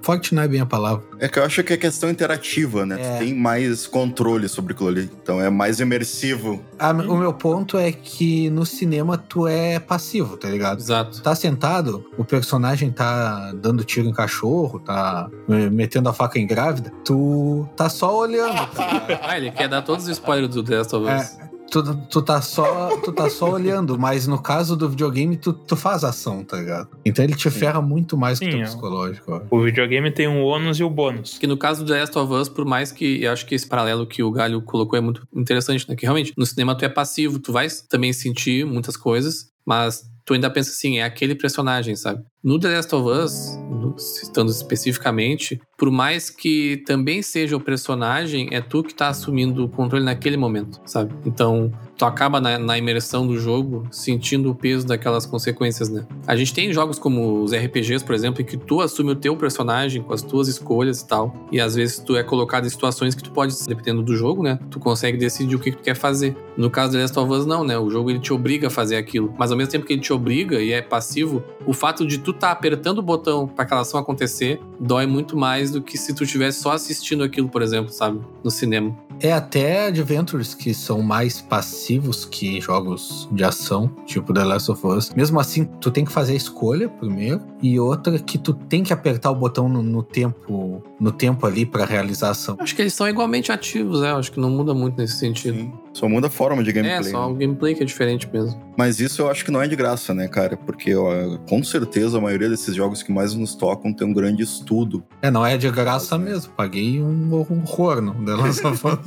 Forte 0.00 0.32
não 0.34 0.42
é 0.42 0.48
bem 0.48 0.60
a 0.60 0.66
palavra. 0.66 1.02
É 1.18 1.28
que 1.28 1.38
eu 1.38 1.44
acho 1.44 1.62
que 1.64 1.72
é 1.72 1.76
questão 1.76 2.08
interativa, 2.08 2.86
né? 2.86 3.00
É. 3.00 3.16
Tu 3.16 3.18
tem 3.24 3.34
mais 3.34 3.86
controle 3.86 4.48
sobre 4.48 4.72
aquilo 4.72 4.88
ali. 4.88 5.10
Então 5.20 5.40
é 5.40 5.50
mais 5.50 5.80
imersivo. 5.80 6.62
Ah, 6.78 6.92
o 6.92 7.16
meu 7.16 7.32
ponto 7.32 7.76
é 7.76 7.90
que 7.90 8.48
no 8.50 8.64
cinema 8.64 9.18
tu 9.18 9.48
é 9.48 9.80
passivo, 9.80 10.36
tá 10.36 10.48
ligado? 10.48 10.78
Exato. 10.78 11.20
Tá 11.20 11.34
sentado, 11.34 12.04
o 12.16 12.24
personagem 12.24 12.92
tá 12.92 13.52
dando 13.54 13.82
tiro 13.82 14.08
em 14.08 14.12
cachorro, 14.12 14.78
tá 14.78 15.28
metendo 15.48 16.08
a 16.08 16.12
faca 16.12 16.38
em 16.38 16.46
grávida, 16.46 16.92
tu 17.04 17.68
tá 17.76 17.88
só 17.88 18.16
olhando. 18.16 18.66
Tá 18.68 19.02
ah, 19.22 19.36
ele 19.36 19.50
quer 19.50 19.68
dar 19.68 19.82
todos 19.82 20.04
os 20.04 20.10
spoilers 20.10 20.54
do 20.54 20.62
The 20.62 20.78
Last 20.78 20.94
of 20.94 21.06
Us. 21.06 21.38
É, 21.38 21.51
tu, 21.72 21.96
tu, 22.10 22.22
tá 22.22 22.42
só, 22.42 22.96
tu 22.98 23.10
tá 23.10 23.30
só 23.30 23.48
olhando, 23.50 23.98
mas 23.98 24.26
no 24.26 24.40
caso 24.40 24.76
do 24.76 24.90
videogame, 24.90 25.38
tu, 25.38 25.54
tu 25.54 25.74
faz 25.74 26.04
ação, 26.04 26.44
tá 26.44 26.58
ligado? 26.58 26.88
Então 27.04 27.24
ele 27.24 27.34
te 27.34 27.50
Sim. 27.50 27.58
ferra 27.58 27.80
muito 27.80 28.16
mais 28.16 28.38
Sim, 28.38 28.50
que 28.50 28.56
o 28.56 28.60
é. 28.60 28.64
psicológico. 28.64 29.42
O 29.50 29.62
videogame 29.62 30.10
tem 30.10 30.28
um 30.28 30.44
ônus 30.44 30.78
e 30.78 30.84
o 30.84 30.90
bônus. 30.90 31.38
Que 31.38 31.46
no 31.46 31.56
caso 31.56 31.82
do 31.82 31.90
The 31.90 32.00
Last 32.00 32.18
of 32.18 32.32
Us, 32.32 32.48
por 32.50 32.66
mais 32.66 32.92
que 32.92 33.22
eu 33.22 33.32
acho 33.32 33.46
que 33.46 33.54
esse 33.54 33.66
paralelo 33.66 34.06
que 34.06 34.22
o 34.22 34.30
Galho 34.30 34.60
colocou 34.60 34.98
é 34.98 35.00
muito 35.00 35.26
interessante, 35.34 35.88
né? 35.88 35.96
Que 35.96 36.04
realmente 36.04 36.34
no 36.36 36.44
cinema 36.44 36.74
tu 36.76 36.84
é 36.84 36.88
passivo, 36.90 37.38
tu 37.38 37.52
vai 37.52 37.66
também 37.88 38.12
sentir 38.12 38.66
muitas 38.66 38.96
coisas, 38.96 39.46
mas 39.64 40.11
tu 40.24 40.34
ainda 40.34 40.50
pensa 40.50 40.70
assim, 40.70 40.98
é 40.98 41.04
aquele 41.04 41.34
personagem, 41.34 41.96
sabe? 41.96 42.22
No 42.42 42.58
The 42.58 42.68
Last 42.76 42.94
of 42.94 43.08
Us, 43.08 43.58
citando 43.98 44.50
especificamente, 44.50 45.60
por 45.76 45.90
mais 45.90 46.30
que 46.30 46.82
também 46.86 47.22
seja 47.22 47.56
o 47.56 47.60
personagem, 47.60 48.48
é 48.50 48.60
tu 48.60 48.82
que 48.82 48.94
tá 48.94 49.08
assumindo 49.08 49.64
o 49.64 49.68
controle 49.68 50.04
naquele 50.04 50.36
momento, 50.36 50.80
sabe? 50.84 51.14
Então, 51.24 51.72
tu 52.02 52.06
acaba 52.06 52.40
na, 52.40 52.58
na, 52.58 52.76
imersão 52.76 53.24
do 53.24 53.38
jogo 53.38 53.86
sentindo 53.88 54.50
o 54.50 54.54
peso 54.56 54.84
daquelas 54.84 55.24
consequências, 55.24 55.88
né? 55.88 56.04
A 56.26 56.34
gente 56.34 56.52
tem 56.52 56.72
jogos 56.72 56.98
como 56.98 57.40
os 57.44 57.52
RPGs, 57.54 58.04
por 58.04 58.12
exemplo, 58.12 58.42
em 58.42 58.44
que 58.44 58.56
tu 58.56 58.80
assume 58.80 59.12
o 59.12 59.14
teu 59.14 59.36
personagem 59.36 60.02
com 60.02 60.12
as 60.12 60.20
tuas 60.20 60.48
escolhas 60.48 61.00
e 61.00 61.06
tal, 61.06 61.32
e 61.52 61.60
às 61.60 61.76
vezes 61.76 62.00
tu 62.00 62.16
é 62.16 62.24
colocado 62.24 62.66
em 62.66 62.68
situações 62.68 63.14
que 63.14 63.22
tu 63.22 63.30
pode, 63.30 63.54
dependendo 63.68 64.02
do 64.02 64.16
jogo, 64.16 64.42
né? 64.42 64.58
Tu 64.68 64.80
consegue 64.80 65.16
decidir 65.16 65.54
o 65.54 65.60
que, 65.60 65.70
que 65.70 65.76
tu 65.76 65.82
quer 65.84 65.94
fazer. 65.94 66.36
No 66.56 66.68
caso 66.68 66.90
do 66.90 66.98
Last 66.98 67.16
of 67.16 67.30
Us, 67.30 67.46
não, 67.46 67.62
né? 67.62 67.78
O 67.78 67.88
jogo 67.88 68.10
ele 68.10 68.18
te 68.18 68.32
obriga 68.32 68.66
a 68.66 68.70
fazer 68.70 68.96
aquilo, 68.96 69.32
mas 69.38 69.52
ao 69.52 69.56
mesmo 69.56 69.70
tempo 69.70 69.86
que 69.86 69.92
ele 69.92 70.02
te 70.02 70.12
obriga 70.12 70.60
e 70.60 70.72
é 70.72 70.82
passivo, 70.82 71.40
o 71.64 71.72
fato 71.72 72.04
de 72.04 72.18
tu 72.18 72.32
tá 72.32 72.50
apertando 72.50 72.98
o 72.98 73.02
botão 73.02 73.46
para 73.46 73.62
aquela 73.62 73.82
ação 73.82 74.00
acontecer 74.00 74.60
dói 74.80 75.06
muito 75.06 75.36
mais 75.36 75.70
do 75.70 75.80
que 75.80 75.96
se 75.96 76.12
tu 76.12 76.24
estivesse 76.24 76.60
só 76.60 76.72
assistindo 76.72 77.22
aquilo, 77.22 77.48
por 77.48 77.62
exemplo, 77.62 77.92
sabe? 77.92 78.20
No 78.42 78.50
cinema. 78.50 78.92
É 79.20 79.32
até 79.32 79.86
adventures 79.86 80.52
que 80.52 80.74
são 80.74 81.00
mais 81.00 81.40
passivos 81.40 81.91
que 82.30 82.60
jogos 82.60 83.28
de 83.32 83.44
ação, 83.44 83.90
tipo 84.06 84.32
The 84.32 84.44
Last 84.44 84.70
of 84.70 84.86
Us. 84.86 85.10
Mesmo 85.14 85.40
assim, 85.40 85.64
tu 85.80 85.90
tem 85.90 86.04
que 86.04 86.12
fazer 86.12 86.32
a 86.32 86.36
escolha 86.36 86.88
primeiro 86.88 87.40
e 87.62 87.78
outra 87.78 88.18
que 88.18 88.38
tu 88.38 88.52
tem 88.54 88.82
que 88.82 88.92
apertar 88.92 89.30
o 89.30 89.34
botão 89.34 89.68
no, 89.68 89.82
no 89.82 90.02
tempo 90.02 90.82
no 91.02 91.10
tempo 91.10 91.44
ali 91.46 91.66
para 91.66 91.84
realizar 91.84 92.28
a 92.28 92.30
ação. 92.30 92.56
Acho 92.60 92.76
que 92.76 92.82
eles 92.82 92.94
são 92.94 93.08
igualmente 93.08 93.50
ativos, 93.50 94.00
né? 94.00 94.12
Acho 94.12 94.30
que 94.30 94.38
não 94.38 94.50
muda 94.50 94.72
muito 94.72 94.96
nesse 94.96 95.16
sentido. 95.16 95.58
Sim. 95.58 95.72
Só 95.92 96.08
muda 96.08 96.28
a 96.28 96.30
forma 96.30 96.62
de 96.62 96.72
gameplay. 96.72 97.00
É, 97.00 97.02
só 97.02 97.28
o 97.28 97.34
gameplay 97.34 97.74
que 97.74 97.82
é 97.82 97.86
diferente 97.86 98.28
mesmo. 98.32 98.58
Mas 98.76 99.00
isso 99.00 99.20
eu 99.20 99.30
acho 99.30 99.44
que 99.44 99.50
não 99.50 99.60
é 99.60 99.66
de 99.66 99.74
graça, 99.74 100.14
né, 100.14 100.28
cara? 100.28 100.56
Porque 100.56 100.94
ó, 100.94 101.36
com 101.48 101.62
certeza 101.62 102.18
a 102.18 102.20
maioria 102.20 102.48
desses 102.48 102.74
jogos 102.74 103.02
que 103.02 103.12
mais 103.12 103.34
nos 103.34 103.54
tocam 103.54 103.92
tem 103.92 104.06
um 104.06 104.12
grande 104.12 104.42
estudo. 104.42 105.02
É, 105.20 105.30
não 105.30 105.44
é 105.44 105.58
de 105.58 105.68
graça 105.70 106.16
mesmo. 106.16 106.52
Paguei 106.52 107.02
um 107.02 107.34
horror 107.34 108.00
no 108.00 108.14
The 108.24 108.34
Last 108.34 108.66
of 108.66 108.86
Us. 108.86 108.98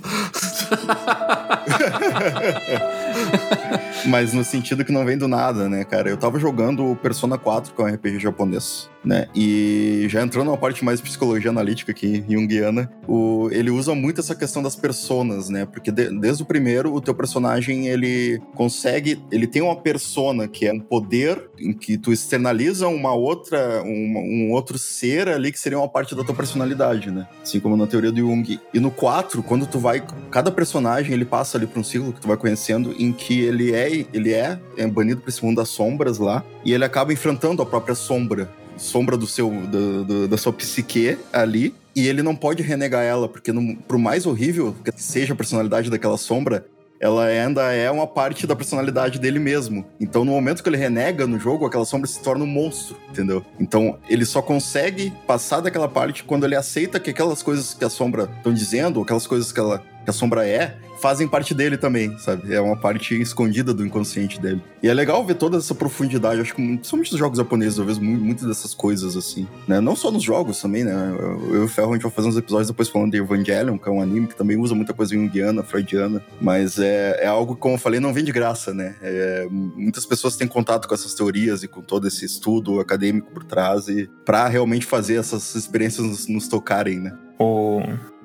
Mas 4.05 4.33
no 4.33 4.43
sentido 4.43 4.83
que 4.85 4.91
não 4.91 5.05
vem 5.05 5.17
do 5.17 5.27
nada, 5.27 5.67
né, 5.67 5.83
cara? 5.83 6.09
Eu 6.09 6.17
tava 6.17 6.39
jogando 6.39 6.91
o 6.91 6.95
Persona 6.95 7.37
4, 7.37 7.73
que 7.73 7.81
é 7.81 7.85
um 7.85 7.87
RPG 7.87 8.19
japonês, 8.19 8.89
né? 9.05 9.27
E 9.35 10.05
já 10.09 10.21
entrando 10.21 10.51
na 10.51 10.57
parte 10.57 10.83
mais 10.83 11.01
psicologia 11.01 11.49
analítica 11.49 11.91
aqui, 11.91 12.23
junguiana, 12.27 12.91
o, 13.07 13.49
ele 13.51 13.69
usa 13.69 13.95
muito 13.95 14.19
essa 14.19 14.35
questão 14.35 14.61
das 14.61 14.75
personas, 14.75 15.49
né? 15.49 15.65
Porque 15.65 15.91
de, 15.91 16.09
desde 16.19 16.43
o 16.43 16.45
primeiro, 16.45 16.93
o 16.93 17.01
teu 17.01 17.13
personagem, 17.13 17.87
ele 17.87 18.41
consegue... 18.53 19.21
Ele 19.31 19.47
tem 19.47 19.61
uma 19.61 19.75
persona, 19.75 20.47
que 20.47 20.65
é 20.65 20.73
um 20.73 20.79
poder 20.79 21.49
em 21.59 21.73
que 21.73 21.97
tu 21.97 22.11
externaliza 22.11 22.87
uma 22.87 23.13
outra... 23.13 23.83
Um, 23.83 24.47
um 24.47 24.51
outro 24.51 24.77
ser 24.77 25.27
ali 25.29 25.51
que 25.51 25.59
seria 25.59 25.77
uma 25.77 25.89
parte 25.89 26.15
da 26.15 26.23
tua 26.23 26.35
personalidade, 26.35 27.11
né? 27.11 27.27
Assim 27.41 27.59
como 27.59 27.77
na 27.77 27.87
teoria 27.87 28.11
do 28.11 28.19
Jung. 28.19 28.59
E 28.73 28.79
no 28.79 28.91
4, 28.91 29.41
quando 29.43 29.65
tu 29.65 29.79
vai... 29.79 30.03
Cada 30.29 30.51
personagem, 30.51 31.13
ele 31.13 31.25
passa 31.25 31.57
ali 31.57 31.67
pra 31.67 31.79
um 31.79 31.83
ciclo 31.83 32.11
que 32.11 32.21
tu 32.21 32.27
vai 32.27 32.37
conhecendo 32.37 32.93
em 32.97 33.11
que 33.11 33.41
ele 33.41 33.73
é 33.73 33.85
ele 34.13 34.33
é, 34.33 34.59
é 34.77 34.87
banido 34.87 35.21
para 35.21 35.29
esse 35.29 35.43
mundo 35.43 35.57
das 35.57 35.69
sombras 35.69 36.17
lá, 36.17 36.43
e 36.63 36.73
ele 36.73 36.83
acaba 36.83 37.13
enfrentando 37.13 37.61
a 37.61 37.65
própria 37.65 37.95
sombra, 37.95 38.49
sombra 38.77 39.17
do 39.17 39.27
seu, 39.27 39.49
do, 39.49 40.03
do, 40.03 40.27
da 40.27 40.37
sua 40.37 40.53
psique 40.53 41.17
ali, 41.31 41.73
e 41.95 42.07
ele 42.07 42.21
não 42.21 42.35
pode 42.35 42.61
renegar 42.61 43.03
ela, 43.03 43.27
porque 43.27 43.51
no, 43.51 43.75
por 43.75 43.97
mais 43.97 44.25
horrível 44.25 44.75
que 44.83 44.91
seja 45.01 45.33
a 45.33 45.35
personalidade 45.35 45.89
daquela 45.89 46.17
sombra, 46.17 46.65
ela 46.99 47.25
ainda 47.25 47.73
é 47.73 47.89
uma 47.91 48.07
parte 48.07 48.47
da 48.47 48.55
personalidade 48.55 49.19
dele 49.19 49.37
mesmo. 49.37 49.85
Então, 49.99 50.23
no 50.23 50.31
momento 50.31 50.63
que 50.63 50.69
ele 50.69 50.77
renega 50.77 51.27
no 51.27 51.39
jogo, 51.39 51.65
aquela 51.65 51.85
sombra 51.85 52.07
se 52.07 52.21
torna 52.21 52.43
um 52.43 52.47
monstro, 52.47 52.97
entendeu? 53.09 53.45
Então, 53.59 53.99
ele 54.09 54.25
só 54.25 54.41
consegue 54.41 55.13
passar 55.27 55.59
daquela 55.59 55.87
parte 55.87 56.23
quando 56.23 56.45
ele 56.45 56.55
aceita 56.55 56.99
que 56.99 57.09
aquelas 57.09 57.43
coisas 57.43 57.73
que 57.73 57.83
a 57.83 57.89
sombra 57.89 58.29
estão 58.37 58.53
dizendo, 58.53 59.01
aquelas 59.01 59.27
coisas 59.27 59.51
que, 59.51 59.59
ela, 59.59 59.79
que 60.03 60.09
a 60.09 60.13
sombra 60.13 60.47
é, 60.47 60.77
fazem 60.99 61.27
parte 61.27 61.53
dele 61.53 61.77
também, 61.77 62.17
sabe? 62.17 62.53
É 62.53 62.61
uma 62.61 62.75
parte 62.75 63.19
escondida 63.21 63.73
do 63.73 63.85
inconsciente 63.85 64.39
dele. 64.39 64.61
E 64.81 64.87
é 64.87 64.93
legal 64.93 65.25
ver 65.25 65.35
toda 65.35 65.57
essa 65.57 65.73
profundidade. 65.73 66.41
Acho 66.41 66.55
que, 66.55 66.61
principalmente 66.61 67.11
nos 67.11 67.19
jogos 67.19 67.37
japoneses, 67.37 67.77
eu 67.77 67.85
vejo 67.85 68.01
muitas 68.01 68.47
dessas 68.47 68.73
coisas, 68.73 69.15
assim, 69.15 69.47
né? 69.67 69.79
Não 69.79 69.95
só 69.95 70.11
nos 70.11 70.23
jogos 70.23 70.61
também, 70.61 70.83
né? 70.83 71.15
Eu 71.49 71.61
e 71.61 71.65
o 71.65 71.67
Ferro, 71.67 71.91
a 71.91 71.93
gente 71.93 72.03
vai 72.03 72.11
fazer 72.11 72.27
uns 72.27 72.37
episódios 72.37 72.67
depois 72.67 72.89
falando 72.89 73.11
de 73.11 73.17
Evangelion, 73.17 73.77
que 73.77 73.89
é 73.89 73.91
um 73.91 74.01
anime 74.01 74.27
que 74.27 74.35
também 74.35 74.57
usa 74.57 74.75
muita 74.75 74.93
coisa 74.93 75.13
junguiana, 75.13 75.63
freudiana, 75.63 76.23
mas 76.39 76.79
é, 76.79 77.23
é 77.23 77.27
algo, 77.27 77.55
como 77.55 77.75
eu 77.75 77.79
falei, 77.79 77.99
não 77.99 78.13
vem 78.13 78.23
de 78.23 78.31
graça, 78.31 78.73
né? 78.73 78.95
É, 79.01 79.47
muitas 79.49 80.05
pessoas 80.05 80.35
têm 80.35 80.47
contato 80.47 80.87
com 80.87 80.93
essas 80.93 81.13
teorias 81.13 81.63
e 81.63 81.67
com 81.67 81.81
todo 81.81 82.07
esse 82.07 82.25
estudo 82.25 82.79
acadêmico 82.79 83.31
por 83.31 83.43
trás 83.43 83.87
e 83.87 84.09
para 84.23 84.47
realmente 84.47 84.85
fazer 84.85 85.15
essas 85.15 85.55
experiências 85.55 86.05
nos, 86.05 86.27
nos 86.27 86.47
tocarem, 86.47 86.99
né? 86.99 87.17
O 87.37 87.81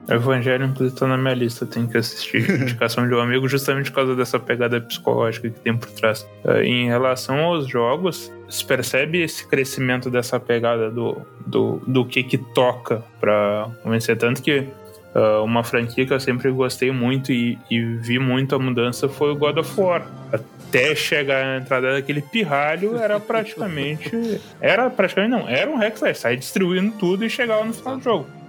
Evangelho, 0.08 0.66
inclusive, 0.66 0.98
tá 0.98 1.06
na 1.06 1.16
minha 1.16 1.34
lista, 1.34 1.64
tem 1.64 1.86
que 1.86 1.96
assistir. 1.96 2.48
Indicação 2.50 3.06
de 3.08 3.14
um 3.14 3.20
amigo, 3.20 3.48
justamente 3.48 3.90
por 3.90 3.96
causa 3.96 4.16
dessa 4.16 4.38
pegada 4.38 4.80
psicológica 4.80 5.48
que 5.50 5.60
tem 5.60 5.76
por 5.76 5.90
trás. 5.90 6.26
Uh, 6.44 6.62
em 6.62 6.88
relação 6.88 7.38
aos 7.38 7.68
jogos, 7.68 8.32
se 8.48 8.64
percebe 8.64 9.22
esse 9.22 9.46
crescimento 9.46 10.10
dessa 10.10 10.40
pegada 10.40 10.90
do, 10.90 11.22
do, 11.46 11.82
do 11.86 12.04
que 12.04 12.22
que 12.22 12.38
toca 12.38 13.04
pra 13.20 13.68
convencer. 13.82 14.16
Tanto 14.16 14.42
que 14.42 14.66
uh, 15.14 15.44
uma 15.44 15.62
franquia 15.62 16.04
que 16.04 16.12
eu 16.12 16.20
sempre 16.20 16.50
gostei 16.50 16.90
muito 16.90 17.32
e, 17.32 17.58
e 17.70 17.80
vi 17.80 18.18
muito 18.18 18.54
a 18.54 18.58
mudança 18.58 19.08
foi 19.08 19.30
o 19.30 19.36
God 19.36 19.58
of 19.58 19.80
War 19.80 20.06
até 20.32 20.94
chegar 20.94 21.44
a 21.44 21.56
entrada 21.58 21.92
daquele 21.94 22.22
pirralho, 22.22 22.96
era 22.96 23.18
praticamente. 23.18 24.40
Era 24.60 24.88
praticamente 24.88 25.30
não, 25.30 25.48
era 25.48 25.68
um 25.68 25.76
hack 25.76 25.96
slash, 25.96 26.20
sair 26.20 26.36
distribuindo 26.36 26.96
tudo 26.96 27.24
e 27.24 27.30
chegava 27.30 27.64
no 27.64 27.72
final 27.72 27.96
do 27.96 28.04
jogo. 28.04 28.39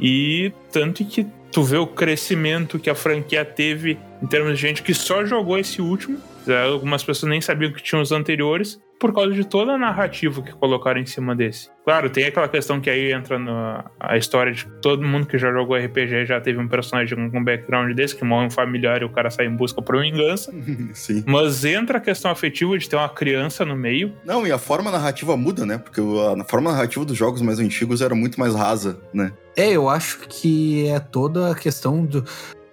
E 0.00 0.52
tanto 0.72 1.04
que 1.04 1.26
tu 1.50 1.62
vê 1.62 1.76
o 1.76 1.86
crescimento 1.86 2.78
que 2.78 2.90
a 2.90 2.94
franquia 2.94 3.44
teve 3.44 3.98
em 4.22 4.26
termos 4.26 4.54
de 4.54 4.60
gente 4.60 4.82
que 4.82 4.94
só 4.94 5.24
jogou 5.24 5.58
esse 5.58 5.80
último. 5.80 6.20
Algumas 6.48 7.02
pessoas 7.02 7.30
nem 7.30 7.40
sabiam 7.40 7.72
que 7.72 7.82
tinham 7.82 8.02
os 8.02 8.12
anteriores. 8.12 8.80
por 8.98 9.14
causa 9.14 9.32
de 9.32 9.44
toda 9.44 9.74
a 9.74 9.78
narrativa 9.78 10.42
que 10.42 10.52
colocaram 10.52 11.00
em 11.00 11.06
cima 11.06 11.34
desse. 11.34 11.70
Claro, 11.84 12.10
tem 12.10 12.24
aquela 12.24 12.48
questão 12.48 12.80
que 12.80 12.90
aí 12.90 13.12
entra 13.12 13.38
na 13.38 13.84
a 13.98 14.16
história 14.16 14.52
de 14.52 14.66
todo 14.82 15.06
mundo 15.06 15.26
que 15.26 15.38
já 15.38 15.52
jogou 15.52 15.76
RPG 15.76 16.26
já 16.26 16.40
teve 16.40 16.58
um 16.58 16.66
personagem 16.66 17.30
com 17.30 17.38
um 17.38 17.44
background 17.44 17.94
desse, 17.94 18.16
que 18.16 18.24
morre 18.24 18.46
um 18.46 18.50
familiar 18.50 19.00
e 19.00 19.04
o 19.04 19.08
cara 19.08 19.30
sai 19.30 19.46
em 19.46 19.54
busca 19.54 19.80
por 19.80 20.00
vingança. 20.00 20.52
Sim. 20.92 21.22
Mas 21.26 21.64
entra 21.64 21.98
a 21.98 22.00
questão 22.00 22.30
afetiva 22.30 22.76
de 22.76 22.88
ter 22.88 22.96
uma 22.96 23.08
criança 23.08 23.64
no 23.64 23.76
meio. 23.76 24.12
Não, 24.24 24.46
e 24.46 24.50
a 24.50 24.58
forma 24.58 24.90
narrativa 24.90 25.36
muda, 25.36 25.64
né? 25.64 25.78
Porque 25.78 26.00
a 26.00 26.44
forma 26.44 26.72
narrativa 26.72 27.04
dos 27.04 27.16
jogos 27.16 27.40
mais 27.40 27.60
antigos 27.60 28.02
era 28.02 28.14
muito 28.14 28.38
mais 28.40 28.54
rasa, 28.54 29.00
né? 29.14 29.32
É, 29.56 29.70
eu 29.70 29.88
acho 29.88 30.20
que 30.28 30.88
é 30.88 31.00
toda 31.00 31.50
a 31.50 31.54
questão 31.54 32.04
do, 32.04 32.24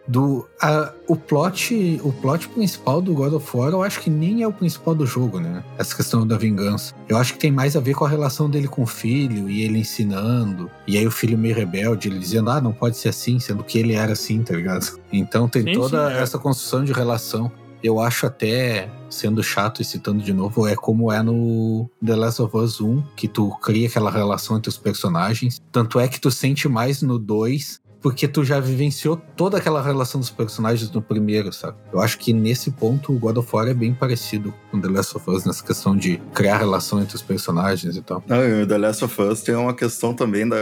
do 0.07 0.47
a, 0.61 0.91
o 1.07 1.15
plot 1.15 1.99
o 2.03 2.11
plot 2.11 2.47
principal 2.49 3.01
do 3.01 3.13
God 3.13 3.33
of 3.33 3.57
War 3.57 3.71
eu 3.71 3.81
acho 3.81 3.99
que 4.01 4.09
nem 4.09 4.43
é 4.43 4.47
o 4.47 4.53
principal 4.53 4.93
do 4.93 5.05
jogo 5.05 5.39
né? 5.39 5.63
Essa 5.77 5.95
questão 5.95 6.25
da 6.25 6.37
vingança. 6.37 6.93
Eu 7.09 7.17
acho 7.17 7.33
que 7.33 7.39
tem 7.39 7.51
mais 7.51 7.75
a 7.75 7.79
ver 7.79 7.95
com 7.95 8.05
a 8.05 8.09
relação 8.09 8.49
dele 8.49 8.67
com 8.67 8.83
o 8.83 8.87
filho 8.87 9.49
e 9.49 9.61
ele 9.61 9.79
ensinando. 9.79 10.69
E 10.87 10.97
aí 10.97 11.05
o 11.05 11.11
filho 11.11 11.37
meio 11.37 11.55
rebelde 11.55 12.07
ele 12.07 12.19
dizendo 12.19 12.49
ah 12.49 12.61
não 12.61 12.71
pode 12.71 12.97
ser 12.97 13.09
assim 13.09 13.39
sendo 13.39 13.63
que 13.63 13.77
ele 13.77 13.93
era 13.93 14.13
assim 14.13 14.43
tá 14.43 14.55
ligado? 14.55 14.85
Então 15.11 15.47
tem 15.47 15.63
Sim, 15.63 15.73
toda 15.73 16.09
sim, 16.09 16.13
é. 16.15 16.21
essa 16.21 16.37
construção 16.37 16.83
de 16.83 16.91
relação. 16.91 17.51
Eu 17.81 17.99
acho 17.99 18.25
até, 18.25 18.89
sendo 19.09 19.43
chato 19.43 19.81
e 19.81 19.85
citando 19.85 20.23
de 20.23 20.33
novo, 20.33 20.67
é 20.67 20.75
como 20.75 21.11
é 21.11 21.21
no 21.21 21.89
The 22.03 22.15
Last 22.15 22.41
of 22.41 22.57
Us 22.57 22.81
1, 22.81 23.01
que 23.15 23.27
tu 23.27 23.49
cria 23.61 23.87
aquela 23.87 24.09
relação 24.09 24.57
entre 24.57 24.69
os 24.69 24.77
personagens. 24.77 25.61
Tanto 25.71 25.99
é 25.99 26.07
que 26.07 26.19
tu 26.19 26.31
sente 26.31 26.67
mais 26.67 27.01
no 27.01 27.19
2 27.19 27.79
porque 28.05 28.27
tu 28.27 28.43
já 28.45 28.59
vivenciou 28.59 29.17
toda 29.35 29.57
aquela 29.57 29.81
relação 29.81 30.21
dos 30.21 30.29
personagens 30.29 30.91
no 30.91 31.01
primeiro, 31.01 31.51
sabe? 31.51 31.75
Eu 31.91 31.99
acho 31.99 32.19
que 32.19 32.31
nesse 32.31 32.69
ponto 32.69 33.11
o 33.11 33.17
God 33.17 33.37
of 33.37 33.49
War 33.51 33.67
é 33.67 33.73
bem 33.73 33.95
parecido 33.95 34.53
com 34.69 34.79
The 34.79 34.87
Last 34.89 35.17
of 35.17 35.27
Us 35.27 35.43
nessa 35.43 35.63
questão 35.63 35.97
de 35.97 36.21
criar 36.31 36.57
relação 36.59 37.01
entre 37.01 37.15
os 37.15 37.23
personagens 37.23 37.95
e 37.97 38.01
tal. 38.03 38.23
Não, 38.27 38.47
e 38.47 38.61
o 38.61 38.67
The 38.67 38.77
Last 38.77 39.03
of 39.03 39.19
Us 39.23 39.41
tem 39.41 39.55
uma 39.55 39.73
questão 39.73 40.13
também 40.13 40.47
da. 40.47 40.55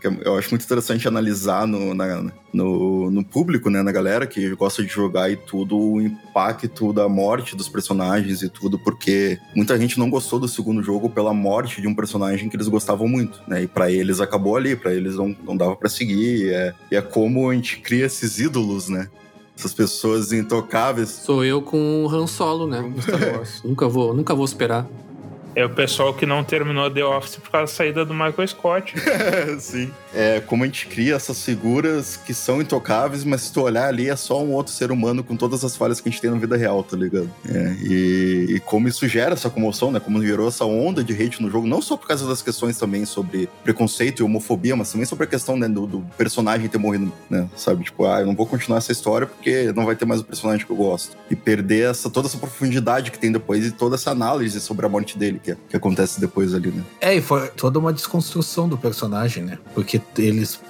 que 0.00 0.06
eu 0.06 0.38
acho 0.38 0.48
muito 0.48 0.64
interessante 0.64 1.06
analisar 1.06 1.66
no, 1.66 1.92
na- 1.92 2.32
no, 2.50 3.10
no 3.10 3.22
público, 3.22 3.68
né? 3.68 3.82
Na 3.82 3.92
galera 3.92 4.26
que 4.26 4.54
gosta 4.54 4.82
de 4.82 4.88
jogar 4.88 5.30
e 5.30 5.36
tudo, 5.36 5.78
o 5.78 6.00
impacto 6.00 6.94
da 6.94 7.06
morte 7.06 7.54
dos 7.54 7.68
personagens 7.68 8.40
e 8.40 8.48
tudo, 8.48 8.78
porque 8.78 9.38
muita 9.54 9.78
gente 9.78 9.98
não 9.98 10.08
gostou 10.08 10.38
do 10.40 10.48
segundo 10.48 10.82
jogo 10.82 11.10
pela 11.10 11.34
morte 11.34 11.82
de 11.82 11.86
um 11.86 11.94
personagem 11.94 12.48
que 12.48 12.56
eles 12.56 12.68
gostavam 12.68 13.06
muito, 13.06 13.42
né? 13.46 13.64
E 13.64 13.66
pra 13.66 13.90
eles 13.90 14.18
acabou 14.20 14.56
ali, 14.56 14.74
pra 14.74 14.94
eles 14.94 15.16
não, 15.16 15.36
não 15.44 15.54
dava 15.54 15.76
pra 15.76 15.90
seguir. 15.90 16.48
É, 16.48 16.72
e 16.90 16.96
é 16.96 17.02
como 17.02 17.50
a 17.50 17.54
gente 17.54 17.78
cria 17.80 18.06
esses 18.06 18.38
ídolos, 18.38 18.88
né? 18.88 19.08
Essas 19.56 19.72
pessoas 19.72 20.32
intocáveis. 20.32 21.08
Sou 21.08 21.44
eu 21.44 21.62
com 21.62 22.04
o 22.04 22.08
Han 22.08 22.26
Solo, 22.26 22.66
né? 22.66 22.92
nunca 23.64 23.88
vou, 23.88 24.12
nunca 24.12 24.34
vou 24.34 24.44
esperar. 24.44 24.86
É 25.56 25.64
o 25.64 25.70
pessoal 25.70 26.12
que 26.12 26.26
não 26.26 26.44
terminou 26.44 26.90
The 26.90 27.02
Office 27.02 27.36
por 27.36 27.50
causa 27.50 27.72
da 27.72 27.74
saída 27.74 28.04
do 28.04 28.12
Michael 28.12 28.46
Scott. 28.46 28.92
Sim. 29.58 29.90
É 30.14 30.38
como 30.38 30.64
a 30.64 30.66
gente 30.66 30.86
cria 30.86 31.14
essas 31.14 31.42
figuras 31.42 32.14
que 32.14 32.34
são 32.34 32.60
intocáveis, 32.60 33.24
mas 33.24 33.40
se 33.40 33.54
tu 33.54 33.62
olhar 33.62 33.88
ali 33.88 34.10
é 34.10 34.16
só 34.16 34.42
um 34.44 34.52
outro 34.52 34.70
ser 34.70 34.92
humano 34.92 35.24
com 35.24 35.34
todas 35.34 35.64
as 35.64 35.74
falhas 35.74 35.98
que 35.98 36.10
a 36.10 36.12
gente 36.12 36.20
tem 36.20 36.30
na 36.30 36.36
vida 36.36 36.58
real, 36.58 36.82
tá 36.82 36.94
ligado? 36.94 37.30
É, 37.48 37.74
e, 37.82 38.46
e 38.50 38.60
como 38.60 38.86
isso 38.86 39.08
gera 39.08 39.32
essa 39.32 39.48
comoção, 39.48 39.90
né? 39.90 39.98
Como 39.98 40.22
gerou 40.22 40.46
essa 40.46 40.66
onda 40.66 41.02
de 41.02 41.14
hate 41.14 41.40
no 41.40 41.50
jogo, 41.50 41.66
não 41.66 41.80
só 41.80 41.96
por 41.96 42.06
causa 42.06 42.28
das 42.28 42.42
questões 42.42 42.76
também 42.76 43.06
sobre 43.06 43.48
preconceito 43.64 44.20
e 44.20 44.22
homofobia, 44.24 44.76
mas 44.76 44.92
também 44.92 45.06
sobre 45.06 45.24
a 45.24 45.26
questão 45.26 45.56
né, 45.56 45.66
do, 45.66 45.86
do 45.86 46.00
personagem 46.18 46.68
ter 46.68 46.76
morrido, 46.76 47.10
né? 47.30 47.48
Sabe? 47.56 47.82
Tipo, 47.82 48.04
ah, 48.04 48.20
eu 48.20 48.26
não 48.26 48.36
vou 48.36 48.44
continuar 48.44 48.76
essa 48.76 48.92
história 48.92 49.26
porque 49.26 49.72
não 49.72 49.86
vai 49.86 49.96
ter 49.96 50.04
mais 50.04 50.20
o 50.20 50.24
personagem 50.24 50.66
que 50.66 50.72
eu 50.72 50.76
gosto. 50.76 51.16
E 51.30 51.34
perder 51.34 51.92
essa, 51.92 52.10
toda 52.10 52.28
essa 52.28 52.36
profundidade 52.36 53.10
que 53.10 53.18
tem 53.18 53.32
depois 53.32 53.64
e 53.64 53.70
toda 53.70 53.94
essa 53.94 54.10
análise 54.10 54.60
sobre 54.60 54.84
a 54.84 54.88
morte 54.88 55.16
dele 55.16 55.45
que, 55.46 55.56
que 55.68 55.76
acontece 55.76 56.20
depois 56.20 56.54
ali, 56.54 56.70
né? 56.70 56.82
É, 57.00 57.14
e 57.14 57.20
foi 57.20 57.48
toda 57.48 57.78
uma 57.78 57.92
desconstrução 57.92 58.68
do 58.68 58.76
personagem, 58.76 59.44
né? 59.44 59.58
Porque 59.74 60.00
eles 60.18 60.60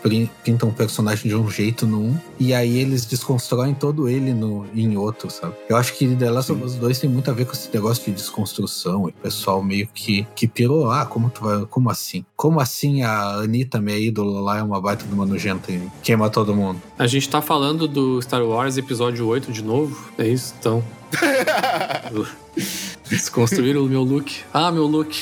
pintam 0.45 0.69
o 0.69 0.73
personagem 0.73 1.29
de 1.29 1.37
um 1.37 1.51
jeito 1.51 1.87
num, 1.87 2.17
e 2.39 2.53
aí 2.53 2.79
eles 2.79 3.05
desconstroem 3.05 3.75
todo 3.75 4.09
ele 4.09 4.35
no, 4.35 4.67
em 4.75 4.97
outro, 4.97 5.31
sabe? 5.31 5.55
Eu 5.69 5.77
acho 5.77 5.95
que 5.95 6.15
The 6.15 6.31
Last 6.31 6.53
of 6.53 6.63
Us 6.63 6.75
2 6.75 6.99
tem 6.99 7.11
muito 7.11 7.31
a 7.31 7.35
ver 7.35 7.47
com 7.47 7.53
esse 7.53 7.71
negócio 7.73 8.05
de 8.05 8.13
desconstrução, 8.13 9.09
e 9.09 9.11
o 9.11 9.15
pessoal 9.15 9.63
meio 9.63 9.89
que, 9.93 10.27
que 10.35 10.47
pirou, 10.47 10.91
ah, 10.91 11.07
como 11.07 11.31
tu 11.31 11.43
vai, 11.43 11.65
como 11.67 11.91
assim? 11.91 12.25
Como 12.37 12.61
assim 12.61 13.03
a 13.03 13.37
Anitta, 13.37 13.81
minha 13.81 13.99
ídola 13.99 14.41
lá, 14.41 14.59
é 14.59 14.63
uma 14.63 14.81
baita 14.81 15.05
de 15.05 15.15
uma 15.15 15.25
nojenta 15.25 15.73
e 15.73 15.81
queima 16.03 16.29
todo 16.29 16.55
mundo? 16.55 16.81
A 16.99 17.07
gente 17.07 17.29
tá 17.29 17.41
falando 17.41 17.89
do 17.89 18.21
Star 18.21 18.43
Wars 18.43 18.77
Episódio 18.77 19.27
8 19.27 19.53
de 19.53 19.63
novo? 19.63 20.11
É 20.19 20.27
isso? 20.27 20.55
Então. 20.59 20.83
Desconstruíram 23.09 23.85
o 23.85 23.89
meu 23.89 24.03
look. 24.03 24.33
Ah, 24.53 24.73
meu 24.73 24.87
look. 24.87 25.15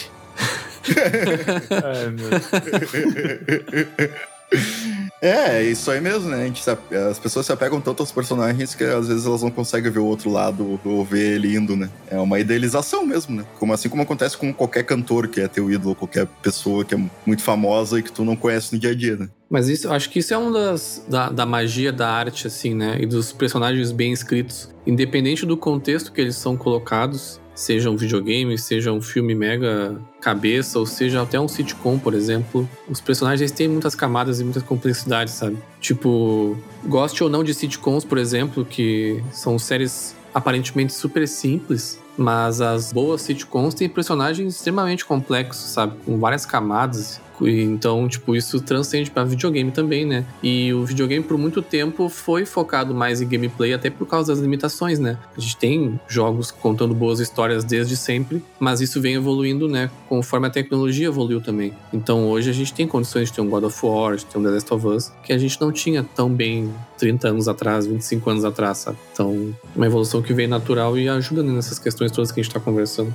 Ai, 1.70 2.10
meu. 2.10 2.30
É, 5.24 5.62
isso 5.62 5.90
aí 5.90 6.02
mesmo, 6.02 6.28
né? 6.28 6.52
A 6.92 7.08
as 7.08 7.18
pessoas 7.18 7.46
se 7.46 7.52
apegam 7.52 7.80
tanto 7.80 8.00
aos 8.02 8.12
personagens 8.12 8.74
que 8.74 8.84
às 8.84 9.08
vezes 9.08 9.24
elas 9.24 9.42
não 9.42 9.50
conseguem 9.50 9.90
ver 9.90 10.00
o 10.00 10.04
outro 10.04 10.30
lado 10.30 10.78
ou 10.84 11.02
ver 11.02 11.36
ele 11.36 11.56
indo, 11.56 11.74
né? 11.74 11.88
É 12.10 12.18
uma 12.18 12.38
idealização 12.38 13.06
mesmo, 13.06 13.36
né? 13.36 13.46
Como 13.58 13.72
assim 13.72 13.88
como 13.88 14.02
acontece 14.02 14.36
com 14.36 14.52
qualquer 14.52 14.84
cantor 14.84 15.28
que 15.28 15.40
é 15.40 15.48
teu 15.48 15.70
ídolo, 15.70 15.94
qualquer 15.94 16.26
pessoa 16.42 16.84
que 16.84 16.94
é 16.94 16.98
muito 17.24 17.42
famosa 17.42 17.98
e 17.98 18.02
que 18.02 18.12
tu 18.12 18.22
não 18.22 18.36
conhece 18.36 18.74
no 18.74 18.78
dia 18.78 18.90
a 18.90 18.94
dia, 18.94 19.16
né? 19.16 19.30
Mas 19.48 19.68
isso, 19.70 19.90
acho 19.90 20.10
que 20.10 20.18
isso 20.18 20.34
é 20.34 20.36
uma 20.36 20.52
das 20.52 21.02
da, 21.08 21.30
da 21.30 21.46
magia 21.46 21.90
da 21.90 22.10
arte, 22.10 22.46
assim, 22.46 22.74
né? 22.74 22.98
E 23.00 23.06
dos 23.06 23.32
personagens 23.32 23.92
bem 23.92 24.12
escritos. 24.12 24.68
Independente 24.86 25.46
do 25.46 25.56
contexto 25.56 26.12
que 26.12 26.20
eles 26.20 26.36
são 26.36 26.54
colocados, 26.54 27.40
seja 27.54 27.90
um 27.90 27.96
videogame, 27.96 28.58
seja 28.58 28.92
um 28.92 29.00
filme 29.00 29.34
mega 29.34 29.96
cabeça, 30.20 30.78
ou 30.78 30.86
seja 30.86 31.22
até 31.22 31.38
um 31.38 31.46
sitcom, 31.46 31.98
por 31.98 32.14
exemplo, 32.14 32.68
os 32.88 33.00
personagens 33.00 33.50
têm 33.52 33.68
muitas 33.68 33.94
camadas 33.94 34.40
e 34.40 34.44
muitas 34.44 34.62
complexidades, 34.62 35.34
sabe? 35.34 35.56
Tipo, 35.80 36.56
goste 36.84 37.22
ou 37.22 37.30
não 37.30 37.44
de 37.44 37.54
sitcoms, 37.54 38.04
por 38.04 38.18
exemplo, 38.18 38.64
que 38.64 39.22
são 39.32 39.58
séries 39.58 40.14
aparentemente 40.34 40.92
super 40.92 41.26
simples, 41.28 42.00
mas 42.18 42.60
as 42.60 42.92
boas 42.92 43.22
sitcoms 43.22 43.74
têm 43.74 43.88
personagens 43.88 44.56
extremamente 44.56 45.04
complexos, 45.04 45.70
sabe? 45.70 45.96
Com 46.04 46.18
várias 46.18 46.44
camadas. 46.44 47.20
Então, 47.42 48.08
tipo, 48.08 48.36
isso 48.36 48.60
transcende 48.60 49.10
para 49.10 49.24
videogame 49.24 49.70
também, 49.70 50.04
né? 50.04 50.24
E 50.42 50.72
o 50.72 50.84
videogame, 50.84 51.24
por 51.24 51.36
muito 51.36 51.62
tempo, 51.62 52.08
foi 52.08 52.46
focado 52.46 52.94
mais 52.94 53.20
em 53.20 53.28
gameplay, 53.28 53.72
até 53.72 53.90
por 53.90 54.06
causa 54.06 54.32
das 54.32 54.40
limitações, 54.40 54.98
né? 54.98 55.18
A 55.36 55.40
gente 55.40 55.56
tem 55.56 56.00
jogos 56.08 56.50
contando 56.50 56.94
boas 56.94 57.20
histórias 57.20 57.64
desde 57.64 57.96
sempre, 57.96 58.42
mas 58.60 58.80
isso 58.80 59.00
vem 59.00 59.14
evoluindo, 59.14 59.68
né? 59.68 59.90
Conforme 60.08 60.46
a 60.46 60.50
tecnologia 60.50 61.06
evoluiu 61.06 61.40
também. 61.40 61.72
Então, 61.92 62.28
hoje 62.28 62.50
a 62.50 62.52
gente 62.52 62.72
tem 62.72 62.86
condições 62.86 63.28
de 63.28 63.34
ter 63.34 63.40
um 63.40 63.48
God 63.48 63.64
of 63.64 63.86
War, 63.86 64.16
de 64.16 64.26
ter 64.26 64.38
um 64.38 64.42
The 64.42 64.50
Last 64.50 64.74
of 64.74 64.86
Us, 64.86 65.12
que 65.24 65.32
a 65.32 65.38
gente 65.38 65.60
não 65.60 65.72
tinha 65.72 66.02
tão 66.02 66.30
bem 66.30 66.72
30 66.98 67.28
anos 67.28 67.48
atrás, 67.48 67.86
25 67.86 68.30
anos 68.30 68.44
atrás, 68.44 68.78
sabe? 68.78 68.98
Então, 69.12 69.54
uma 69.74 69.86
evolução 69.86 70.22
que 70.22 70.32
vem 70.32 70.46
natural 70.46 70.96
e 70.98 71.08
ajuda 71.08 71.42
né, 71.42 71.52
nessas 71.52 71.78
questões 71.78 72.12
todas 72.12 72.30
que 72.30 72.40
a 72.40 72.42
gente 72.42 72.52
tá 72.52 72.60
conversando. 72.60 73.12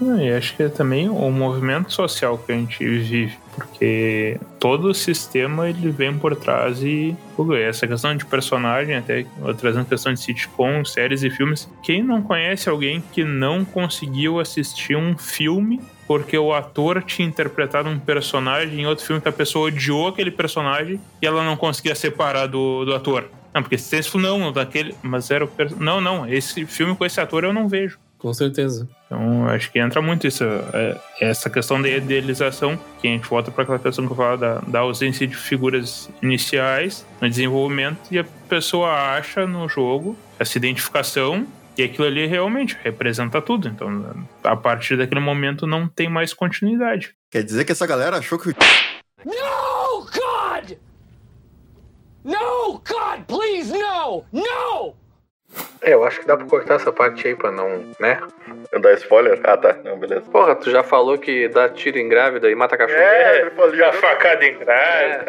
E 0.00 0.32
acho 0.32 0.56
que 0.56 0.62
é 0.64 0.68
também 0.68 1.08
o 1.08 1.30
movimento 1.30 1.92
social 1.92 2.38
que 2.38 2.52
a 2.52 2.54
gente 2.54 2.84
vive, 2.84 3.36
porque 3.54 4.38
todo 4.58 4.88
o 4.88 4.94
sistema 4.94 5.68
ele 5.68 5.90
vem 5.90 6.16
por 6.16 6.34
trás 6.34 6.82
e 6.82 7.16
essa 7.60 7.86
questão 7.86 8.16
de 8.16 8.24
personagem, 8.24 8.96
até 8.96 9.26
trazendo 9.58 9.86
questão 9.86 10.12
de 10.12 10.20
sitcom, 10.20 10.84
séries 10.84 11.22
e 11.22 11.30
filmes. 11.30 11.68
Quem 11.82 12.02
não 12.02 12.22
conhece 12.22 12.68
alguém 12.68 13.02
que 13.12 13.24
não 13.24 13.64
conseguiu 13.64 14.40
assistir 14.40 14.96
um 14.96 15.16
filme 15.16 15.80
porque 16.06 16.36
o 16.36 16.52
ator 16.52 17.02
tinha 17.02 17.26
interpretado 17.26 17.88
um 17.88 17.98
personagem 17.98 18.80
em 18.80 18.86
outro 18.86 19.04
filme 19.04 19.22
que 19.22 19.28
a 19.28 19.32
pessoa 19.32 19.68
odiou 19.68 20.08
aquele 20.08 20.30
personagem 20.30 21.00
e 21.20 21.26
ela 21.26 21.44
não 21.44 21.56
conseguia 21.56 21.94
separar 21.94 22.46
do, 22.46 22.84
do 22.84 22.94
ator? 22.94 23.30
Não, 23.54 23.62
porque 23.62 23.76
se 23.76 24.02
falou, 24.02 24.38
não, 24.38 24.52
daquele. 24.52 24.94
Mas 25.02 25.30
era 25.30 25.44
o. 25.44 25.50
Não, 25.78 26.00
não, 26.00 26.26
esse 26.28 26.64
filme 26.66 26.96
com 26.96 27.04
esse 27.04 27.20
ator 27.20 27.44
eu 27.44 27.52
não 27.52 27.68
vejo. 27.68 27.98
Com 28.22 28.32
certeza. 28.32 28.88
Então, 29.06 29.48
acho 29.48 29.72
que 29.72 29.80
entra 29.80 30.00
muito 30.00 30.28
isso, 30.28 30.44
é, 30.44 30.96
essa 31.20 31.50
questão 31.50 31.82
da 31.82 31.88
idealização, 31.88 32.78
que 33.00 33.08
a 33.08 33.10
gente 33.10 33.28
volta 33.28 33.50
para 33.50 33.64
aquela 33.64 33.80
questão 33.80 34.06
que 34.06 34.12
eu 34.12 34.16
falava 34.16 34.38
da, 34.38 34.58
da 34.60 34.78
ausência 34.78 35.26
de 35.26 35.34
figuras 35.34 36.08
iniciais 36.22 37.04
no 37.20 37.28
desenvolvimento, 37.28 37.98
e 38.12 38.20
a 38.20 38.24
pessoa 38.48 39.16
acha 39.16 39.44
no 39.44 39.68
jogo 39.68 40.16
essa 40.38 40.56
identificação, 40.56 41.44
e 41.76 41.82
aquilo 41.82 42.06
ali 42.06 42.24
realmente 42.26 42.78
representa 42.84 43.42
tudo. 43.42 43.66
Então, 43.66 44.24
a 44.44 44.54
partir 44.54 44.96
daquele 44.96 45.20
momento, 45.20 45.66
não 45.66 45.88
tem 45.88 46.08
mais 46.08 46.32
continuidade. 46.32 47.16
Quer 47.28 47.42
dizer 47.42 47.64
que 47.64 47.72
essa 47.72 47.88
galera 47.88 48.18
achou 48.18 48.38
que 48.38 48.50
o 48.50 48.54
No, 49.24 50.04
God! 50.04 50.78
No, 52.22 52.74
God, 52.74 53.24
please, 53.26 53.72
no! 53.72 54.24
No! 54.32 55.01
É, 55.82 55.94
eu 55.94 56.04
acho 56.04 56.20
que 56.20 56.26
dá 56.26 56.36
pra 56.36 56.46
cortar 56.46 56.74
essa 56.74 56.92
parte 56.92 57.26
aí 57.26 57.34
pra 57.34 57.50
não, 57.50 57.84
né? 57.98 58.20
Dar 58.80 58.94
spoiler? 58.94 59.40
Ah, 59.42 59.56
tá. 59.56 59.76
Não, 59.84 59.98
beleza. 59.98 60.22
Porra, 60.30 60.54
tu 60.54 60.70
já 60.70 60.82
falou 60.84 61.18
que 61.18 61.48
dá 61.48 61.68
tiro 61.68 61.98
em 61.98 62.08
grávida 62.08 62.48
e 62.48 62.54
mata 62.54 62.76
cachorro? 62.76 63.00
ele 63.00 63.50
falou 63.50 63.84
A 63.84 63.92
facada 63.92 64.44
em 64.44 64.58
grade. 64.58 65.24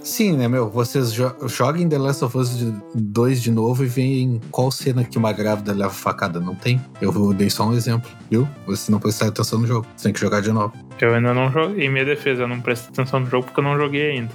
Sim, 0.00 0.36
né, 0.36 0.48
meu? 0.48 0.70
Vocês 0.70 1.12
jo 1.12 1.30
joguem 1.46 1.88
The 1.88 1.98
Last 1.98 2.24
of 2.24 2.38
Us 2.38 2.50
2 2.94 3.42
de 3.42 3.50
novo 3.50 3.84
e 3.84 3.86
veem 3.86 4.40
qual 4.50 4.70
cena 4.70 5.04
que 5.04 5.18
uma 5.18 5.32
grávida 5.32 5.72
leva 5.74 5.90
facada. 5.90 6.40
Não 6.40 6.54
tem. 6.54 6.80
Eu 7.00 7.34
dei 7.34 7.50
só 7.50 7.64
um 7.64 7.74
exemplo, 7.74 8.08
viu? 8.30 8.48
Você 8.66 8.90
não 8.90 8.98
prestar 8.98 9.26
atenção 9.26 9.58
no 9.58 9.66
jogo. 9.66 9.86
Você 9.96 10.04
tem 10.04 10.12
que 10.12 10.20
jogar 10.20 10.40
de 10.40 10.50
novo. 10.50 10.72
Eu 11.00 11.14
ainda 11.14 11.34
não 11.34 11.50
joguei. 11.52 11.86
Em 11.86 11.90
minha 11.90 12.04
defesa, 12.04 12.44
eu 12.44 12.48
não 12.48 12.60
prestei 12.60 12.90
atenção 12.90 13.20
no 13.20 13.26
jogo 13.26 13.44
porque 13.44 13.60
eu 13.60 13.64
não 13.64 13.76
joguei 13.76 14.12
ainda. 14.12 14.32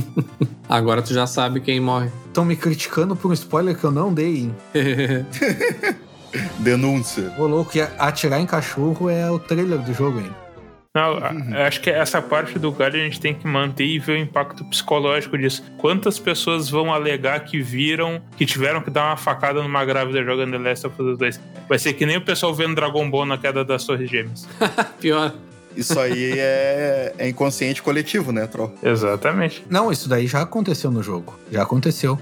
Agora 0.68 1.02
tu 1.02 1.12
já 1.12 1.26
sabe 1.26 1.60
quem 1.60 1.80
morre. 1.80 2.10
Estão 2.26 2.44
me 2.44 2.54
criticando 2.54 3.16
por 3.16 3.28
um 3.28 3.34
spoiler 3.34 3.76
que 3.76 3.82
eu 3.82 3.90
não 3.90 4.14
dei, 4.14 4.29
hein? 4.30 4.56
Denúncia. 6.60 7.32
Ô, 7.38 7.46
louco, 7.46 7.76
e 7.76 7.80
atirar 7.80 8.40
em 8.40 8.46
cachorro 8.46 9.10
é 9.10 9.30
o 9.30 9.38
trailer 9.38 9.78
do 9.78 9.92
jogo, 9.92 10.20
hein? 10.20 10.30
Não, 10.92 11.18
acho 11.64 11.80
que 11.80 11.88
essa 11.88 12.20
parte 12.20 12.58
do 12.58 12.72
galho 12.72 12.96
a 12.96 13.04
gente 13.04 13.20
tem 13.20 13.32
que 13.32 13.46
manter 13.46 13.84
e 13.84 14.00
ver 14.00 14.12
o 14.12 14.16
impacto 14.16 14.64
psicológico 14.64 15.38
disso. 15.38 15.62
Quantas 15.78 16.18
pessoas 16.18 16.68
vão 16.68 16.92
alegar 16.92 17.44
que 17.44 17.62
viram, 17.62 18.20
que 18.36 18.44
tiveram 18.44 18.80
que 18.80 18.90
dar 18.90 19.06
uma 19.06 19.16
facada 19.16 19.62
numa 19.62 19.84
grávida 19.84 20.24
jogando 20.24 20.50
The 20.50 20.58
Last 20.58 20.86
of 20.88 21.00
Us 21.00 21.16
2? 21.16 21.40
Vai 21.68 21.78
ser 21.78 21.92
que 21.92 22.04
nem 22.04 22.16
o 22.16 22.20
pessoal 22.20 22.52
vendo 22.52 22.74
Dragon 22.74 23.08
Ball 23.08 23.24
na 23.24 23.38
queda 23.38 23.64
das 23.64 23.84
Torres 23.84 24.10
Gêmeas. 24.10 24.48
Pior. 25.00 25.32
Isso 25.76 25.98
aí 25.98 26.32
é, 26.38 27.14
é 27.18 27.28
inconsciente 27.28 27.82
coletivo, 27.82 28.32
né, 28.32 28.46
Troll? 28.46 28.72
Exatamente. 28.82 29.64
Não, 29.68 29.90
isso 29.90 30.08
daí 30.08 30.26
já 30.26 30.42
aconteceu 30.42 30.90
no 30.90 31.02
jogo. 31.02 31.38
Já 31.50 31.62
aconteceu. 31.62 32.18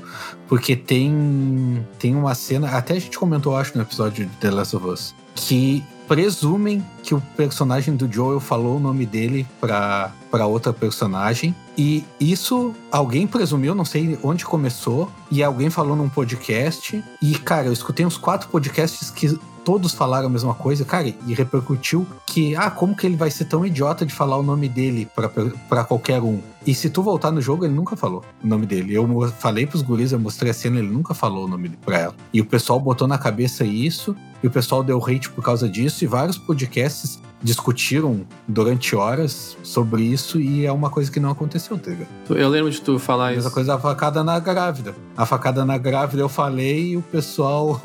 Porque 0.48 0.76
tem, 0.76 1.86
tem 1.98 2.14
uma 2.14 2.34
cena, 2.34 2.70
até 2.70 2.94
a 2.94 2.98
gente 2.98 3.18
comentou, 3.18 3.56
acho, 3.56 3.76
no 3.76 3.82
episódio 3.82 4.26
de 4.26 4.36
The 4.36 4.50
Last 4.50 4.76
of 4.76 4.86
Us, 4.86 5.14
que 5.34 5.84
presumem 6.08 6.84
que 7.02 7.14
o 7.14 7.20
personagem 7.36 7.94
do 7.94 8.10
Joel 8.10 8.40
falou 8.40 8.78
o 8.78 8.80
nome 8.80 9.04
dele 9.04 9.46
pra, 9.60 10.10
pra 10.30 10.46
outra 10.46 10.72
personagem. 10.72 11.54
E 11.76 12.02
isso 12.18 12.74
alguém 12.90 13.26
presumiu, 13.26 13.74
não 13.74 13.84
sei 13.84 14.18
onde 14.22 14.44
começou, 14.44 15.12
e 15.30 15.42
alguém 15.44 15.68
falou 15.68 15.94
num 15.94 16.08
podcast. 16.08 17.04
E, 17.22 17.34
cara, 17.38 17.66
eu 17.66 17.72
escutei 17.72 18.06
uns 18.06 18.16
quatro 18.16 18.48
podcasts 18.48 19.10
que 19.10 19.38
todos 19.68 19.92
falaram 19.92 20.28
a 20.28 20.30
mesma 20.30 20.54
coisa, 20.54 20.82
cara, 20.82 21.12
e 21.26 21.34
repercutiu 21.34 22.06
que, 22.24 22.56
ah, 22.56 22.70
como 22.70 22.96
que 22.96 23.06
ele 23.06 23.16
vai 23.18 23.30
ser 23.30 23.44
tão 23.44 23.66
idiota 23.66 24.06
de 24.06 24.14
falar 24.14 24.38
o 24.38 24.42
nome 24.42 24.66
dele 24.66 25.06
pra, 25.14 25.30
pra 25.68 25.84
qualquer 25.84 26.22
um? 26.22 26.40
E 26.66 26.74
se 26.74 26.88
tu 26.88 27.02
voltar 27.02 27.30
no 27.30 27.38
jogo, 27.38 27.66
ele 27.66 27.74
nunca 27.74 27.94
falou 27.94 28.24
o 28.42 28.46
nome 28.46 28.64
dele. 28.64 28.94
Eu 28.94 29.06
falei 29.38 29.66
pros 29.66 29.82
guris, 29.82 30.10
eu 30.12 30.18
mostrei 30.18 30.50
a 30.52 30.54
cena, 30.54 30.78
ele 30.78 30.88
nunca 30.88 31.12
falou 31.12 31.44
o 31.44 31.48
nome 31.48 31.64
dele 31.68 31.80
pra 31.84 31.98
ela. 31.98 32.14
E 32.32 32.40
o 32.40 32.46
pessoal 32.46 32.80
botou 32.80 33.06
na 33.06 33.18
cabeça 33.18 33.62
isso, 33.62 34.16
e 34.42 34.46
o 34.46 34.50
pessoal 34.50 34.82
deu 34.82 35.04
hate 35.04 35.28
por 35.28 35.44
causa 35.44 35.68
disso, 35.68 36.02
e 36.02 36.06
vários 36.06 36.38
podcasts 36.38 37.20
discutiram 37.42 38.22
durante 38.48 38.96
horas 38.96 39.54
sobre 39.62 40.02
isso, 40.02 40.40
e 40.40 40.64
é 40.64 40.72
uma 40.72 40.88
coisa 40.88 41.10
que 41.12 41.20
não 41.20 41.30
aconteceu, 41.30 41.76
tá 41.78 41.90
ligado? 41.90 42.08
Eu 42.30 42.48
lembro 42.48 42.70
de 42.70 42.80
tu 42.80 42.98
falar 42.98 43.26
A 43.26 43.30
mesma 43.32 43.42
isso. 43.48 43.50
coisa 43.54 43.74
da 43.74 43.78
facada 43.78 44.24
na 44.24 44.38
grávida. 44.38 44.94
A 45.14 45.26
facada 45.26 45.62
na 45.62 45.76
grávida 45.76 46.22
eu 46.22 46.28
falei 46.28 46.92
e 46.92 46.96
o 46.96 47.02
pessoal 47.02 47.78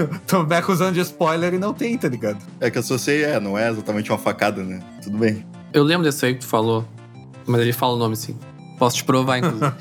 tô 0.26 0.42
me 0.42 0.56
acusando 0.56 0.92
de 0.92 1.00
spoiler 1.00 1.54
e 1.54 1.58
não 1.58 1.72
tem, 1.72 1.96
tá 1.96 2.08
ligado? 2.08 2.38
É 2.60 2.70
que 2.70 2.78
associei, 2.78 3.24
é, 3.24 3.40
não 3.40 3.58
é 3.58 3.70
exatamente 3.70 4.10
uma 4.10 4.18
facada, 4.18 4.62
né? 4.62 4.80
Tudo 5.02 5.18
bem. 5.18 5.44
Eu 5.72 5.82
lembro 5.82 6.04
desse 6.04 6.24
aí 6.26 6.34
que 6.34 6.40
tu 6.40 6.46
falou. 6.46 6.86
Mas 7.46 7.60
ele 7.60 7.72
fala 7.72 7.94
o 7.94 7.98
nome 7.98 8.16
sim. 8.16 8.36
Posso 8.78 8.96
te 8.96 9.04
provar, 9.04 9.38
inclusive. 9.38 9.72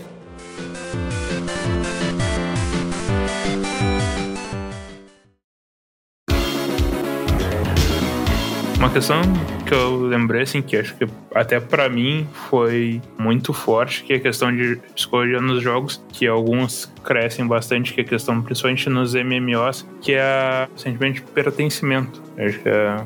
Uma 8.86 8.92
questão 8.92 9.20
que 9.66 9.74
eu 9.74 9.96
lembrei, 10.02 10.42
assim, 10.42 10.62
que 10.62 10.76
acho 10.76 10.94
que 10.94 11.08
até 11.34 11.58
pra 11.58 11.88
mim 11.88 12.24
foi 12.48 13.02
muito 13.18 13.52
forte, 13.52 14.04
que 14.04 14.12
é 14.12 14.16
a 14.16 14.20
questão 14.20 14.54
de 14.54 14.76
psicologia 14.94 15.40
nos 15.40 15.60
jogos, 15.60 16.00
que 16.12 16.24
alguns 16.24 16.88
crescem 17.02 17.44
bastante, 17.44 17.92
que 17.92 18.02
é 18.02 18.04
a 18.04 18.06
questão, 18.06 18.40
principalmente 18.40 18.88
nos 18.88 19.12
MMOs, 19.12 19.84
que 20.00 20.12
é 20.14 20.68
o 20.72 20.78
sentimento 20.78 21.14
de 21.16 21.22
pertencimento. 21.22 22.22
Acho 22.38 22.60
que 22.60 22.68
é, 22.68 23.04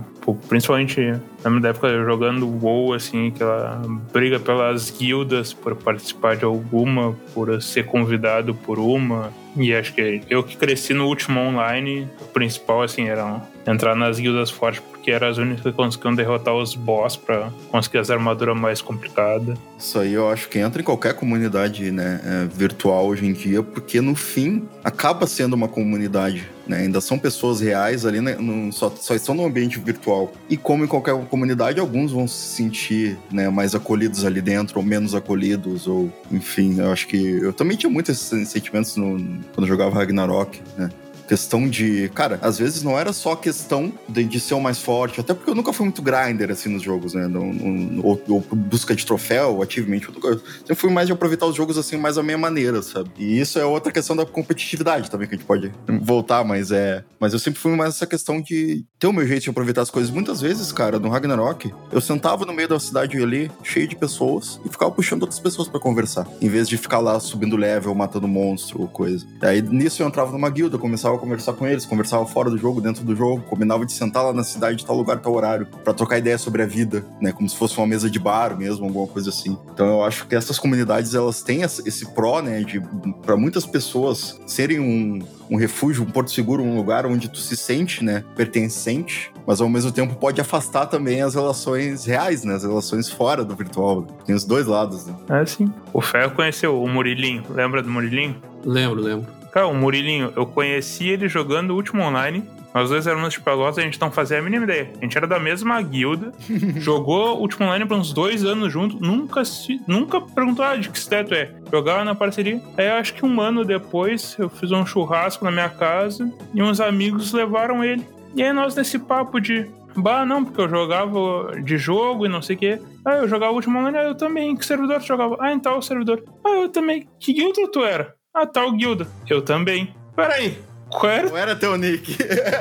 principalmente 0.51 1.19
na 1.43 1.51
minha 1.51 1.71
época 1.71 1.89
jogando 2.05 2.47
WoW, 2.47 2.93
assim, 2.93 3.29
aquela 3.29 3.81
briga 4.13 4.39
pelas 4.39 4.91
guildas 4.91 5.55
por 5.55 5.75
participar 5.75 6.37
de 6.37 6.45
alguma, 6.45 7.17
por 7.33 7.61
ser 7.63 7.87
convidado 7.87 8.55
por 8.55 8.79
uma. 8.79 9.33
E 9.57 9.75
acho 9.75 9.95
que 9.95 10.21
eu 10.29 10.43
que 10.43 10.59
cresci 10.59 10.93
no 10.93 11.07
último 11.07 11.41
online, 11.41 12.07
o 12.21 12.27
principal, 12.27 12.83
assim, 12.83 13.09
era 13.09 13.41
entrar 13.71 13.95
nas 13.95 14.19
guildas 14.19 14.51
fortes, 14.51 14.83
porque 14.91 15.11
eram 15.11 15.29
as 15.29 15.39
únicas 15.39 15.63
que 15.63 15.73
conseguiam 15.73 16.15
derrotar 16.15 16.55
os 16.55 16.75
boss 16.75 17.17
pra 17.17 17.51
conseguir 17.71 17.99
as 17.99 18.11
armaduras 18.11 18.59
mais 18.59 18.83
complicadas. 18.83 19.57
Isso 19.79 19.99
aí 19.99 20.13
eu 20.13 20.29
acho 20.29 20.49
que 20.49 20.59
entra 20.59 20.81
em 20.83 20.85
qualquer 20.85 21.15
comunidade 21.15 21.91
né, 21.91 22.21
é, 22.25 22.47
virtual 22.55 23.07
hoje 23.07 23.25
em 23.27 23.33
dia, 23.33 23.63
porque 23.63 24.01
no 24.01 24.15
fim 24.15 24.69
acaba 24.85 25.27
sendo 25.27 25.55
uma 25.55 25.69
comunidade. 25.69 26.49
Né? 26.67 26.79
Ainda 26.83 27.01
são 27.01 27.19
pessoas 27.19 27.61
reais 27.61 28.05
ali, 28.07 28.21
né, 28.21 28.37
não- 28.39 28.71
só, 28.71 28.91
só 28.91 29.15
estão 29.15 29.35
no 29.35 29.45
ambiente 29.45 29.79
virtual. 29.81 30.33
E 30.49 30.57
como 30.57 30.85
em 30.85 30.87
qualquer 30.87 31.15
comunidade, 31.27 31.81
alguns 31.81 32.13
vão 32.13 32.29
se 32.29 32.55
sentir 32.55 33.19
né, 33.33 33.49
mais 33.49 33.75
acolhidos 33.75 34.25
ali 34.25 34.41
dentro, 34.41 34.79
ou 34.79 34.85
menos 34.85 35.15
acolhidos, 35.15 35.87
ou 35.89 36.13
enfim, 36.31 36.79
eu 36.79 36.93
acho 36.93 37.09
que. 37.09 37.17
Eu 37.43 37.53
também 37.53 37.77
tinha 37.77 37.91
muitos 37.91 38.19
sentimentos 38.19 38.95
no- 38.97 39.17
quando 39.55 39.63
eu 39.63 39.67
jogava 39.67 39.95
Ragnarok, 39.97 40.61
né? 40.77 40.91
Questão 41.31 41.69
de. 41.69 42.09
Cara, 42.13 42.41
às 42.43 42.59
vezes 42.59 42.83
não 42.83 42.99
era 42.99 43.13
só 43.13 43.37
questão 43.37 43.93
de, 44.09 44.25
de 44.25 44.41
ser 44.41 44.55
o 44.55 44.61
mais 44.61 44.79
forte, 44.83 45.21
até 45.21 45.33
porque 45.33 45.49
eu 45.49 45.55
nunca 45.55 45.73
fui 45.73 45.85
muito 45.87 46.03
grinder 46.03 46.51
assim 46.51 46.69
nos 46.69 46.83
jogos, 46.83 47.15
né? 47.15 47.29
No, 47.29 47.53
no- 47.53 48.05
ou, 48.05 48.21
ou 48.29 48.41
busca 48.53 48.97
de 48.97 49.07
troféu, 49.07 49.63
ativamente. 49.63 50.09
Eu, 50.09 50.15
nunca- 50.15 50.27
eu 50.29 50.39
sempre 50.41 50.75
fui 50.75 50.91
mais 50.91 51.07
de 51.07 51.13
aproveitar 51.13 51.47
os 51.47 51.55
jogos 51.55 51.79
assim, 51.79 51.97
mais 51.97 52.19
à 52.19 52.23
minha 52.25 52.37
maneira, 52.37 52.83
sabe? 52.83 53.11
E 53.17 53.39
isso 53.41 53.61
é 53.61 53.65
outra 53.65 53.93
questão 53.93 54.17
da 54.17 54.27
competitividade 54.27 55.09
também, 55.09 55.29
que 55.29 55.35
a 55.37 55.39
gente 55.39 55.47
pode 55.47 55.73
voltar, 56.03 56.43
mas 56.45 56.73
é. 56.73 57.05
Mas 57.21 57.33
eu 57.33 57.39
sempre 57.39 57.61
fui 57.61 57.77
mais 57.77 57.95
essa 57.95 58.07
questão 58.09 58.41
de 58.43 58.85
ter 58.99 59.07
o 59.07 59.13
meu 59.13 59.25
jeito 59.25 59.45
de 59.45 59.51
aproveitar 59.51 59.83
as 59.83 59.91
coisas. 59.91 60.11
Muitas 60.11 60.41
vezes, 60.41 60.73
cara, 60.73 60.99
no 60.99 61.09
Ragnarok, 61.09 61.73
eu 61.93 62.01
sentava 62.01 62.45
no 62.45 62.53
meio 62.53 62.67
da 62.69 62.81
cidade 62.81 63.17
ali, 63.23 63.49
cheio 63.63 63.87
de 63.87 63.95
pessoas, 63.95 64.61
e 64.65 64.69
ficava 64.69 64.91
puxando 64.91 65.23
outras 65.23 65.39
pessoas 65.39 65.69
pra 65.69 65.79
conversar. 65.79 66.27
Em 66.43 66.49
vez 66.49 66.69
de 66.69 66.77
ficar 66.77 66.99
lá 66.99 67.21
subindo 67.21 67.55
level, 67.57 67.95
matando 67.95 68.27
monstro 68.27 68.81
ou 68.83 68.89
coisa. 68.89 69.25
Aí 69.43 69.63
nisso 69.63 70.03
eu 70.03 70.09
entrava 70.09 70.33
numa 70.33 70.51
guilda, 70.51 70.77
começava 70.77 71.15
a 71.15 71.19
conversar 71.21 71.53
com 71.53 71.67
eles, 71.67 71.85
conversava 71.87 72.27
fora 72.27 72.51
do 72.51 72.59
jogo, 72.59 72.81
dentro 72.81 73.05
do 73.05 73.15
jogo, 73.15 73.43
combinava 73.43 73.87
de 73.87 73.93
sentar 73.93 74.25
lá 74.25 74.33
na 74.33 74.43
cidade, 74.43 74.85
tal 74.85 74.97
lugar, 74.97 75.19
tal 75.19 75.35
horário, 75.35 75.67
pra 75.85 75.93
trocar 75.93 76.19
ideia 76.19 76.39
sobre 76.39 76.63
a 76.63 76.67
vida, 76.67 77.05
né? 77.21 77.33
Como 77.33 77.49
se 77.49 77.57
fosse 77.57 77.77
uma 77.79 77.87
mesa 77.87 78.11
de 78.11 78.19
bar 78.19 78.57
mesmo, 78.57 78.87
alguma 78.87 79.07
coisa 79.07 79.31
assim. 79.31 79.57
Então 79.73 79.87
eu 79.87 80.05
acho 80.05 80.27
que 80.27 80.35
essas 80.35 80.59
comunidades, 80.59 81.15
elas 81.15 81.43
têm 81.43 81.63
esse 81.63 82.07
pró, 82.15 82.41
né? 82.41 82.63
De, 82.63 82.81
pra 83.23 83.37
muitas 83.37 83.67
pessoas 83.67 84.41
serem 84.47 84.81
um, 84.81 85.21
um 85.51 85.57
refúgio, 85.57 86.03
um 86.03 86.11
porto 86.11 86.31
seguro, 86.31 86.63
um 86.63 86.77
lugar 86.77 87.07
onde 87.07 87.29
tu 87.29 87.39
se 87.39 87.57
sente, 87.57 88.03
né? 88.03 88.25
Pertencente, 88.35 89.33
mas 89.47 89.61
ao 89.61 89.69
mesmo 89.69 89.93
tempo 89.93 90.15
pode 90.15 90.41
afastar 90.41 90.87
também 90.87 91.23
as 91.23 91.35
relações 91.35 92.05
reais, 92.05 92.45
né? 92.45 92.55
As 92.55 92.63
relações 92.63 93.09
fora 93.09 93.45
do 93.45 93.55
virtual. 93.55 94.03
Tem 94.25 94.35
os 94.35 94.45
dois 94.45 94.67
lados, 94.67 95.07
né? 95.07 95.15
É 95.29 95.41
assim. 95.41 95.73
O 95.93 96.01
Ferro 96.01 96.33
conheceu 96.33 96.83
o 96.83 96.89
Murilinho. 96.89 97.45
Lembra 97.51 97.83
do 97.83 97.91
Murilinho? 97.91 98.37
lembro, 98.65 99.01
lembro. 99.01 99.40
Cara, 99.51 99.67
o 99.67 99.75
Murilinho, 99.75 100.33
eu 100.37 100.47
conheci 100.47 101.09
ele 101.09 101.29
jogando 101.29 101.71
o 101.71 101.75
último 101.75 102.03
online. 102.03 102.45
Nós 102.73 102.89
dois 102.89 103.07
éramos 103.07 103.33
de 103.33 103.41
Pelotas, 103.41 103.79
a 103.79 103.83
gente 103.83 104.01
não 104.01 104.13
fazia 104.13 104.39
a 104.39 104.43
mínima 104.43 104.65
ideia. 104.65 104.93
A 104.99 105.01
gente 105.03 105.17
era 105.17 105.27
da 105.27 105.41
mesma 105.41 105.83
guilda, 105.83 106.33
jogou 106.79 107.37
o 107.37 107.41
último 107.41 107.67
online 107.67 107.85
por 107.85 107.97
uns 107.97 108.13
dois 108.13 108.45
anos 108.45 108.73
junto, 108.73 109.01
nunca 109.01 109.45
se, 109.45 109.81
nunca 109.89 110.21
perguntou 110.21 110.65
ah, 110.65 110.77
de 110.77 110.89
que 110.89 111.01
tu 111.01 111.35
é. 111.35 111.53
Jogava 111.71 112.05
na 112.05 112.15
parceria. 112.15 112.63
Aí 112.77 112.89
acho 112.89 113.15
que 113.15 113.27
um 113.27 113.41
ano 113.41 113.65
depois 113.65 114.37
eu 114.39 114.49
fiz 114.49 114.71
um 114.71 114.87
churrasco 114.87 115.45
na 115.45 115.51
minha 115.51 115.69
casa 115.69 116.33
e 116.55 116.63
uns 116.63 116.81
amigos 116.81 117.33
levaram 117.33 117.83
ele. 117.83 118.07
E 118.37 118.43
aí 118.43 118.53
nós 118.53 118.77
nesse 118.77 118.99
papo 119.01 119.41
de 119.41 119.69
Bah, 119.97 120.25
não, 120.25 120.45
porque 120.45 120.61
eu 120.61 120.69
jogava 120.69 121.61
de 121.65 121.77
jogo 121.77 122.25
e 122.25 122.29
não 122.29 122.41
sei 122.41 122.55
o 122.55 122.59
quê. 122.59 122.81
Ah, 123.05 123.17
eu 123.17 123.29
jogava 123.29 123.53
o 123.53 123.57
último 123.57 123.79
online, 123.79 123.99
ah, 123.99 124.05
eu 124.05 124.15
também. 124.15 124.55
Que 124.55 124.65
servidor 124.65 125.01
tu 125.01 125.07
jogava? 125.07 125.37
Ah, 125.41 125.53
em 125.53 125.59
tal 125.59 125.83
servidor. 125.83 126.23
Ah, 126.45 126.51
eu 126.51 126.69
também. 126.69 127.09
Que 127.19 127.33
guilda 127.33 127.69
tu 127.73 127.83
era? 127.83 128.15
Ah, 128.33 128.47
tal 128.47 128.73
guilda. 128.73 129.09
Eu 129.29 129.43
também. 129.43 129.93
Peraí, 130.15 130.57
qual 130.89 131.11
era? 131.11 131.29
Não 131.29 131.37
era 131.37 131.57
teu 131.57 131.77
nick. 131.77 132.17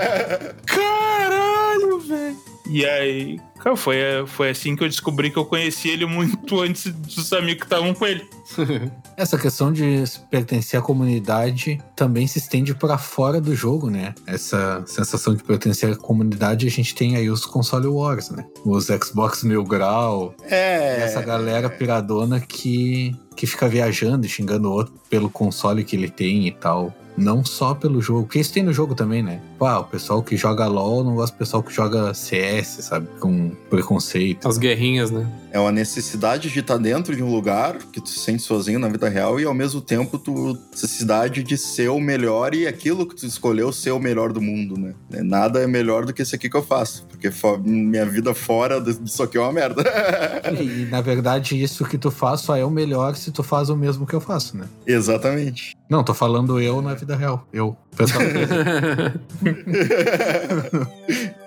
Caralho, 0.65 1.99
velho. 1.99 2.37
E 2.71 2.85
aí, 2.85 3.39
cara, 3.59 3.75
foi, 3.75 3.97
foi 4.27 4.49
assim 4.51 4.75
que 4.75 4.83
eu 4.83 4.87
descobri 4.87 5.31
que 5.31 5.37
eu 5.37 5.45
conheci 5.45 5.89
ele 5.89 6.05
muito 6.05 6.59
antes 6.61 6.91
dos 6.93 7.33
amigos 7.33 7.61
que 7.61 7.65
estavam 7.65 7.93
com 7.93 8.05
ele. 8.05 8.23
Essa 9.17 9.37
questão 9.37 9.73
de 9.73 10.03
pertencer 10.29 10.79
à 10.79 10.83
comunidade 10.83 11.81
também 11.95 12.27
se 12.27 12.37
estende 12.37 12.73
para 12.75 12.97
fora 12.97 13.41
do 13.41 13.55
jogo, 13.55 13.89
né? 13.89 14.13
Essa 14.25 14.83
sensação 14.85 15.35
de 15.35 15.43
pertencer 15.43 15.91
à 15.93 15.95
comunidade, 15.95 16.67
a 16.67 16.71
gente 16.71 16.93
tem 16.95 17.15
aí 17.17 17.29
os 17.29 17.45
console 17.45 17.87
wars, 17.87 18.29
né? 18.29 18.45
Os 18.63 18.85
Xbox 18.85 19.43
Mil 19.43 19.63
Grau, 19.63 20.33
É. 20.43 21.01
essa 21.01 21.21
galera 21.21 21.69
piradona 21.69 22.39
que, 22.39 23.15
que 23.35 23.45
fica 23.47 23.67
viajando 23.67 24.25
e 24.25 24.29
xingando 24.29 24.69
o 24.69 24.73
outro 24.73 24.93
pelo 25.09 25.29
console 25.29 25.83
que 25.83 25.95
ele 25.95 26.09
tem 26.09 26.47
e 26.47 26.51
tal. 26.51 26.93
Não 27.19 27.43
só 27.43 27.73
pelo 27.73 28.01
jogo, 28.01 28.23
porque 28.23 28.39
isso 28.39 28.53
tem 28.53 28.63
no 28.63 28.73
jogo 28.73 28.95
também, 28.95 29.21
né? 29.21 29.41
Pá, 29.57 29.79
o 29.79 29.83
pessoal 29.83 30.23
que 30.23 30.37
joga 30.37 30.67
LOL 30.67 31.03
não 31.03 31.15
gosta 31.15 31.35
do 31.35 31.39
pessoal 31.39 31.61
que 31.61 31.73
joga 31.73 32.13
CS, 32.13 32.79
sabe? 32.81 33.07
Com 33.19 33.51
preconceito. 33.69 34.47
As 34.47 34.57
guerrinhas, 34.57 35.11
né? 35.11 35.27
É 35.51 35.59
uma 35.59 35.71
necessidade 35.71 36.49
de 36.49 36.59
estar 36.59 36.77
dentro 36.77 37.15
de 37.15 37.23
um 37.23 37.31
lugar 37.31 37.77
que 37.91 37.99
tu 37.99 38.09
se 38.09 38.19
sente 38.19 38.43
sozinho 38.43 38.79
na 38.79 38.87
vida 38.87 39.09
real 39.09 39.39
e 39.39 39.45
ao 39.45 39.53
mesmo 39.53 39.81
tempo 39.81 40.17
tu 40.17 40.57
necessidade 40.71 41.43
de 41.43 41.57
ser 41.57 41.89
o 41.89 41.99
melhor 41.99 42.53
e 42.53 42.67
aquilo 42.67 43.05
que 43.05 43.15
tu 43.15 43.25
escolheu 43.25 43.71
ser 43.71 43.91
o 43.91 43.99
melhor 43.99 44.31
do 44.31 44.41
mundo, 44.41 44.77
né? 44.77 44.93
Nada 45.09 45.59
é 45.59 45.67
melhor 45.67 46.05
do 46.05 46.13
que 46.13 46.21
esse 46.21 46.35
aqui 46.35 46.49
que 46.49 46.55
eu 46.55 46.63
faço, 46.63 47.05
porque 47.09 47.29
minha 47.63 48.05
vida 48.05 48.33
fora 48.33 48.79
disso 48.79 49.23
aqui 49.23 49.37
é 49.37 49.41
uma 49.41 49.51
merda. 49.51 49.83
E, 50.59 50.85
na 50.85 51.01
verdade, 51.01 51.61
isso 51.61 51.85
que 51.85 51.97
tu 51.97 52.11
faz 52.11 52.41
só 52.41 52.55
é 52.55 52.65
o 52.65 52.69
melhor 52.69 53.15
se 53.15 53.31
tu 53.31 53.43
faz 53.43 53.69
o 53.69 53.75
mesmo 53.75 54.05
que 54.05 54.13
eu 54.13 54.21
faço, 54.21 54.57
né? 54.57 54.65
Exatamente. 54.85 55.75
Não, 55.89 56.03
tô 56.03 56.13
falando 56.13 56.61
eu 56.61 56.81
na 56.81 56.93
vida 56.93 57.15
real. 57.15 57.47
Eu. 57.51 57.75
Pessoal, 57.97 58.21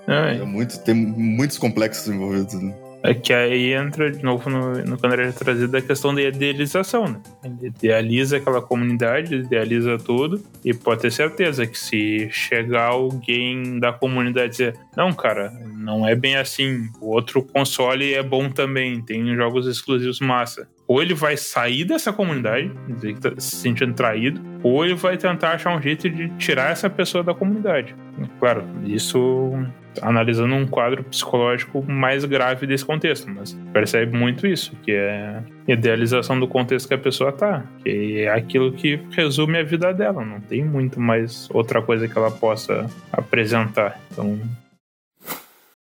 É, 0.09 0.39
É 0.39 0.45
muito, 0.45 0.83
tem 0.83 0.95
muitos 0.95 1.57
complexos 1.59 2.09
envolvidos. 2.09 2.55
Né? 2.55 2.75
É 3.05 3.15
que 3.15 3.33
aí 3.33 3.73
entra 3.73 4.11
de 4.11 4.23
novo 4.23 4.49
no, 4.49 4.75
no 4.85 4.99
quando 4.99 5.15
era 5.15 5.33
trazido 5.33 5.77
a 5.77 5.81
questão 5.81 6.15
da 6.15 6.23
idealização, 6.23 7.09
né? 7.09 7.21
Ele 7.45 7.67
idealiza 7.67 8.37
aquela 8.37 8.63
comunidade, 8.63 9.35
idealiza 9.35 9.99
tudo, 9.99 10.41
e 10.65 10.73
pode 10.73 11.03
ter 11.03 11.11
certeza 11.11 11.67
que 11.67 11.77
se 11.77 12.29
chegar 12.31 12.87
alguém 12.87 13.81
da 13.81 13.93
comunidade 13.93 14.47
e 14.47 14.51
dizer, 14.51 14.77
não, 14.97 15.13
cara, 15.13 15.53
não 15.77 16.07
é 16.07 16.15
bem 16.15 16.37
assim, 16.37 16.89
o 17.01 17.09
outro 17.09 17.43
console 17.43 18.15
é 18.15 18.23
bom 18.23 18.49
também, 18.49 19.03
tem 19.03 19.35
jogos 19.35 19.67
exclusivos 19.67 20.21
massa. 20.21 20.69
Ou 20.93 21.01
ele 21.01 21.15
vai 21.15 21.39
sair 21.39 21.87
dessa 21.87 22.13
comunidade, 22.13 22.71
dizer 22.87 23.15
que 23.15 23.21
tá 23.21 23.33
se 23.39 23.57
sentindo 23.57 23.95
traído, 23.95 24.43
ou 24.63 24.85
ele 24.85 24.95
vai 24.95 25.17
tentar 25.17 25.53
achar 25.53 25.75
um 25.75 25.81
jeito 25.81 26.07
de 26.11 26.29
tirar 26.37 26.71
essa 26.71 26.91
pessoa 26.91 27.25
da 27.25 27.33
comunidade. 27.33 27.97
Claro, 28.39 28.63
isso 28.85 29.53
analisando 30.03 30.55
um 30.55 30.67
quadro 30.67 31.03
psicológico 31.05 31.83
mais 31.83 32.27
grave 32.27 32.67
desse 32.67 32.85
contexto, 32.85 33.31
mas 33.31 33.59
percebe 33.73 34.15
muito 34.15 34.47
isso, 34.47 34.77
que 34.83 34.93
é 34.93 35.43
idealização 35.67 36.39
do 36.39 36.47
contexto 36.47 36.89
que 36.89 36.95
a 36.95 36.99
pessoa 36.99 37.33
tá, 37.33 37.65
que 37.83 38.21
é 38.21 38.29
aquilo 38.29 38.71
que 38.71 39.01
resume 39.13 39.61
a 39.61 39.63
vida 39.63 39.95
dela, 39.95 40.23
não 40.23 40.43
tem 40.43 40.63
muito 40.63 41.01
mais 41.01 41.49
outra 41.55 41.81
coisa 41.81 42.07
que 42.07 42.19
ela 42.19 42.31
possa 42.31 42.87
apresentar. 43.11 43.99
Então, 44.11 44.39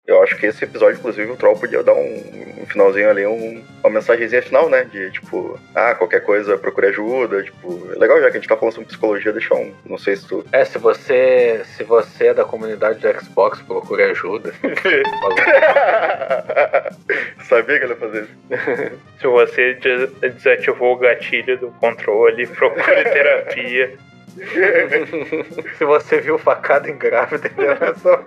Eu 0.08 0.24
acho 0.24 0.38
que 0.38 0.46
esse 0.46 0.64
episódio, 0.64 0.98
inclusive, 0.98 1.30
o 1.30 1.36
Troll 1.36 1.60
podia 1.60 1.84
dar 1.84 1.94
um, 1.94 2.24
um 2.62 2.66
finalzinho 2.66 3.10
ali, 3.10 3.28
um- 3.28 3.62
uma 3.84 3.90
mensagenzinha 3.90 4.42
final, 4.42 4.70
né? 4.70 4.86
De 4.86 5.12
tipo, 5.12 5.60
ah, 5.76 5.94
qualquer 5.96 6.22
coisa, 6.22 6.58
procure 6.58 6.88
ajuda. 6.88 7.44
Tipo, 7.44 7.92
é 7.94 8.00
legal 8.00 8.18
já 8.22 8.32
que 8.32 8.38
a 8.38 8.40
gente 8.40 8.48
tá 8.48 8.56
falando 8.56 8.74
sobre 8.74 8.88
psicologia, 8.88 9.34
deixar 9.34 9.56
um. 9.56 9.74
Não 9.86 9.98
sei 9.98 10.16
se 10.16 10.26
tu. 10.26 10.46
É, 10.54 10.64
se 10.64 10.78
você, 10.78 11.62
se 11.76 11.84
você 11.84 12.28
é 12.28 12.34
da 12.34 12.46
comunidade 12.46 13.00
do 13.00 13.22
Xbox, 13.22 13.62
procure 13.64 14.04
ajuda. 14.04 14.54
Sabia 17.44 17.78
que 17.78 17.84
ele 17.86 17.94
ia 17.94 18.00
fazer 18.00 18.24
isso. 18.24 18.32
se 19.20 19.28
você 19.28 19.74
des- 19.74 20.12
desativou 20.36 20.94
o 20.94 20.98
gatilho 21.00 21.58
do 21.58 21.68
controle, 21.82 22.48
procure 22.48 23.04
terapia. 23.04 23.98
se 25.78 25.86
você 25.86 26.20
viu 26.20 26.38
facada 26.38 26.90
em 26.90 26.98
grávida, 26.98 27.50
é 27.58 27.94
só... 27.96 28.18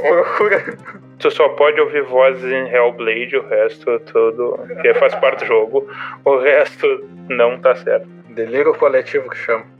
procura. 0.00 0.76
Tu 1.18 1.30
só 1.30 1.48
pode 1.50 1.80
ouvir 1.80 2.02
vozes 2.02 2.44
em 2.44 2.68
Hellblade, 2.72 3.36
o 3.36 3.46
resto 3.46 3.98
tudo, 4.00 4.58
que 4.80 4.94
faz 4.94 5.14
parte 5.16 5.40
do 5.40 5.46
jogo, 5.48 5.86
o 6.24 6.38
resto 6.38 7.06
não 7.28 7.58
tá 7.60 7.74
certo. 7.74 8.06
Delírio 8.30 8.74
coletivo 8.74 9.28
que 9.28 9.36
chama. 9.36 9.79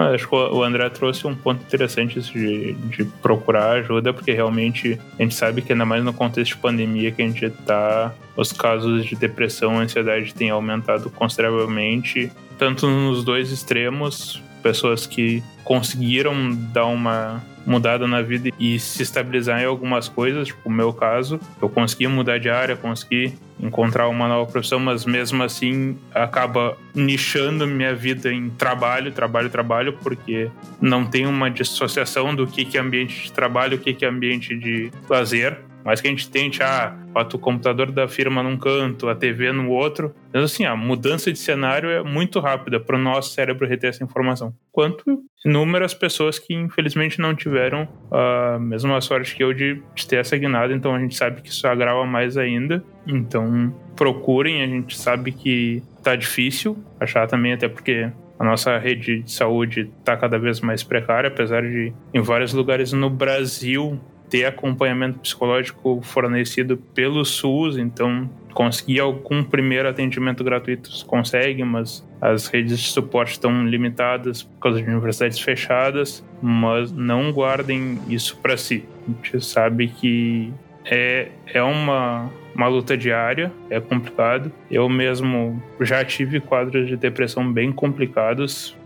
Ah, 0.00 0.14
Acho 0.14 0.26
que 0.26 0.34
o 0.34 0.62
André 0.62 0.88
trouxe 0.88 1.26
um 1.26 1.34
ponto 1.34 1.62
interessante 1.62 2.18
de, 2.18 2.72
de 2.72 3.04
procurar 3.20 3.72
ajuda, 3.72 4.14
porque 4.14 4.32
realmente 4.32 4.98
a 5.18 5.22
gente 5.22 5.34
sabe 5.34 5.60
que 5.60 5.74
ainda 5.74 5.84
mais 5.84 6.02
no 6.02 6.14
contexto 6.14 6.54
de 6.54 6.56
pandemia 6.56 7.12
que 7.12 7.20
a 7.20 7.26
gente 7.26 7.50
tá, 7.66 8.14
os 8.34 8.50
casos 8.50 9.04
de 9.04 9.14
depressão 9.14 9.74
e 9.74 9.84
ansiedade 9.84 10.32
têm 10.32 10.48
aumentado 10.48 11.10
consideravelmente, 11.10 12.32
tanto 12.58 12.86
nos 12.86 13.22
dois 13.22 13.52
extremos, 13.52 14.42
pessoas 14.62 15.06
que 15.06 15.42
conseguiram 15.64 16.54
dar 16.72 16.86
uma 16.86 17.42
mudada 17.66 18.06
na 18.06 18.22
vida 18.22 18.50
e 18.58 18.78
se 18.78 19.02
estabilizar 19.02 19.60
em 19.60 19.64
algumas 19.64 20.08
coisas, 20.08 20.48
tipo 20.48 20.68
o 20.68 20.72
meu 20.72 20.92
caso, 20.92 21.38
eu 21.60 21.68
consegui 21.68 22.06
mudar 22.06 22.38
de 22.38 22.48
área, 22.48 22.76
consegui 22.76 23.34
encontrar 23.60 24.08
uma 24.08 24.26
nova 24.26 24.50
profissão, 24.50 24.80
mas 24.80 25.04
mesmo 25.04 25.42
assim 25.42 25.96
acaba 26.14 26.76
nichando 26.94 27.66
minha 27.66 27.94
vida 27.94 28.32
em 28.32 28.48
trabalho, 28.50 29.12
trabalho, 29.12 29.50
trabalho, 29.50 29.92
porque 30.02 30.50
não 30.80 31.04
tem 31.04 31.26
uma 31.26 31.50
dissociação 31.50 32.34
do 32.34 32.46
que 32.46 32.76
é 32.76 32.80
ambiente 32.80 33.24
de 33.24 33.32
trabalho, 33.32 33.76
o 33.76 33.80
que 33.80 34.04
é 34.04 34.08
ambiente 34.08 34.56
de 34.56 34.90
lazer. 35.08 35.58
Mas 35.84 36.00
que 36.00 36.08
a 36.08 36.10
gente 36.10 36.30
tente, 36.30 36.62
ah, 36.62 36.94
bota 37.12 37.36
o 37.36 37.38
computador 37.38 37.90
da 37.90 38.06
firma 38.06 38.42
num 38.42 38.56
canto, 38.56 39.08
a 39.08 39.14
TV 39.14 39.52
no 39.52 39.70
outro. 39.70 40.14
Mas 40.32 40.44
assim, 40.44 40.64
a 40.64 40.76
mudança 40.76 41.32
de 41.32 41.38
cenário 41.38 41.90
é 41.90 42.02
muito 42.02 42.38
rápida 42.40 42.78
para 42.78 42.96
o 42.96 42.98
nosso 42.98 43.32
cérebro 43.32 43.66
reter 43.66 43.90
essa 43.90 44.04
informação. 44.04 44.54
Quanto 44.72 45.22
inúmeras 45.44 45.94
pessoas 45.94 46.38
que 46.38 46.54
infelizmente 46.54 47.18
não 47.18 47.34
tiveram 47.34 47.88
a 48.10 48.58
mesma 48.58 49.00
sorte 49.00 49.34
que 49.34 49.42
eu 49.42 49.52
de, 49.52 49.82
de 49.94 50.06
ter 50.06 50.16
essa 50.16 50.36
guinada, 50.36 50.72
então 50.72 50.94
a 50.94 50.98
gente 50.98 51.16
sabe 51.16 51.40
que 51.40 51.48
isso 51.48 51.66
agrava 51.66 52.04
mais 52.04 52.36
ainda. 52.36 52.84
Então 53.06 53.74
procurem, 53.96 54.62
a 54.62 54.66
gente 54.66 54.96
sabe 54.96 55.32
que 55.32 55.82
tá 56.02 56.16
difícil 56.16 56.76
achar 56.98 57.26
também, 57.26 57.52
até 57.52 57.68
porque 57.68 58.10
a 58.38 58.44
nossa 58.44 58.78
rede 58.78 59.22
de 59.22 59.30
saúde 59.30 59.90
está 59.98 60.16
cada 60.16 60.38
vez 60.38 60.60
mais 60.60 60.82
precária, 60.82 61.28
apesar 61.28 61.62
de 61.62 61.92
em 62.14 62.22
vários 62.22 62.54
lugares 62.54 62.90
no 62.90 63.10
Brasil 63.10 64.00
ter 64.30 64.44
acompanhamento 64.44 65.18
psicológico 65.18 66.00
fornecido 66.02 66.76
pelo 66.76 67.24
SUS, 67.24 67.76
então 67.76 68.30
conseguir 68.54 69.00
algum 69.00 69.42
primeiro 69.42 69.88
atendimento 69.88 70.42
gratuito 70.42 70.92
se 70.92 71.04
consegue, 71.04 71.62
mas 71.64 72.06
as 72.20 72.46
redes 72.46 72.78
de 72.78 72.88
suporte 72.88 73.32
estão 73.32 73.66
limitadas 73.66 74.42
por 74.42 74.58
causa 74.60 74.82
de 74.82 74.88
universidades 74.88 75.40
fechadas, 75.40 76.24
mas 76.42 76.92
não 76.92 77.32
guardem 77.32 77.98
isso 78.08 78.36
para 78.38 78.56
si. 78.56 78.84
A 79.06 79.10
gente 79.10 79.44
sabe 79.44 79.88
que 79.88 80.52
é, 80.84 81.28
é 81.46 81.62
uma, 81.62 82.30
uma 82.54 82.68
luta 82.68 82.96
diária, 82.96 83.52
é 83.68 83.80
complicado. 83.80 84.52
Eu 84.70 84.88
mesmo 84.88 85.62
já 85.80 86.04
tive 86.04 86.40
quadros 86.40 86.88
de 86.88 86.96
depressão 86.96 87.50
bem 87.50 87.72
complicados. 87.72 88.76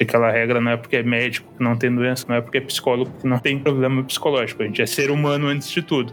Aquela 0.00 0.30
regra 0.30 0.60
não 0.60 0.72
é 0.72 0.76
porque 0.76 0.96
é 0.96 1.02
médico 1.02 1.52
que 1.56 1.62
não 1.62 1.76
tem 1.76 1.94
doença, 1.94 2.26
não 2.28 2.36
é 2.36 2.40
porque 2.40 2.58
é 2.58 2.60
psicólogo 2.60 3.10
que 3.20 3.26
não 3.26 3.38
tem 3.38 3.58
problema 3.58 4.02
psicológico. 4.02 4.62
A 4.62 4.66
gente 4.66 4.82
é 4.82 4.86
ser 4.86 5.10
humano 5.10 5.46
antes 5.46 5.70
de 5.70 5.82
tudo. 5.82 6.12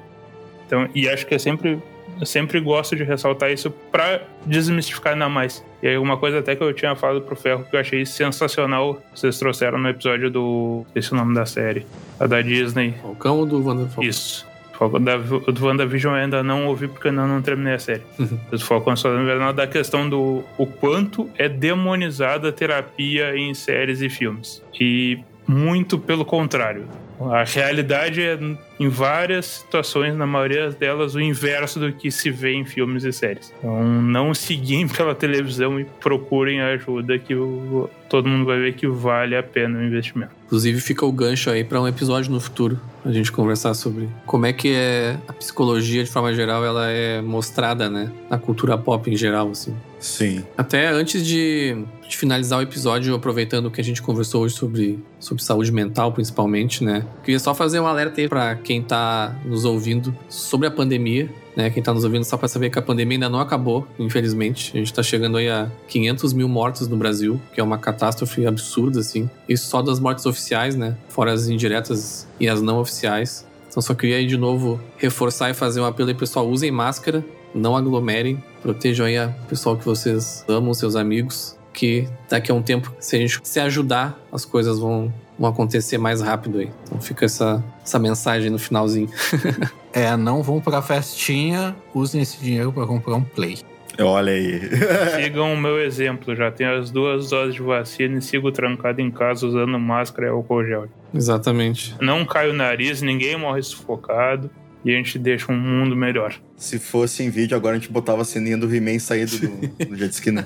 Então, 0.65 0.87
e 0.93 1.07
acho 1.09 1.25
que 1.25 1.35
é 1.35 1.39
sempre 1.39 1.81
eu 2.19 2.25
sempre 2.25 2.59
gosto 2.59 2.95
de 2.95 3.03
ressaltar 3.03 3.51
isso 3.51 3.71
para 3.91 4.21
desmistificar 4.45 5.13
ainda 5.13 5.27
mais. 5.27 5.65
E 5.81 5.87
aí, 5.87 5.97
uma 5.97 6.17
coisa 6.17 6.39
até 6.39 6.55
que 6.55 6.63
eu 6.63 6.73
tinha 6.73 6.95
falado 6.95 7.21
pro 7.21 7.35
Ferro 7.35 7.65
que 7.69 7.75
eu 7.75 7.79
achei 7.79 8.05
sensacional, 8.05 9.01
vocês 9.13 9.37
trouxeram 9.39 9.77
no 9.77 9.89
episódio 9.89 10.29
do. 10.29 10.85
Esse 10.95 11.11
é 11.11 11.15
o 11.15 11.19
nome 11.19 11.33
da 11.33 11.45
série. 11.45 11.85
A 12.19 12.27
da 12.27 12.41
Disney. 12.41 12.93
Falcão 13.01 13.45
do 13.45 13.61
Falcão? 13.63 14.03
Isso. 14.03 14.47
Da, 14.89 15.17
do 15.17 15.65
WandaVision 15.65 16.15
eu 16.15 16.23
ainda 16.23 16.43
não 16.43 16.67
ouvi 16.67 16.87
porque 16.87 17.07
eu 17.07 17.11
ainda 17.11 17.25
não 17.25 17.41
terminei 17.41 17.73
a 17.73 17.79
série. 17.79 18.01
o 18.19 18.51
do 18.51 18.59
Falcão 18.59 18.95
só 18.95 19.09
da 19.53 19.67
questão 19.67 20.09
do 20.09 20.43
o 20.57 20.65
quanto 20.65 21.29
é 21.37 21.47
demonizada 21.49 22.49
a 22.49 22.51
terapia 22.51 23.35
em 23.35 23.53
séries 23.53 24.01
e 24.01 24.09
filmes. 24.09 24.61
E 24.79 25.19
muito 25.47 25.97
pelo 25.97 26.25
contrário. 26.25 26.85
A 27.31 27.43
realidade 27.43 28.21
é 28.21 28.37
em 28.79 28.87
várias 28.87 29.45
situações, 29.45 30.15
na 30.15 30.25
maioria 30.25 30.69
delas, 30.71 31.15
o 31.15 31.21
inverso 31.21 31.79
do 31.79 31.91
que 31.91 32.11
se 32.11 32.29
vê 32.29 32.53
em 32.53 32.65
filmes 32.65 33.03
e 33.03 33.13
séries. 33.13 33.53
Então, 33.59 33.83
não 33.83 34.33
seguem 34.33 34.87
pela 34.89 35.13
televisão 35.13 35.79
e 35.79 35.85
procurem 35.85 36.61
ajuda 36.61 37.17
que 37.17 37.35
o, 37.35 37.89
todo 38.09 38.29
mundo 38.29 38.45
vai 38.45 38.59
ver 38.59 38.73
que 38.73 38.87
vale 38.87 39.35
a 39.35 39.41
pena 39.41 39.79
o 39.79 39.83
investimento. 39.83 40.31
Inclusive, 40.45 40.79
fica 40.81 41.03
o 41.05 41.11
gancho 41.11 41.49
aí 41.49 41.63
para 41.63 41.81
um 41.81 41.87
episódio 41.87 42.31
no 42.31 42.39
futuro, 42.39 42.79
a 43.03 43.11
gente 43.11 43.31
conversar 43.31 43.73
sobre 43.73 44.07
como 44.25 44.45
é 44.45 44.53
que 44.53 44.73
é 44.73 45.17
a 45.27 45.33
psicologia, 45.33 46.03
de 46.03 46.11
forma 46.11 46.33
geral, 46.33 46.63
ela 46.63 46.89
é 46.89 47.21
mostrada, 47.21 47.89
né, 47.89 48.11
na 48.29 48.37
cultura 48.37 48.77
pop 48.77 49.09
em 49.09 49.17
geral, 49.17 49.49
assim. 49.49 49.75
Sim. 49.99 50.43
Até 50.57 50.89
antes 50.89 51.25
de, 51.25 51.77
de, 52.07 52.17
finalizar 52.17 52.59
o 52.59 52.61
episódio, 52.61 53.15
aproveitando 53.15 53.71
que 53.71 53.79
a 53.79 53.83
gente 53.83 54.01
conversou 54.01 54.43
hoje 54.43 54.53
sobre, 54.53 54.99
sobre 55.17 55.41
saúde 55.41 55.71
mental, 55.71 56.11
principalmente, 56.11 56.83
né? 56.83 57.05
Queria 57.23 57.39
só 57.39 57.55
fazer 57.55 57.79
um 57.79 57.87
alerta 57.87 58.19
aí 58.19 58.27
para 58.27 58.53
quem 58.63 58.81
tá 58.81 59.35
nos 59.45 59.65
ouvindo 59.65 60.15
sobre 60.29 60.67
a 60.67 60.71
pandemia. 60.71 61.29
Né, 61.55 61.69
quem 61.69 61.83
tá 61.83 61.93
nos 61.93 62.03
ouvindo 62.03 62.23
só 62.23 62.35
para 62.35 62.47
saber 62.47 62.71
que 62.71 62.79
a 62.79 62.81
pandemia 62.81 63.15
ainda 63.17 63.29
não 63.29 63.39
acabou, 63.39 63.87
infelizmente. 63.99 64.71
A 64.73 64.79
gente 64.79 64.91
tá 64.91 65.03
chegando 65.03 65.37
aí 65.37 65.47
a 65.47 65.69
500 65.87 66.33
mil 66.33 66.49
mortos 66.49 66.87
no 66.87 66.97
Brasil, 66.97 67.39
que 67.53 67.61
é 67.61 67.63
uma 67.63 67.77
catástrofe 67.77 68.47
absurda, 68.47 68.99
assim. 68.99 69.29
Isso 69.47 69.67
só 69.67 69.83
das 69.83 69.99
mortes 69.99 70.25
oficiais, 70.25 70.75
né? 70.75 70.97
Fora 71.09 71.31
as 71.31 71.47
indiretas 71.47 72.27
e 72.39 72.49
as 72.49 72.59
não 72.59 72.79
oficiais. 72.79 73.45
Então 73.69 73.83
só 73.83 73.93
queria 73.93 74.17
aí 74.17 74.25
de 74.25 74.37
novo 74.37 74.79
reforçar 74.97 75.51
e 75.51 75.53
fazer 75.53 75.79
um 75.81 75.85
apelo 75.85 76.09
aí, 76.09 76.15
pessoal, 76.15 76.47
usem 76.47 76.71
máscara, 76.71 77.23
não 77.53 77.75
aglomerem, 77.75 78.43
protejam 78.61 79.05
aí 79.05 79.17
o 79.17 79.33
pessoal 79.47 79.77
que 79.77 79.85
vocês 79.85 80.43
amam, 80.47 80.73
seus 80.73 80.95
amigos, 80.95 81.57
que 81.73 82.07
daqui 82.29 82.51
a 82.51 82.55
um 82.55 82.61
tempo, 82.61 82.93
se 82.99 83.15
a 83.15 83.19
gente 83.19 83.39
se 83.43 83.59
ajudar, 83.59 84.19
as 84.31 84.45
coisas 84.45 84.79
vão, 84.79 85.11
vão 85.37 85.49
acontecer 85.49 85.97
mais 85.97 86.21
rápido 86.21 86.59
aí. 86.59 86.69
Então 86.83 87.01
fica 87.01 87.25
essa, 87.25 87.63
essa 87.83 87.99
mensagem 87.99 88.49
no 88.49 88.59
finalzinho. 88.59 89.09
é, 89.93 90.15
não 90.15 90.41
vão 90.41 90.59
pra 90.59 90.81
festinha, 90.81 91.75
usem 91.93 92.21
esse 92.21 92.39
dinheiro 92.39 92.71
para 92.71 92.85
comprar 92.85 93.15
um 93.15 93.23
play. 93.23 93.57
Olha 93.99 94.33
aí. 94.33 94.59
Sigam 95.21 95.53
o 95.53 95.57
meu 95.57 95.79
exemplo. 95.79 96.35
Já 96.35 96.51
tenho 96.51 96.79
as 96.79 96.89
duas 96.89 97.29
doses 97.29 97.53
de 97.55 97.61
vacina 97.61 98.17
e 98.17 98.21
sigo 98.21 98.51
trancado 98.51 99.01
em 99.01 99.11
casa 99.11 99.45
usando 99.45 99.77
máscara 99.77 100.27
e 100.27 100.29
álcool 100.31 100.65
gel. 100.65 100.87
Exatamente. 101.13 101.95
Não 102.01 102.25
cai 102.25 102.49
o 102.49 102.53
nariz, 102.53 103.01
ninguém 103.01 103.37
morre 103.37 103.61
sufocado 103.61 104.49
e 104.85 104.91
a 104.91 104.97
gente 104.97 105.17
deixa 105.17 105.51
um 105.51 105.57
mundo 105.57 105.95
melhor. 105.95 106.35
Se 106.57 106.79
fosse 106.79 107.23
em 107.23 107.29
vídeo, 107.29 107.55
agora 107.55 107.75
a 107.75 107.79
gente 107.79 107.91
botava 107.91 108.21
a 108.21 108.25
ceninha 108.25 108.57
do 108.57 108.73
He-Man 108.73 108.99
saído 108.99 109.37
do, 109.37 109.85
do 109.85 109.97
jet 109.97 110.13
ski, 110.13 110.31
né? 110.31 110.45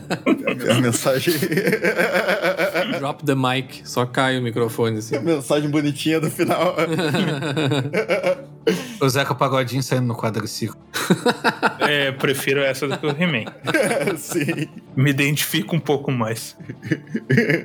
a 0.69 0.81
mensagem. 0.81 1.33
Drop 2.99 3.25
the 3.25 3.35
mic, 3.35 3.81
só 3.83 4.05
cai 4.05 4.39
o 4.39 4.41
microfone 4.41 4.99
assim. 4.99 5.15
A 5.15 5.21
mensagem 5.21 5.69
bonitinha 5.69 6.19
do 6.19 6.29
final. 6.29 6.75
o 8.99 9.09
Zeca 9.09 9.35
Pagodinho 9.35 9.83
saindo 9.83 10.07
no 10.07 10.15
quadriciclo. 10.15 10.79
É, 11.79 12.11
prefiro 12.11 12.61
essa 12.61 12.87
do 12.87 12.97
que 12.97 13.05
o 13.05 13.09
He-Man. 13.09 13.45
Sim. 14.17 14.67
Me 14.95 15.11
identifico 15.11 15.75
um 15.75 15.79
pouco 15.79 16.11
mais. 16.11 16.57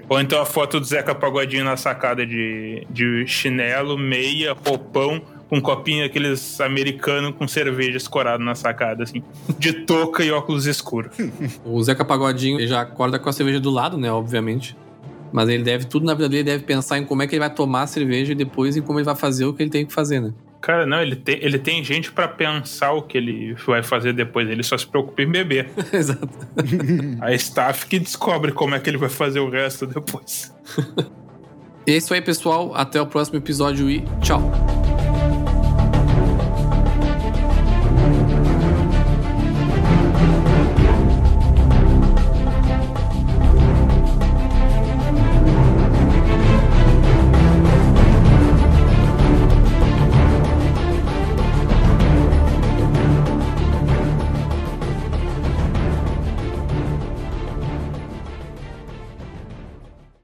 Ou 0.08 0.20
então 0.20 0.40
a 0.40 0.46
foto 0.46 0.78
do 0.78 0.86
Zeca 0.86 1.14
Pagodinho 1.14 1.64
na 1.64 1.76
sacada 1.76 2.26
de, 2.26 2.86
de 2.90 3.26
chinelo, 3.26 3.98
meia, 3.98 4.52
roupão 4.52 5.22
com 5.52 5.58
um 5.58 5.60
copinho 5.60 6.02
aqueles 6.02 6.58
americanos 6.62 7.34
com 7.36 7.46
cerveja 7.46 7.98
escorado 7.98 8.42
na 8.42 8.54
sacada, 8.54 9.02
assim, 9.02 9.22
de 9.58 9.84
touca 9.84 10.24
e 10.24 10.30
óculos 10.30 10.64
escuros. 10.64 11.14
o 11.62 11.82
Zeca 11.82 12.06
Pagodinho 12.06 12.66
já 12.66 12.80
acorda 12.80 13.18
com 13.18 13.28
a 13.28 13.32
cerveja 13.34 13.60
do 13.60 13.68
lado, 13.68 13.98
né, 13.98 14.10
obviamente. 14.10 14.74
Mas 15.30 15.50
ele 15.50 15.62
deve, 15.62 15.84
tudo 15.84 16.06
na 16.06 16.14
vida 16.14 16.30
dele, 16.30 16.44
deve 16.44 16.64
pensar 16.64 16.96
em 16.96 17.04
como 17.04 17.22
é 17.22 17.26
que 17.26 17.34
ele 17.34 17.40
vai 17.40 17.54
tomar 17.54 17.82
a 17.82 17.86
cerveja 17.86 18.32
e 18.32 18.34
depois 18.34 18.78
em 18.78 18.80
como 18.80 18.98
ele 18.98 19.04
vai 19.04 19.14
fazer 19.14 19.44
o 19.44 19.52
que 19.52 19.62
ele 19.62 19.68
tem 19.68 19.84
que 19.84 19.92
fazer, 19.92 20.20
né? 20.20 20.32
Cara, 20.58 20.86
não, 20.86 21.02
ele 21.02 21.16
tem, 21.16 21.38
ele 21.42 21.58
tem 21.58 21.84
gente 21.84 22.10
para 22.10 22.28
pensar 22.28 22.92
o 22.92 23.02
que 23.02 23.18
ele 23.18 23.54
vai 23.66 23.82
fazer 23.82 24.14
depois. 24.14 24.48
Ele 24.48 24.62
só 24.62 24.78
se 24.78 24.86
preocupa 24.86 25.20
em 25.20 25.30
beber. 25.30 25.68
Exato. 25.92 26.30
a 27.20 27.34
staff 27.34 27.86
que 27.86 27.98
descobre 27.98 28.52
como 28.52 28.74
é 28.74 28.80
que 28.80 28.88
ele 28.88 28.98
vai 28.98 29.10
fazer 29.10 29.40
o 29.40 29.50
resto 29.50 29.86
depois. 29.86 30.54
é 31.86 31.92
isso 31.92 32.14
aí, 32.14 32.22
pessoal. 32.22 32.74
Até 32.74 33.00
o 33.02 33.06
próximo 33.06 33.36
episódio 33.36 33.90
e 33.90 34.02
tchau. 34.22 34.40